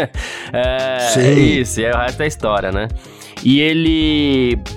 é, 0.54 1.00
Sim. 1.00 1.60
Isso, 1.60 1.82
e 1.82 1.86
aí 1.86 1.92
o 1.92 1.98
resto 1.98 2.24
é 2.24 2.28
história, 2.28 2.72
né? 2.72 2.88
E 3.44 3.60
ele 3.60 4.05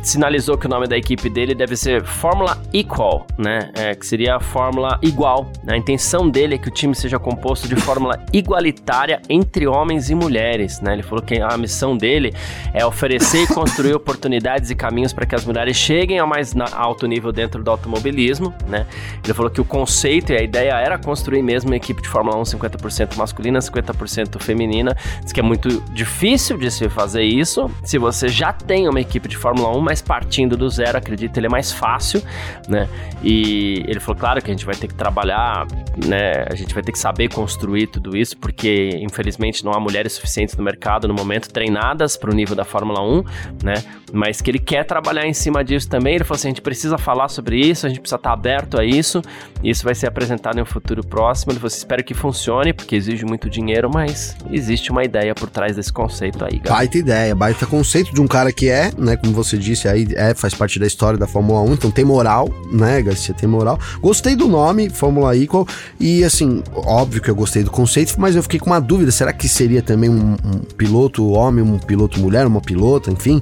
sinalizou 0.03 0.57
que 0.57 0.67
o 0.67 0.69
nome 0.69 0.87
da 0.87 0.97
equipe 0.97 1.29
dele 1.29 1.55
deve 1.55 1.77
ser 1.77 2.05
Fórmula 2.05 2.61
Equal, 2.73 3.27
né? 3.37 3.71
É, 3.75 3.95
que 3.95 4.07
seria 4.07 4.37
a 4.37 4.41
Fórmula 4.41 4.99
Igual. 5.03 5.51
A 5.67 5.77
intenção 5.77 6.29
dele 6.29 6.55
é 6.55 6.59
que 6.59 6.69
o 6.69 6.71
time 6.71 6.95
seja 6.95 7.19
composto 7.19 7.69
de 7.69 7.77
fórmula 7.77 8.23
igualitária 8.33 9.21
entre 9.29 9.67
homens 9.67 10.11
e 10.11 10.15
mulheres, 10.15 10.81
né? 10.81 10.93
Ele 10.93 11.03
falou 11.03 11.23
que 11.23 11.41
a 11.41 11.57
missão 11.57 11.97
dele 11.97 12.35
é 12.73 12.85
oferecer 12.85 13.43
e 13.43 13.47
construir 13.47 13.95
oportunidades 13.97 14.71
e 14.71 14.75
caminhos 14.75 15.13
para 15.13 15.27
que 15.27 15.35
as 15.35 15.45
mulheres 15.45 15.77
cheguem 15.77 16.19
ao 16.19 16.27
mais 16.27 16.55
alto 16.73 17.07
nível 17.07 17.33
dentro 17.33 17.63
do 17.63 17.71
automobilismo, 17.71 18.55
né? 18.69 18.87
Ele 19.25 19.35
falou 19.35 19.51
que 19.51 19.61
o 19.61 19.65
conceito 19.65 20.33
e 20.33 20.37
a 20.37 20.43
ideia 20.43 20.73
era 20.75 20.99
construir 20.99 21.43
mesmo 21.43 21.71
uma 21.71 21.77
equipe 21.77 22.03
de 22.03 22.09
Fórmula 22.09 22.37
1 22.39 22.43
50% 22.43 23.17
masculina, 23.17 23.59
50% 23.59 24.41
feminina. 24.41 24.97
Diz 25.23 25.33
que 25.33 25.41
é 25.41 25.43
muito 25.43 25.81
difícil 25.93 26.57
de 26.57 26.71
se 26.71 26.89
fazer 26.89 27.23
isso 27.23 27.71
se 27.83 27.99
você 27.99 28.29
já 28.29 28.53
tem 28.53 28.89
uma 28.89 29.01
equipe 29.01 29.18
de 29.27 29.37
Fórmula 29.37 29.75
1, 29.77 29.81
mas 29.81 30.03
partindo 30.03 30.57
do 30.57 30.69
zero, 30.69 30.99
acredito, 30.99 31.37
ele 31.37 31.47
é 31.47 31.51
mais 31.51 31.73
fácil, 31.73 32.23
né? 32.69 32.87
E 33.23 33.83
ele 33.89 33.99
falou, 33.99 34.21
claro 34.21 34.43
que 34.43 34.51
a 34.51 34.55
gente 34.55 34.67
vai 34.67 34.75
ter 34.75 34.87
que 34.87 34.95
trabalhar, 34.95 35.67
né? 36.07 36.45
A 36.51 36.55
gente 36.55 36.75
vai 36.75 36.83
ter 36.83 36.93
que 36.93 36.99
saber 36.99 37.33
construir 37.33 37.87
tudo 37.87 38.17
isso, 38.17 38.37
porque 38.37 38.91
infelizmente 39.01 39.65
não 39.65 39.73
há 39.73 39.81
mulheres 39.81 40.13
suficientes 40.13 40.55
no 40.57 40.63
mercado 40.63 41.09
no 41.09 41.15
momento 41.15 41.49
treinadas 41.51 42.17
para 42.17 42.31
o 42.31 42.35
nível 42.35 42.55
da 42.55 42.65
Fórmula 42.65 43.01
1, 43.03 43.25
né? 43.63 43.75
Mas 44.13 44.41
que 44.41 44.51
ele 44.51 44.59
quer 44.59 44.85
trabalhar 44.85 45.27
em 45.27 45.35
cima 45.35 45.63
disso 45.63 45.89
também. 45.89 46.15
Ele 46.15 46.25
falou 46.25 46.37
assim: 46.37 46.49
a 46.49 46.51
gente 46.51 46.63
precisa 46.63 46.97
falar 46.97 47.29
sobre 47.29 47.59
isso, 47.59 47.87
a 47.87 47.89
gente 47.89 48.01
precisa 48.01 48.17
estar 48.17 48.33
aberto 48.33 48.79
a 48.79 48.85
isso, 48.85 49.23
e 49.63 49.71
isso 49.71 49.85
vai 49.85 49.95
ser 49.95 50.07
apresentado 50.07 50.59
em 50.59 50.63
um 50.63 50.67
futuro 50.67 51.05
próximo. 51.07 51.53
Ele 51.53 51.59
falou 51.59 51.69
assim: 51.69 51.79
espero 51.79 52.03
que 52.03 52.15
funcione, 52.15 52.73
porque 52.73 52.97
exige 52.97 53.25
muito 53.25 53.51
dinheiro, 53.51 53.91
mas 53.93 54.37
existe 54.51 54.91
uma 54.91 55.05
ideia 55.05 55.35
por 55.35 55.51
trás 55.51 55.77
desse 55.77 55.93
conceito 55.93 56.45
aí, 56.45 56.59
galera. 56.59 56.75
Baita 56.75 56.99
ideia, 56.99 57.35
baita 57.35 57.67
conceito 57.67 58.15
de 58.15 58.21
um 58.21 58.27
cara 58.27 58.53
que 58.53 58.69
é, 58.69 58.91
né, 59.09 59.17
como 59.17 59.33
você 59.33 59.57
disse 59.57 59.89
aí, 59.89 60.07
é, 60.15 60.35
faz 60.35 60.55
parte 60.55 60.79
da 60.79 60.87
história 60.87 61.19
da 61.19 61.27
Fórmula 61.27 61.61
1, 61.63 61.73
então 61.73 61.91
tem 61.91 62.05
moral, 62.05 62.49
né, 62.71 63.01
Garcia, 63.03 63.35
tem 63.35 63.49
moral. 63.49 63.79
Gostei 64.01 64.37
do 64.37 64.47
nome, 64.47 64.91
Fórmula 64.91 65.37
Equal, 65.37 65.67
e 65.99 66.23
assim, 66.23 66.63
óbvio 66.75 67.23
que 67.23 67.31
eu 67.31 67.35
gostei 67.35 67.65
do 67.65 67.71
conceito, 67.71 68.15
mas 68.19 68.37
eu 68.37 68.43
fiquei 68.43 68.61
com 68.61 68.67
uma 68.67 68.81
dúvida, 68.81 69.11
será 69.11 69.33
que 69.33 69.49
seria 69.49 69.83
também 69.83 70.11
um, 70.11 70.33
um 70.33 70.59
piloto 70.77 71.31
homem, 71.31 71.65
um 71.65 71.79
piloto 71.79 72.21
mulher, 72.21 72.47
uma 72.47 72.61
pilota, 72.61 73.11
enfim, 73.11 73.41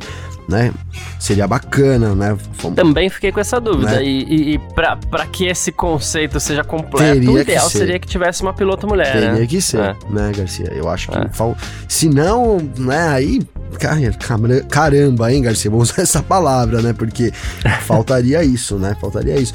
né? 0.48 0.72
Seria 1.18 1.46
bacana, 1.46 2.14
né? 2.14 2.37
Fomos... 2.52 2.76
Também 2.76 3.11
fiquei 3.11 3.33
com 3.33 3.40
essa 3.40 3.61
dúvida. 3.61 3.96
Né? 3.96 4.05
E, 4.05 4.24
e, 4.24 4.55
e 4.55 4.59
para 4.59 5.26
que 5.26 5.46
esse 5.46 5.72
conceito 5.72 6.38
seja 6.38 6.62
completo, 6.62 7.14
Teria 7.14 7.31
o 7.31 7.38
ideal 7.38 7.68
seria 7.68 7.98
que 7.98 8.07
tivesse 8.07 8.42
uma 8.42 8.55
piloto 8.55 8.87
mulher. 8.87 9.12
Teria 9.12 9.33
né? 9.33 9.46
que 9.46 9.61
ser, 9.61 9.81
é. 9.81 9.96
né, 10.09 10.33
Garcia? 10.37 10.72
Eu 10.72 10.88
acho 10.88 11.11
que. 11.11 11.18
É. 11.18 11.29
Fal... 11.31 11.57
Se 11.88 12.09
não, 12.09 12.59
né, 12.79 13.09
aí. 13.09 13.42
Caramba, 14.68 15.33
hein, 15.33 15.42
Garcia? 15.42 15.70
Vamos 15.70 15.90
usar 15.90 16.02
essa 16.02 16.22
palavra, 16.22 16.83
né? 16.83 16.92
Porque 16.92 17.33
faltaria 17.83 18.42
isso, 18.42 18.76
né? 18.79 18.96
Faltaria 19.00 19.37
isso. 19.37 19.55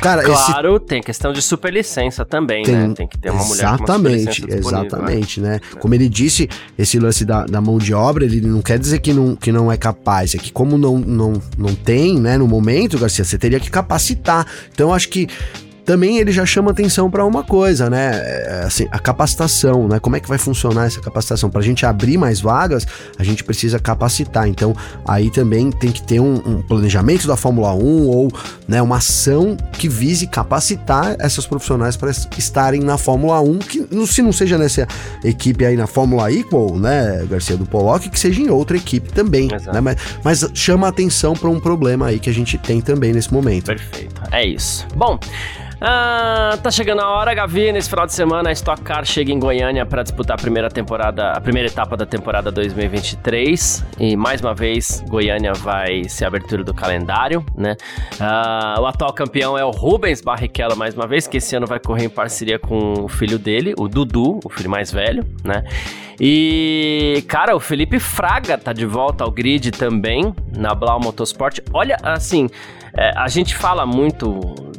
Cara, 0.00 0.22
claro, 0.22 0.76
esse... 0.76 0.84
tem 0.84 1.02
questão 1.02 1.32
de 1.32 1.40
superlicença 1.40 2.24
também, 2.24 2.62
tem, 2.62 2.74
né? 2.74 2.94
Tem 2.94 3.06
que 3.06 3.18
ter 3.18 3.30
uma 3.30 3.42
exatamente, 3.42 4.42
mulher 4.42 4.62
com 4.62 4.68
uma 4.68 4.80
Exatamente, 4.80 5.40
né? 5.40 5.52
né? 5.52 5.60
Como 5.80 5.94
ele 5.94 6.08
disse, 6.08 6.48
esse 6.78 6.98
lance 6.98 7.24
da, 7.24 7.44
da, 7.46 7.60
mão 7.60 7.78
de 7.78 7.94
obra, 7.94 8.24
ele 8.24 8.40
não 8.42 8.60
quer 8.60 8.78
dizer 8.78 8.98
que 8.98 9.12
não, 9.12 9.34
que 9.34 9.50
não 9.50 9.72
é 9.72 9.76
capaz, 9.76 10.34
é 10.34 10.38
que 10.38 10.52
como 10.52 10.76
não, 10.76 10.98
não, 10.98 11.40
não 11.56 11.74
tem, 11.74 12.20
né, 12.20 12.36
no 12.36 12.46
momento, 12.46 12.98
Garcia, 12.98 13.24
você 13.24 13.38
teria 13.38 13.58
que 13.58 13.70
capacitar. 13.70 14.46
Então, 14.72 14.92
acho 14.92 15.08
que 15.08 15.28
também 15.86 16.18
ele 16.18 16.32
já 16.32 16.44
chama 16.44 16.72
atenção 16.72 17.08
para 17.08 17.24
uma 17.24 17.44
coisa, 17.44 17.88
né? 17.88 18.10
É, 18.12 18.64
assim, 18.66 18.88
a 18.90 18.98
capacitação, 18.98 19.86
né? 19.86 20.00
Como 20.00 20.16
é 20.16 20.20
que 20.20 20.28
vai 20.28 20.36
funcionar 20.36 20.86
essa 20.86 21.00
capacitação? 21.00 21.48
Para 21.48 21.60
a 21.60 21.64
gente 21.64 21.86
abrir 21.86 22.18
mais 22.18 22.40
vagas, 22.40 22.84
a 23.16 23.22
gente 23.22 23.44
precisa 23.44 23.78
capacitar. 23.78 24.48
Então, 24.48 24.76
aí 25.06 25.30
também 25.30 25.70
tem 25.70 25.92
que 25.92 26.02
ter 26.02 26.18
um, 26.18 26.34
um, 26.44 26.60
planejamento 26.60 27.28
da 27.28 27.36
Fórmula 27.36 27.72
1 27.72 28.08
ou 28.08 28.32
né, 28.66 28.82
uma 28.82 28.96
ação 28.96 29.56
que 29.78 29.88
vise 29.88 30.26
capacitar 30.26 31.14
essas 31.20 31.46
profissionais 31.46 31.96
para 31.96 32.10
estarem 32.36 32.80
na 32.80 32.98
Fórmula 32.98 33.40
1, 33.40 33.58
que 33.60 33.86
se 34.08 34.22
não 34.22 34.32
seja 34.32 34.58
nessa 34.58 34.88
equipe 35.22 35.64
aí 35.64 35.76
na 35.76 35.86
Fórmula 35.86 36.32
Equal, 36.32 36.76
né, 36.76 37.24
Garcia 37.30 37.56
do 37.56 37.64
Pollock, 37.64 38.10
que 38.10 38.18
seja 38.18 38.40
em 38.40 38.50
outra 38.50 38.76
equipe 38.76 39.12
também, 39.12 39.48
né? 39.72 39.80
Mas, 39.80 39.96
mas 40.24 40.50
chama 40.52 40.88
atenção 40.88 41.34
para 41.34 41.48
um 41.48 41.60
problema 41.60 42.06
aí 42.06 42.18
que 42.18 42.28
a 42.28 42.34
gente 42.34 42.58
tem 42.58 42.80
também 42.80 43.12
nesse 43.12 43.32
momento. 43.32 43.66
Perfeito. 43.66 44.20
É 44.32 44.44
isso. 44.44 44.84
Bom, 44.96 45.20
Ah, 45.78 46.58
tá 46.62 46.70
chegando 46.70 47.02
a 47.02 47.08
hora, 47.10 47.34
Gavi. 47.34 47.70
Nesse 47.70 47.90
final 47.90 48.06
de 48.06 48.14
semana, 48.14 48.48
a 48.48 48.52
Stock 48.52 48.80
Car 48.80 49.04
chega 49.04 49.30
em 49.30 49.38
Goiânia 49.38 49.84
para 49.84 50.02
disputar 50.02 50.38
a 50.38 50.40
primeira 50.40 50.70
temporada, 50.70 51.32
a 51.32 51.40
primeira 51.40 51.68
etapa 51.68 51.96
da 51.96 52.06
temporada 52.06 52.50
2023. 52.50 53.84
E 54.00 54.16
mais 54.16 54.40
uma 54.40 54.54
vez, 54.54 55.04
Goiânia 55.06 55.52
vai 55.52 56.04
ser 56.08 56.24
a 56.24 56.28
abertura 56.28 56.64
do 56.64 56.72
calendário, 56.72 57.44
né? 57.54 57.76
Ah, 58.18 58.76
o 58.80 58.86
atual 58.86 59.12
campeão 59.12 59.58
é 59.58 59.64
o 59.64 59.70
Rubens 59.70 60.22
Barrichello, 60.22 60.76
mais 60.76 60.94
uma 60.94 61.06
vez, 61.06 61.26
que 61.26 61.36
esse 61.36 61.54
ano 61.54 61.66
vai 61.66 61.78
correr 61.78 62.06
em 62.06 62.10
parceria 62.10 62.58
com 62.58 63.04
o 63.04 63.08
filho 63.08 63.38
dele, 63.38 63.74
o 63.76 63.86
Dudu, 63.86 64.40
o 64.42 64.48
filho 64.48 64.70
mais 64.70 64.90
velho, 64.90 65.26
né? 65.44 65.62
E, 66.20 67.24
cara, 67.28 67.54
o 67.54 67.60
Felipe 67.60 67.98
Fraga 67.98 68.56
tá 68.56 68.72
de 68.72 68.86
volta 68.86 69.24
ao 69.24 69.30
grid 69.30 69.70
também, 69.70 70.34
na 70.56 70.74
Blau 70.74 70.98
Motorsport. 71.00 71.60
Olha, 71.72 71.96
assim, 72.02 72.48
é, 72.96 73.10
a 73.16 73.28
gente 73.28 73.54
fala 73.54 73.84
muito 73.84 74.30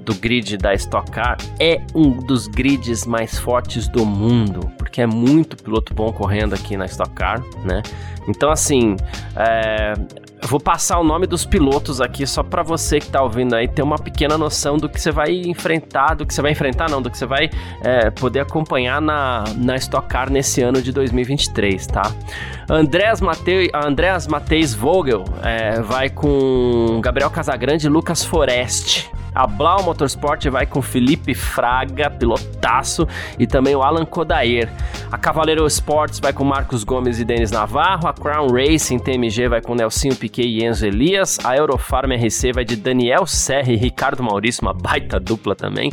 do 0.01 0.15
grid 0.15 0.57
da 0.57 0.73
Stock 0.73 1.11
Car, 1.11 1.37
é 1.59 1.81
um 1.93 2.11
dos 2.11 2.47
grids 2.47 3.05
mais 3.05 3.37
fortes 3.37 3.87
do 3.87 4.05
mundo, 4.05 4.71
porque 4.77 5.01
é 5.01 5.05
muito 5.05 5.57
piloto 5.57 5.93
bom 5.93 6.11
correndo 6.11 6.55
aqui 6.55 6.77
na 6.77 6.85
Stock 6.85 7.11
Car, 7.11 7.43
né? 7.63 7.83
Então, 8.27 8.49
assim, 8.49 8.95
é, 9.35 9.93
eu 10.41 10.47
vou 10.47 10.59
passar 10.59 10.99
o 10.99 11.03
nome 11.03 11.25
dos 11.25 11.45
pilotos 11.45 11.99
aqui 11.99 12.25
só 12.27 12.43
para 12.43 12.61
você 12.61 12.99
que 12.99 13.09
tá 13.09 13.21
ouvindo 13.21 13.55
aí 13.55 13.67
ter 13.67 13.81
uma 13.81 13.97
pequena 13.97 14.37
noção 14.37 14.77
do 14.77 14.87
que 14.87 15.01
você 15.01 15.11
vai 15.11 15.31
enfrentar, 15.31 16.13
do 16.13 16.25
que 16.25 16.33
você 16.33 16.41
vai 16.41 16.51
enfrentar, 16.51 16.89
não, 16.89 17.01
do 17.01 17.09
que 17.09 17.17
você 17.17 17.25
vai 17.25 17.49
é, 17.83 18.11
poder 18.11 18.41
acompanhar 18.41 19.01
na, 19.01 19.43
na 19.55 19.75
Stock 19.77 20.07
Car 20.07 20.29
nesse 20.29 20.61
ano 20.61 20.81
de 20.81 20.91
2023, 20.91 21.87
tá? 21.87 22.11
Andreas, 22.69 23.19
Mateu, 23.19 23.67
Andreas 23.73 24.27
Mateis 24.27 24.73
Vogel 24.73 25.23
é, 25.43 25.81
vai 25.81 26.09
com 26.09 26.99
Gabriel 27.01 27.29
Casagrande 27.31 27.87
e 27.87 27.89
Lucas 27.89 28.23
Forest. 28.23 29.09
A 29.37 29.45
Blau 29.45 29.83
Motorsport 29.83 30.43
vai 30.47 30.65
com 30.65 30.81
Felipe 30.81 31.35
Fraga, 31.35 32.09
pilotaço, 32.09 33.07
e 33.37 33.45
também 33.45 33.75
o 33.75 33.83
Alan 33.83 34.03
Kodair. 34.03 34.67
A 35.11 35.17
Cavaleiro 35.17 35.67
Sports 35.67 36.19
vai 36.19 36.33
com 36.33 36.43
Marcos 36.43 36.83
Gomes 36.83 37.19
e 37.19 37.23
Denis 37.23 37.51
Navarro. 37.51 38.07
A 38.07 38.13
Crown 38.13 38.47
Racing 38.47 38.97
TMG 38.97 39.47
vai 39.47 39.61
com 39.61 39.75
Nelsinho 39.75 40.15
Piquet 40.27 40.47
e 40.47 40.65
Enzo 40.65 40.85
Elias. 40.85 41.39
A 41.43 41.55
Eurofarm 41.55 42.11
RC 42.11 42.53
vai 42.53 42.65
de 42.65 42.75
Daniel 42.75 43.25
Serra 43.25 43.71
e 43.71 43.75
Ricardo 43.75 44.21
Maurício, 44.21 44.61
uma 44.61 44.73
baita 44.73 45.19
dupla 45.19 45.55
também. 45.55 45.91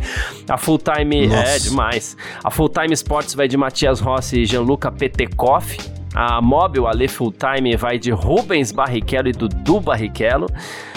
A 0.49 0.59
Full 0.59 0.79
Time 0.79 1.27
é 1.29 1.59
demais. 1.59 2.17
A 2.43 2.51
Full 2.51 2.69
Time 2.69 2.93
Sports 2.93 3.35
vai 3.35 3.47
de 3.49 3.57
Matias 3.57 4.01
Rossi 4.01 4.41
e 4.41 4.45
Gianluca 4.45 4.91
Petekoff. 4.91 5.79
A 6.15 6.41
Móvel, 6.41 6.87
a 6.87 6.93
Full 7.09 7.33
Time, 7.33 7.77
vai 7.77 7.99
de 7.99 8.11
Rubens 8.11 8.73
Barrichello 8.73 9.29
e 9.29 9.33
Dudu 9.33 9.81
Barrichello. 9.81 10.47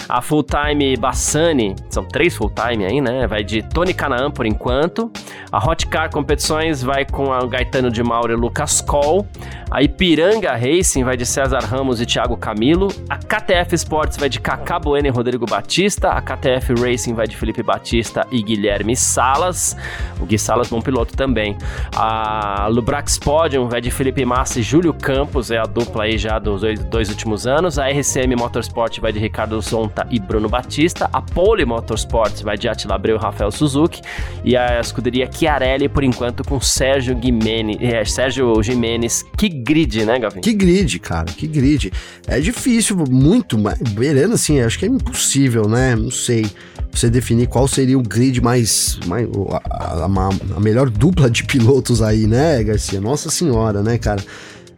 A 0.08 0.22
Full 0.22 0.44
Time 0.44 0.96
Bassani, 0.96 1.76
são 1.90 2.04
três 2.04 2.34
Full 2.34 2.50
Time 2.50 2.86
aí, 2.86 3.00
né? 3.00 3.26
Vai 3.26 3.44
de 3.44 3.62
Tony 3.62 3.92
Canaan 3.92 4.30
por 4.30 4.46
enquanto. 4.46 5.10
A 5.52 5.58
Hot 5.58 5.86
Car 5.86 6.10
Competições 6.10 6.82
vai 6.82 7.04
com 7.04 7.32
a 7.32 7.44
Gaetano 7.46 7.90
de 7.90 8.02
Mauro 8.02 8.32
e 8.32 8.36
Lucas 8.36 8.80
Coll. 8.80 9.26
A 9.70 9.82
Ipiranga 9.82 10.52
Racing 10.56 11.04
vai 11.04 11.14
de 11.14 11.26
César 11.26 11.60
Ramos 11.60 12.00
e 12.00 12.06
Thiago 12.06 12.38
Camilo. 12.38 12.88
A 13.08 13.16
KTF 13.18 13.74
Sports 13.74 14.16
vai 14.16 14.30
de 14.30 14.40
Cacá 14.40 14.78
Bueno 14.78 15.08
e 15.08 15.10
Rodrigo 15.10 15.44
Batista. 15.44 16.08
A 16.08 16.22
KTF 16.22 16.72
Racing 16.80 17.12
vai 17.12 17.26
de 17.26 17.36
Felipe 17.36 17.62
Batista 17.62 18.26
e 18.30 18.42
Guilherme 18.42 18.96
Salas. 18.96 19.76
O 20.18 20.24
Gui 20.24 20.38
Salas, 20.38 20.68
bom 20.68 20.80
piloto 20.80 21.14
também. 21.14 21.56
A 21.94 22.66
Lubrax 22.70 23.18
Podium 23.18 23.68
vai 23.68 23.82
de 23.82 23.90
Felipe 23.90 24.24
Massa 24.24 24.60
e 24.60 24.62
Júlio 24.62 24.94
Campos, 24.94 25.50
é 25.50 25.58
a 25.58 25.64
dupla 25.64 26.04
aí 26.04 26.16
já 26.16 26.38
dos 26.38 26.62
dois, 26.90 27.10
últimos 27.10 27.46
anos. 27.46 27.78
A 27.78 27.88
RCM 27.88 28.36
Motorsport 28.36 28.98
vai 29.00 29.12
de 29.12 29.18
Ricardo 29.18 29.60
Zonta 29.98 30.06
e 30.10 30.20
Bruno 30.20 30.48
Batista. 30.48 31.08
A 31.12 31.20
Pole 31.20 31.64
Motorsports 31.64 32.42
vai 32.42 32.56
de 32.56 32.68
Attila 32.68 32.94
Abreu 32.94 33.16
e 33.16 33.18
Rafael 33.18 33.50
Suzuki. 33.50 34.00
E 34.44 34.56
a 34.56 34.80
escuderia 34.80 35.28
Chiarelli, 35.30 35.88
por 35.88 36.04
enquanto, 36.04 36.44
com 36.44 36.60
Sérgio 36.60 37.18
Gimenez, 37.20 37.78
é, 37.80 38.04
Sérgio 38.04 38.62
Jimenez. 38.62 39.24
Que 39.36 39.48
grid, 39.48 40.04
né, 40.04 40.18
Gavin? 40.18 40.40
Que 40.40 40.52
grid, 40.52 40.98
cara, 41.00 41.26
que 41.26 41.46
grid. 41.46 41.92
É 42.26 42.38
difícil, 42.40 42.96
muito, 43.10 43.58
beirando 43.90 44.34
assim, 44.34 44.60
acho 44.60 44.78
que 44.78 44.84
é 44.84 44.88
impossível, 44.88 45.68
né? 45.68 45.96
Não 45.96 46.10
sei. 46.10 46.46
Você 46.92 47.10
definir 47.10 47.46
qual 47.48 47.68
seria 47.68 47.98
o 47.98 48.02
grid 48.02 48.40
mais. 48.40 48.98
mais 49.06 49.28
a, 49.50 50.04
a, 50.04 50.56
a 50.56 50.60
melhor 50.60 50.90
dupla 50.90 51.30
de 51.30 51.44
pilotos 51.44 52.02
aí, 52.02 52.26
né, 52.26 52.62
Garcia? 52.62 53.00
Nossa 53.00 53.30
senhora, 53.30 53.82
né, 53.82 53.98
cara? 53.98 54.22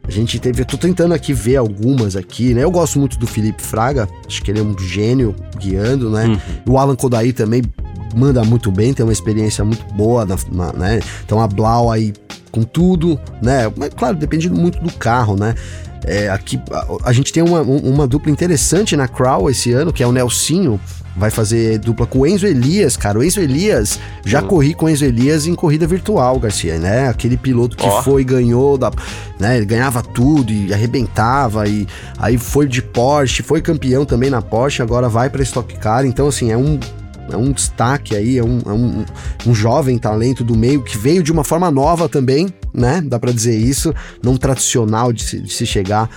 A 0.06 0.10
gente 0.10 0.38
teve. 0.38 0.62
Eu 0.62 0.66
tô 0.66 0.76
tentando 0.76 1.14
aqui 1.14 1.32
ver 1.32 1.56
algumas 1.56 2.16
aqui, 2.16 2.54
né? 2.54 2.64
Eu 2.64 2.70
gosto 2.70 2.98
muito 2.98 3.18
do 3.18 3.26
Felipe 3.26 3.62
Fraga, 3.62 4.08
acho 4.26 4.42
que 4.42 4.50
ele 4.50 4.60
é 4.60 4.62
um 4.62 4.76
gênio 4.78 5.34
guiando, 5.58 6.10
né? 6.10 6.26
Uhum. 6.26 6.72
O 6.74 6.78
Alan 6.78 6.96
Kodaí 6.96 7.32
também 7.32 7.62
manda 8.14 8.42
muito 8.44 8.72
bem, 8.72 8.92
tem 8.92 9.04
uma 9.04 9.12
experiência 9.12 9.64
muito 9.64 9.84
boa, 9.94 10.24
na, 10.24 10.36
na, 10.50 10.72
né? 10.72 11.00
Então 11.24 11.40
a 11.40 11.46
Blau 11.46 11.90
aí 11.90 12.12
com 12.50 12.62
tudo, 12.62 13.18
né? 13.40 13.70
Mas 13.76 13.90
claro, 13.94 14.16
depende 14.16 14.50
muito 14.50 14.80
do 14.82 14.92
carro, 14.92 15.36
né? 15.36 15.54
É, 16.06 16.28
aqui 16.28 16.60
a, 16.70 16.86
a, 17.04 17.12
gente 17.12 17.32
tem 17.32 17.42
uma, 17.42 17.60
uma 17.60 18.06
dupla 18.06 18.30
interessante 18.30 18.96
na 18.96 19.06
Crow 19.06 19.50
esse 19.50 19.72
ano, 19.72 19.92
que 19.92 20.02
é 20.02 20.06
o 20.06 20.12
Nelsinho. 20.12 20.80
Vai 21.16 21.28
fazer 21.28 21.78
dupla 21.78 22.06
com 22.06 22.20
o 22.20 22.26
Enzo 22.26 22.46
Elias, 22.46 22.96
cara. 22.96 23.18
O 23.18 23.22
Enzo 23.22 23.40
Elias, 23.40 23.98
já 24.24 24.40
hum. 24.40 24.46
corri 24.46 24.74
com 24.74 24.86
o 24.86 24.88
Enzo 24.88 25.04
Elias 25.04 25.46
em 25.46 25.54
corrida 25.54 25.86
virtual, 25.86 26.38
Garcia, 26.38 26.78
né? 26.78 27.08
Aquele 27.08 27.36
piloto 27.36 27.76
que 27.76 27.86
oh. 27.86 28.02
foi, 28.02 28.24
ganhou, 28.24 28.78
da, 28.78 28.90
né? 29.38 29.56
Ele 29.56 29.66
ganhava 29.66 30.02
tudo 30.02 30.52
e 30.52 30.72
arrebentava. 30.72 31.68
E 31.68 31.86
aí 32.16 32.38
foi 32.38 32.68
de 32.68 32.80
Porsche, 32.80 33.42
foi 33.42 33.60
campeão 33.60 34.04
também 34.04 34.30
na 34.30 34.40
Porsche, 34.40 34.82
agora 34.82 35.08
vai 35.08 35.28
pra 35.28 35.42
Stock 35.42 35.76
Car. 35.78 36.06
Então, 36.06 36.28
assim, 36.28 36.52
é 36.52 36.56
um 36.56 36.78
é 37.32 37.36
um 37.36 37.52
destaque 37.52 38.16
aí, 38.16 38.38
é 38.38 38.44
um, 38.44 38.58
é 38.66 38.72
um, 38.72 39.04
um 39.46 39.54
jovem 39.54 39.96
talento 39.98 40.42
do 40.42 40.56
meio 40.56 40.82
que 40.82 40.98
veio 40.98 41.22
de 41.22 41.30
uma 41.30 41.44
forma 41.44 41.70
nova 41.70 42.08
também, 42.08 42.52
né? 42.72 43.00
Dá 43.00 43.18
para 43.18 43.32
dizer 43.32 43.56
isso, 43.56 43.94
não 44.22 44.36
tradicional 44.36 45.12
de 45.12 45.22
se, 45.22 45.40
de 45.40 45.52
se 45.52 45.66
chegar 45.66 46.08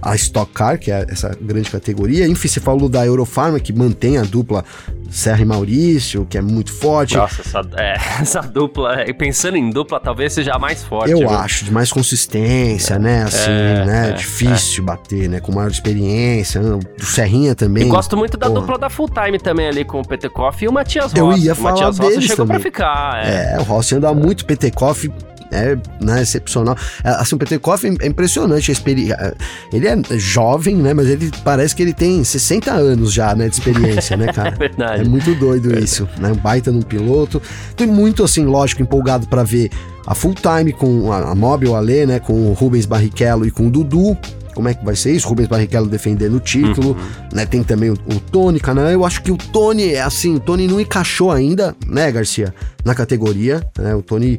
a 0.00 0.14
Stock 0.14 0.52
Car, 0.52 0.78
que 0.78 0.90
é 0.90 1.04
essa 1.08 1.36
grande 1.40 1.70
categoria. 1.70 2.26
Enfim, 2.26 2.48
você 2.48 2.60
falou 2.60 2.88
da 2.88 3.04
Eurofarma, 3.04 3.58
que 3.58 3.72
mantém 3.72 4.16
a 4.16 4.22
dupla 4.22 4.64
Serra 5.10 5.42
e 5.42 5.44
Maurício, 5.44 6.24
que 6.26 6.38
é 6.38 6.40
muito 6.40 6.72
forte. 6.72 7.16
Nossa, 7.16 7.42
essa, 7.42 7.60
é, 7.76 7.94
essa 8.22 8.40
dupla, 8.40 9.00
é, 9.00 9.12
pensando 9.12 9.56
em 9.56 9.70
dupla, 9.70 9.98
talvez 9.98 10.32
seja 10.32 10.52
a 10.54 10.58
mais 10.58 10.82
forte. 10.84 11.10
Eu 11.10 11.18
viu? 11.18 11.30
acho, 11.30 11.64
de 11.64 11.72
mais 11.72 11.92
consistência, 11.92 12.98
né? 12.98 13.12
é, 13.12 13.18
né? 13.18 13.22
Assim, 13.24 13.50
é, 13.50 13.84
né? 13.84 14.10
É, 14.10 14.12
Difícil 14.12 14.84
bater, 14.84 15.28
né? 15.28 15.40
Com 15.40 15.52
maior 15.52 15.70
experiência. 15.70 16.60
Né? 16.60 16.78
Do 16.96 17.04
Serrinha 17.04 17.54
também. 17.54 17.84
E 17.84 17.88
gosto 17.88 18.16
muito 18.16 18.36
da 18.36 18.48
dupla 18.48 18.78
da 18.78 18.88
Full 18.88 19.08
Time 19.08 19.38
também 19.38 19.66
ali 19.66 19.84
com 19.84 20.00
o 20.00 20.06
Petekoff 20.06 20.64
e 20.64 20.68
o 20.68 20.72
Matias 20.72 21.12
Rossi. 21.12 21.18
Eu 21.18 21.36
ia 21.36 21.54
falar 21.54 21.70
o 21.70 21.74
Matias 21.74 21.98
Rossi 21.98 22.22
chegou 22.22 22.46
também. 22.46 22.60
pra 22.60 22.60
ficar. 22.60 23.26
É. 23.26 23.54
é, 23.54 23.58
o 23.58 23.64
Rossi 23.64 23.96
anda 23.96 24.12
muito, 24.14 24.44
Petekoff 24.44 25.10
é 25.52 25.78
né, 26.00 26.22
excepcional. 26.22 26.76
Assim, 27.04 27.34
o 27.34 27.38
Petekoff 27.38 27.86
é 27.86 28.06
impressionante 28.06 28.72
a. 28.72 28.74
É, 28.74 29.34
ele 29.72 29.86
é 29.86 29.96
jovem, 30.18 30.76
né? 30.76 30.94
Mas 30.94 31.08
ele 31.08 31.30
parece 31.44 31.76
que 31.76 31.82
ele 31.82 31.92
tem 31.92 32.24
60 32.24 32.72
anos 32.72 33.12
já, 33.12 33.34
né? 33.34 33.48
De 33.48 33.54
experiência, 33.54 34.16
né, 34.16 34.32
cara? 34.32 34.48
é 34.54 34.56
verdade. 34.56 35.02
É 35.02 35.04
muito 35.04 35.34
doido 35.34 35.76
é 35.76 35.80
isso, 35.80 36.08
né? 36.18 36.32
Um 36.32 36.36
baita 36.36 36.72
num 36.72 36.82
piloto. 36.82 37.40
Tô 37.76 37.86
muito, 37.86 38.24
assim, 38.24 38.44
lógico, 38.44 38.82
empolgado 38.82 39.26
para 39.28 39.42
ver 39.42 39.70
a 40.06 40.14
full 40.14 40.34
time 40.34 40.72
com 40.72 41.12
a, 41.12 41.30
a 41.30 41.34
Mobile 41.34 41.74
Ale, 41.74 42.06
né? 42.06 42.18
Com 42.18 42.50
o 42.50 42.52
Rubens 42.52 42.86
Barrichello 42.86 43.46
e 43.46 43.50
com 43.50 43.66
o 43.66 43.70
Dudu. 43.70 44.16
Como 44.54 44.68
é 44.68 44.74
que 44.74 44.84
vai 44.84 44.94
ser 44.94 45.12
isso? 45.12 45.28
Rubens 45.28 45.48
Barrichello 45.48 45.86
defendendo 45.86 46.34
o 46.34 46.40
título, 46.40 46.90
uhum. 46.90 47.28
né? 47.32 47.46
Tem 47.46 47.62
também 47.62 47.90
o, 47.90 47.94
o 47.94 48.20
Tony 48.20 48.60
Canan. 48.60 48.90
Eu 48.90 49.04
acho 49.04 49.22
que 49.22 49.30
o 49.30 49.36
Tony 49.36 49.94
é 49.94 50.02
assim, 50.02 50.36
o 50.36 50.40
Tony 50.40 50.66
não 50.68 50.80
encaixou 50.80 51.30
ainda, 51.30 51.74
né, 51.86 52.10
Garcia, 52.12 52.54
na 52.84 52.94
categoria. 52.94 53.62
Né? 53.78 53.94
O 53.94 54.02
Tony 54.02 54.38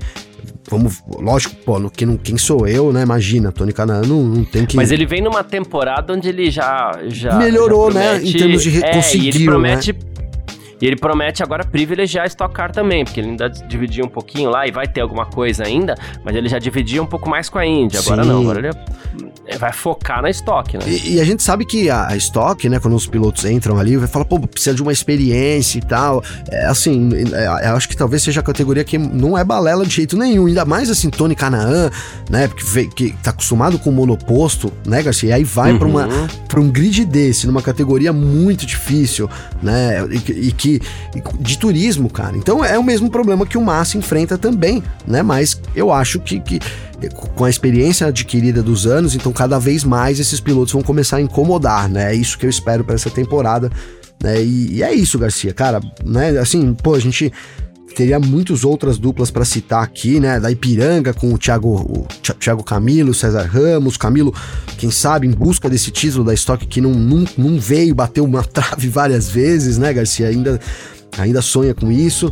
vamos, 0.69 1.03
lógico, 1.07 1.55
pô, 1.63 1.79
no, 1.79 1.89
quem, 1.89 2.17
quem 2.17 2.37
sou 2.37 2.67
eu, 2.67 2.91
né? 2.91 3.03
Imagina, 3.03 3.51
Tony 3.51 3.73
Canan 3.73 4.01
não, 4.01 4.23
não 4.23 4.43
tem 4.43 4.65
que. 4.65 4.75
Mas 4.75 4.91
ele 4.91 5.05
vem 5.05 5.21
numa 5.21 5.43
temporada 5.43 6.13
onde 6.13 6.29
ele 6.29 6.49
já. 6.49 6.99
já 7.07 7.37
melhorou, 7.37 7.91
já 7.91 7.99
promete, 7.99 8.23
né? 8.23 8.29
Em 8.29 8.33
termos 8.33 8.63
de 8.63 8.83
é, 8.83 8.93
conseguir. 8.93 9.27
Ele 9.29 9.45
promete. 9.45 9.93
Né? 9.93 10.12
E 10.81 10.85
ele 10.85 10.95
promete 10.95 11.41
agora 11.43 11.63
privilegiar 11.63 12.25
a 12.25 12.27
Stock 12.27 12.53
Car 12.53 12.71
também, 12.71 13.03
porque 13.05 13.19
ele 13.19 13.29
ainda 13.29 13.49
dividia 13.49 14.03
um 14.03 14.09
pouquinho 14.09 14.49
lá 14.49 14.67
e 14.67 14.71
vai 14.71 14.87
ter 14.87 15.01
alguma 15.01 15.25
coisa 15.25 15.63
ainda, 15.63 15.95
mas 16.23 16.35
ele 16.35 16.49
já 16.49 16.59
dividia 16.59 17.01
um 17.01 17.05
pouco 17.05 17.29
mais 17.29 17.49
com 17.49 17.57
a 17.57 17.65
Indy. 17.65 17.97
Agora 17.97 18.23
Sim. 18.23 18.29
não, 18.29 18.41
agora 18.41 18.59
ele 18.59 18.67
é 18.67 19.57
vai 19.57 19.73
focar 19.73 20.21
na 20.21 20.29
estoque, 20.29 20.77
né? 20.77 20.83
E, 20.87 21.15
e, 21.15 21.21
a 21.21 21.25
gente 21.25 21.43
sabe 21.43 21.65
que 21.65 21.89
a, 21.89 22.07
a 22.07 22.15
estoque, 22.15 22.69
né, 22.69 22.79
quando 22.79 22.95
os 22.95 23.05
pilotos 23.05 23.43
entram 23.45 23.77
ali, 23.77 23.97
vai 23.97 24.07
falar, 24.07 24.25
pô, 24.25 24.39
precisa 24.39 24.75
de 24.75 24.81
uma 24.81 24.91
experiência 24.91 25.77
e 25.77 25.81
tal. 25.81 26.23
É, 26.49 26.65
assim, 26.65 27.09
é, 27.33 27.69
eu 27.69 27.75
acho 27.75 27.89
que 27.89 27.95
talvez 27.95 28.23
seja 28.23 28.39
a 28.39 28.43
categoria 28.43 28.83
que 28.83 28.97
não 28.97 29.37
é 29.37 29.43
balela 29.43 29.85
de 29.85 29.93
jeito 29.93 30.17
nenhum. 30.17 30.45
Ainda 30.45 30.63
mais 30.65 30.89
assim, 30.89 31.09
Tony 31.09 31.35
Canaan, 31.35 31.91
né, 32.29 32.47
porque 32.47 32.87
que 32.87 33.11
tá 33.21 33.31
acostumado 33.31 33.77
com 33.77 33.89
o 33.89 33.93
monoposto, 33.93 34.71
né, 34.85 35.03
Garcia? 35.03 35.29
E 35.29 35.33
aí 35.33 35.43
vai 35.43 35.73
uhum. 35.73 36.27
pra 36.47 36.59
um 36.59 36.69
grid 36.69 37.05
desse, 37.05 37.45
numa 37.45 37.61
categoria 37.61 38.13
muito 38.13 38.65
difícil, 38.65 39.29
né, 39.61 40.05
e, 40.09 40.47
e 40.47 40.51
que 40.51 40.72
de 41.39 41.57
turismo, 41.57 42.09
cara. 42.09 42.37
Então 42.37 42.63
é 42.63 42.77
o 42.77 42.83
mesmo 42.83 43.09
problema 43.09 43.45
que 43.45 43.57
o 43.57 43.61
Massa 43.61 43.97
enfrenta 43.97 44.37
também, 44.37 44.83
né? 45.07 45.21
Mas 45.21 45.59
eu 45.75 45.91
acho 45.91 46.19
que, 46.19 46.39
que 46.39 46.59
com 47.35 47.45
a 47.45 47.49
experiência 47.49 48.07
adquirida 48.07 48.63
dos 48.63 48.85
anos, 48.85 49.15
então 49.15 49.31
cada 49.31 49.59
vez 49.59 49.83
mais 49.83 50.19
esses 50.19 50.39
pilotos 50.39 50.73
vão 50.73 50.81
começar 50.81 51.17
a 51.17 51.21
incomodar, 51.21 51.89
né? 51.89 52.13
É 52.13 52.15
isso 52.15 52.37
que 52.37 52.45
eu 52.45 52.49
espero 52.49 52.83
para 52.83 52.95
essa 52.95 53.09
temporada. 53.09 53.69
Né? 54.21 54.41
E, 54.43 54.77
e, 54.77 54.83
é 54.83 54.93
isso, 54.93 55.19
Garcia, 55.19 55.53
cara, 55.53 55.81
né? 56.05 56.29
Assim, 56.37 56.73
pô, 56.73 56.95
a 56.95 56.99
gente 56.99 57.31
teria 57.93 58.19
muitas 58.19 58.63
outras 58.63 58.97
duplas 58.97 59.31
para 59.31 59.45
citar 59.45 59.83
aqui, 59.83 60.19
né? 60.19 60.39
Da 60.39 60.51
Ipiranga 60.51 61.13
com 61.13 61.33
o 61.33 61.37
Thiago, 61.37 61.69
o 61.69 62.07
Thiago 62.39 62.63
Camilo, 62.63 63.13
César 63.13 63.45
Ramos, 63.45 63.97
Camilo, 63.97 64.33
quem 64.77 64.91
sabe, 64.91 65.27
em 65.27 65.31
busca 65.31 65.69
desse 65.69 65.91
título 65.91 66.23
da 66.23 66.33
Stock 66.33 66.65
que 66.65 66.81
não, 66.81 66.91
não, 66.91 67.25
não 67.37 67.59
veio, 67.59 67.95
bateu 67.95 68.23
uma 68.23 68.43
trave 68.45 68.89
várias 68.89 69.29
vezes, 69.29 69.77
né, 69.77 69.93
Garcia? 69.93 70.27
Ainda, 70.27 70.59
ainda 71.17 71.41
sonha 71.41 71.73
com 71.73 71.91
isso. 71.91 72.31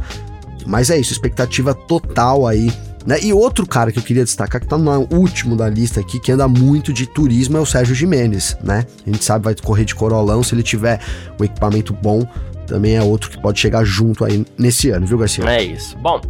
Mas 0.66 0.90
é 0.90 1.00
isso, 1.00 1.12
expectativa 1.12 1.74
total 1.74 2.46
aí 2.46 2.72
né? 3.06 3.18
E 3.22 3.34
outro 3.34 3.66
cara 3.66 3.92
que 3.92 4.00
eu 4.00 4.04
queria 4.04 4.24
destacar, 4.24 4.62
que 4.62 4.68
tá 4.68 4.78
no 4.78 5.08
último 5.12 5.56
da 5.56 5.70
lista 5.70 6.00
aqui, 6.00 6.20
que 6.20 6.32
anda 6.32 6.48
muito 6.48 6.94
de 6.94 7.06
turismo, 7.08 7.58
é 7.58 7.60
o 7.60 7.66
Sérgio 7.66 7.96
Jimenez, 7.96 8.58
né? 8.64 8.86
A 9.06 9.10
gente 9.10 9.24
sabe 9.24 9.46
vai 9.46 9.56
correr 9.56 9.86
de 9.86 9.96
corolão, 9.96 10.44
se 10.44 10.54
ele 10.54 10.64
tiver 10.64 11.00
um 11.40 11.44
equipamento 11.44 11.94
bom, 11.94 12.28
também 12.72 12.96
é 12.96 13.04
outro 13.04 13.30
que 13.30 13.38
pode 13.38 13.60
chegar 13.60 13.84
junto 13.84 14.24
aí 14.24 14.46
nesse 14.58 14.90
ano, 14.90 15.06
viu, 15.06 15.18
Garcia? 15.18 15.44
É 15.44 15.62
isso. 15.62 15.98
Bom, 15.98 16.22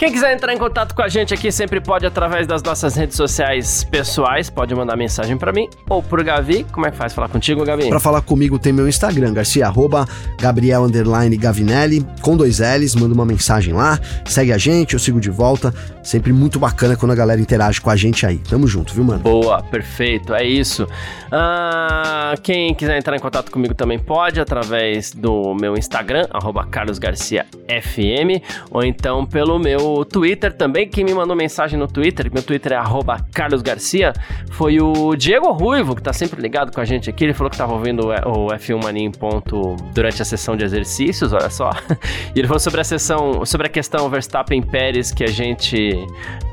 quem 0.00 0.10
quiser 0.10 0.32
entrar 0.32 0.54
em 0.54 0.56
contato 0.56 0.94
com 0.94 1.02
a 1.02 1.08
gente 1.08 1.34
aqui 1.34 1.52
sempre 1.52 1.78
pode 1.78 2.06
através 2.06 2.46
das 2.46 2.62
nossas 2.62 2.96
redes 2.96 3.14
sociais 3.14 3.84
pessoais, 3.84 4.48
pode 4.48 4.74
mandar 4.74 4.96
mensagem 4.96 5.36
para 5.36 5.52
mim 5.52 5.68
ou 5.90 6.02
pro 6.02 6.24
Gavi. 6.24 6.64
Como 6.72 6.86
é 6.86 6.90
que 6.90 6.96
faz 6.96 7.12
falar 7.12 7.28
contigo, 7.28 7.62
Gavi? 7.66 7.86
Para 7.86 8.00
falar 8.00 8.22
comigo 8.22 8.58
tem 8.58 8.72
meu 8.72 8.88
Instagram, 8.88 9.34
Garcia, 9.34 9.66
arroba 9.66 10.08
Gabriel 10.40 10.86
Gavinelli, 11.38 12.02
com 12.22 12.34
dois 12.34 12.60
L's, 12.60 12.94
manda 12.94 13.12
uma 13.12 13.26
mensagem 13.26 13.74
lá, 13.74 14.00
segue 14.24 14.54
a 14.54 14.56
gente, 14.56 14.94
eu 14.94 14.98
sigo 14.98 15.20
de 15.20 15.28
volta. 15.28 15.70
Sempre 16.02 16.32
muito 16.32 16.58
bacana 16.58 16.96
quando 16.96 17.12
a 17.12 17.14
galera 17.14 17.38
interage 17.38 17.78
com 17.78 17.90
a 17.90 17.94
gente 17.94 18.24
aí. 18.24 18.38
Tamo 18.38 18.66
junto, 18.66 18.94
viu, 18.94 19.04
mano? 19.04 19.20
Boa, 19.20 19.62
perfeito, 19.62 20.34
é 20.34 20.42
isso. 20.42 20.88
Ah, 21.30 22.34
quem 22.42 22.74
quiser 22.74 22.96
entrar 22.96 23.14
em 23.14 23.20
contato 23.20 23.50
comigo 23.50 23.74
também 23.74 23.98
pode 23.98 24.40
através 24.40 25.12
do 25.12 25.54
meu 25.54 25.76
Instagram, 25.76 26.26
arroba 26.30 26.64
carlosgarciafm, 26.64 28.40
ou 28.70 28.82
então 28.82 29.26
pelo 29.26 29.58
meu 29.58 29.89
Twitter 30.04 30.52
também. 30.52 30.88
Quem 30.88 31.04
me 31.04 31.14
mandou 31.14 31.36
mensagem 31.36 31.78
no 31.78 31.86
Twitter, 31.86 32.30
meu 32.32 32.42
Twitter 32.42 32.72
é 32.72 32.80
carlosgarcia, 33.32 34.12
foi 34.50 34.80
o 34.80 35.14
Diego 35.16 35.50
Ruivo, 35.52 35.94
que 35.94 36.02
tá 36.02 36.12
sempre 36.12 36.40
ligado 36.40 36.72
com 36.72 36.80
a 36.80 36.84
gente 36.84 37.08
aqui. 37.08 37.24
Ele 37.24 37.34
falou 37.34 37.50
que 37.50 37.56
tava 37.56 37.72
ouvindo 37.72 38.08
o 38.08 38.48
F1 38.48 38.82
Mania 38.82 39.04
em 39.04 39.10
ponto 39.10 39.76
durante 39.94 40.20
a 40.22 40.24
sessão 40.24 40.56
de 40.56 40.64
exercícios, 40.64 41.32
olha 41.32 41.50
só. 41.50 41.70
E 42.34 42.38
ele 42.38 42.46
falou 42.46 42.60
sobre 42.60 42.80
a 42.80 42.84
sessão, 42.84 43.44
sobre 43.44 43.66
a 43.66 43.70
questão 43.70 44.08
Verstappen 44.08 44.62
Pérez 44.62 45.10
que 45.10 45.24
a 45.24 45.28
gente 45.28 45.96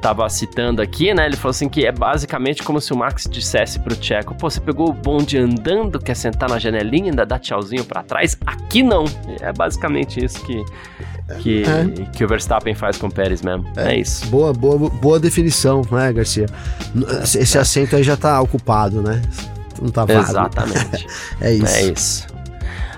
tava 0.01 0.27
citando 0.29 0.81
aqui, 0.81 1.13
né? 1.13 1.25
Ele 1.25 1.35
falou 1.35 1.51
assim 1.51 1.69
que 1.69 1.85
é 1.85 1.91
basicamente 1.91 2.63
como 2.63 2.81
se 2.81 2.93
o 2.93 2.97
Max 2.97 3.27
dissesse 3.29 3.79
pro 3.79 3.95
Tcheco: 3.95 4.33
pô, 4.35 4.49
você 4.49 4.59
pegou 4.59 4.89
o 4.89 4.93
bonde 4.93 5.37
andando, 5.37 5.99
quer 5.99 6.15
sentar 6.15 6.49
na 6.49 6.57
janelinha 6.57 7.07
e 7.07 7.09
ainda 7.09 7.25
dá 7.25 7.37
tchauzinho 7.37 7.85
pra 7.85 8.01
trás? 8.01 8.37
Aqui 8.45 8.81
não. 8.81 9.05
É 9.41 9.53
basicamente 9.53 10.23
isso 10.23 10.43
que 10.45 10.63
que, 11.35 11.63
é. 11.63 12.05
que 12.13 12.23
o 12.23 12.27
Verstappen 12.27 12.73
faz 12.73 12.97
com 12.97 13.07
o 13.07 13.11
Pérez 13.11 13.41
mesmo. 13.41 13.65
É, 13.75 13.93
é, 13.93 13.99
isso. 13.99 14.25
Boa, 14.27 14.53
boa, 14.53 14.89
boa 14.89 15.19
definição, 15.19 15.81
né, 15.91 16.13
Garcia? 16.13 16.45
Esse 17.23 17.57
assento 17.57 17.95
aí 17.95 18.03
já 18.03 18.15
tá 18.15 18.39
ocupado, 18.41 19.01
né? 19.01 19.21
Não 19.81 19.89
tá 19.89 20.05
vago. 20.05 20.19
Exatamente. 20.21 21.07
é 21.41 21.53
isso. 21.53 21.75
É 21.75 21.81
isso. 21.83 22.36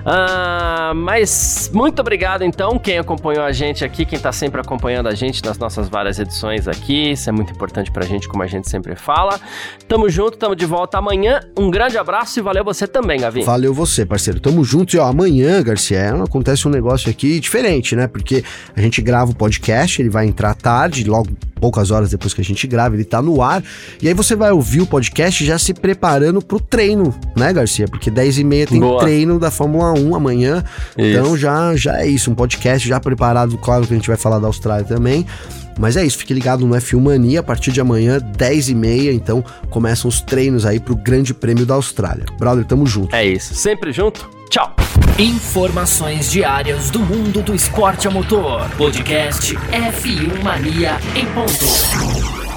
Uh, 0.10 0.96
mas 0.96 1.70
muito 1.72 2.00
obrigado 2.00 2.44
então 2.44 2.80
quem 2.80 2.98
acompanhou 2.98 3.44
a 3.44 3.52
gente 3.52 3.86
aqui, 3.86 4.06
quem 4.06 4.18
tá 4.18 4.32
sempre 4.32 4.60
acompanhando 4.60 5.08
a 5.08 5.14
gente 5.14 5.46
nas 5.46 5.60
nossas 5.60 5.88
várias 5.88 6.18
edições 6.18 6.68
aqui. 6.68 7.12
Isso 7.12 7.30
é 7.30 7.32
muito 7.32 7.54
importante 7.54 7.92
pra 7.92 8.04
gente, 8.04 8.28
como 8.28 8.42
a 8.42 8.48
gente 8.48 8.68
sempre 8.68 8.96
fala. 8.96 9.40
Tamo 9.88 10.10
junto, 10.10 10.36
tamo 10.36 10.56
de 10.56 10.66
volta 10.66 10.98
amanhã. 10.98 11.42
Um 11.56 11.70
grande 11.70 11.96
abraço 11.96 12.40
e 12.40 12.42
valeu 12.42 12.64
você 12.64 12.88
também, 12.88 13.20
Gavi. 13.20 13.44
Valeu 13.44 13.72
você, 13.72 14.04
parceiro. 14.04 14.40
Tamo 14.40 14.64
junto 14.64 14.96
e 14.96 15.00
ó, 15.00 15.06
amanhã, 15.06 15.62
Garcia, 15.62 16.12
acontece 16.24 16.68
um 16.68 16.72
negócio 16.72 17.12
aqui 17.12 17.40
diferente, 17.40 17.96
né? 17.96 18.08
Porque 18.08 18.44
a 18.76 18.82
gente 18.82 19.04
grava 19.04 19.30
o 19.30 19.36
podcast, 19.36 20.02
ele 20.02 20.10
vai 20.10 20.26
entrar 20.26 20.56
tarde, 20.56 21.04
logo 21.04 21.30
poucas 21.60 21.92
horas 21.92 22.10
depois 22.10 22.34
que 22.34 22.42
a 22.42 22.44
gente 22.44 22.66
grava, 22.66 22.96
ele 22.96 23.04
tá 23.04 23.22
no 23.22 23.42
ar. 23.42 23.62
E 24.02 24.08
aí 24.08 24.14
você 24.14 24.36
vai 24.36 24.52
ouvir 24.52 24.82
o 24.82 24.88
podcast 24.88 25.46
já 25.46 25.60
se 25.60 25.74
preparando 25.74 26.42
pro 26.42 26.60
treino, 26.60 27.14
né, 27.36 27.52
Garcia? 27.54 27.88
Porque 27.88 28.10
10 28.10 28.40
e 28.40 28.44
meia 28.44 28.66
tem 28.66 28.80
Boa. 28.80 29.02
treino 29.02 29.38
da 29.38 29.52
Fórmula 29.52 29.92
1 29.92 29.99
amanhã. 30.16 30.64
Isso. 30.98 31.08
Então 31.08 31.38
já, 31.38 31.76
já 31.76 32.02
é 32.02 32.08
isso, 32.08 32.32
um 32.32 32.36
podcast 32.36 32.88
já 32.88 33.00
preparado. 33.00 33.58
Claro 33.58 33.86
que 33.86 33.94
a 33.94 33.96
gente 33.96 34.08
vai 34.08 34.18
falar 34.18 34.40
da 34.40 34.48
Austrália 34.48 34.86
também. 34.86 35.26
Mas 35.80 35.96
é 35.96 36.06
isso, 36.06 36.18
fique 36.18 36.34
ligado 36.34 36.68
no 36.68 36.76
F1 36.76 37.00
Mania 37.00 37.40
a 37.40 37.44
partir 37.44 37.72
de 37.72 37.80
amanhã, 37.80 38.20
10 38.20 38.70
e 38.70 38.76
meia, 38.76 39.14
então 39.14 39.42
começam 39.70 40.10
os 40.10 40.20
treinos 40.20 40.66
aí 40.66 40.78
pro 40.78 40.94
Grande 40.94 41.34
Prêmio 41.34 41.66
da 41.66 41.76
Austrália. 41.76 42.26
Brother, 42.38 42.66
tamo 42.66 42.86
junto. 42.86 43.16
É 43.16 43.26
isso, 43.26 43.56
sempre 43.56 43.94
junto. 43.94 44.30
Tchau. 44.50 44.76
Informações 45.18 46.32
diárias 46.32 46.90
do 46.90 47.00
mundo 47.00 47.42
do 47.42 47.56
esporte 47.56 48.08
a 48.08 48.12
motor. 48.12 48.68
Podcast 48.78 49.56
F1 49.56 50.44
Mania 50.44 50.98
em 51.16 51.26
ponto. 51.28 52.49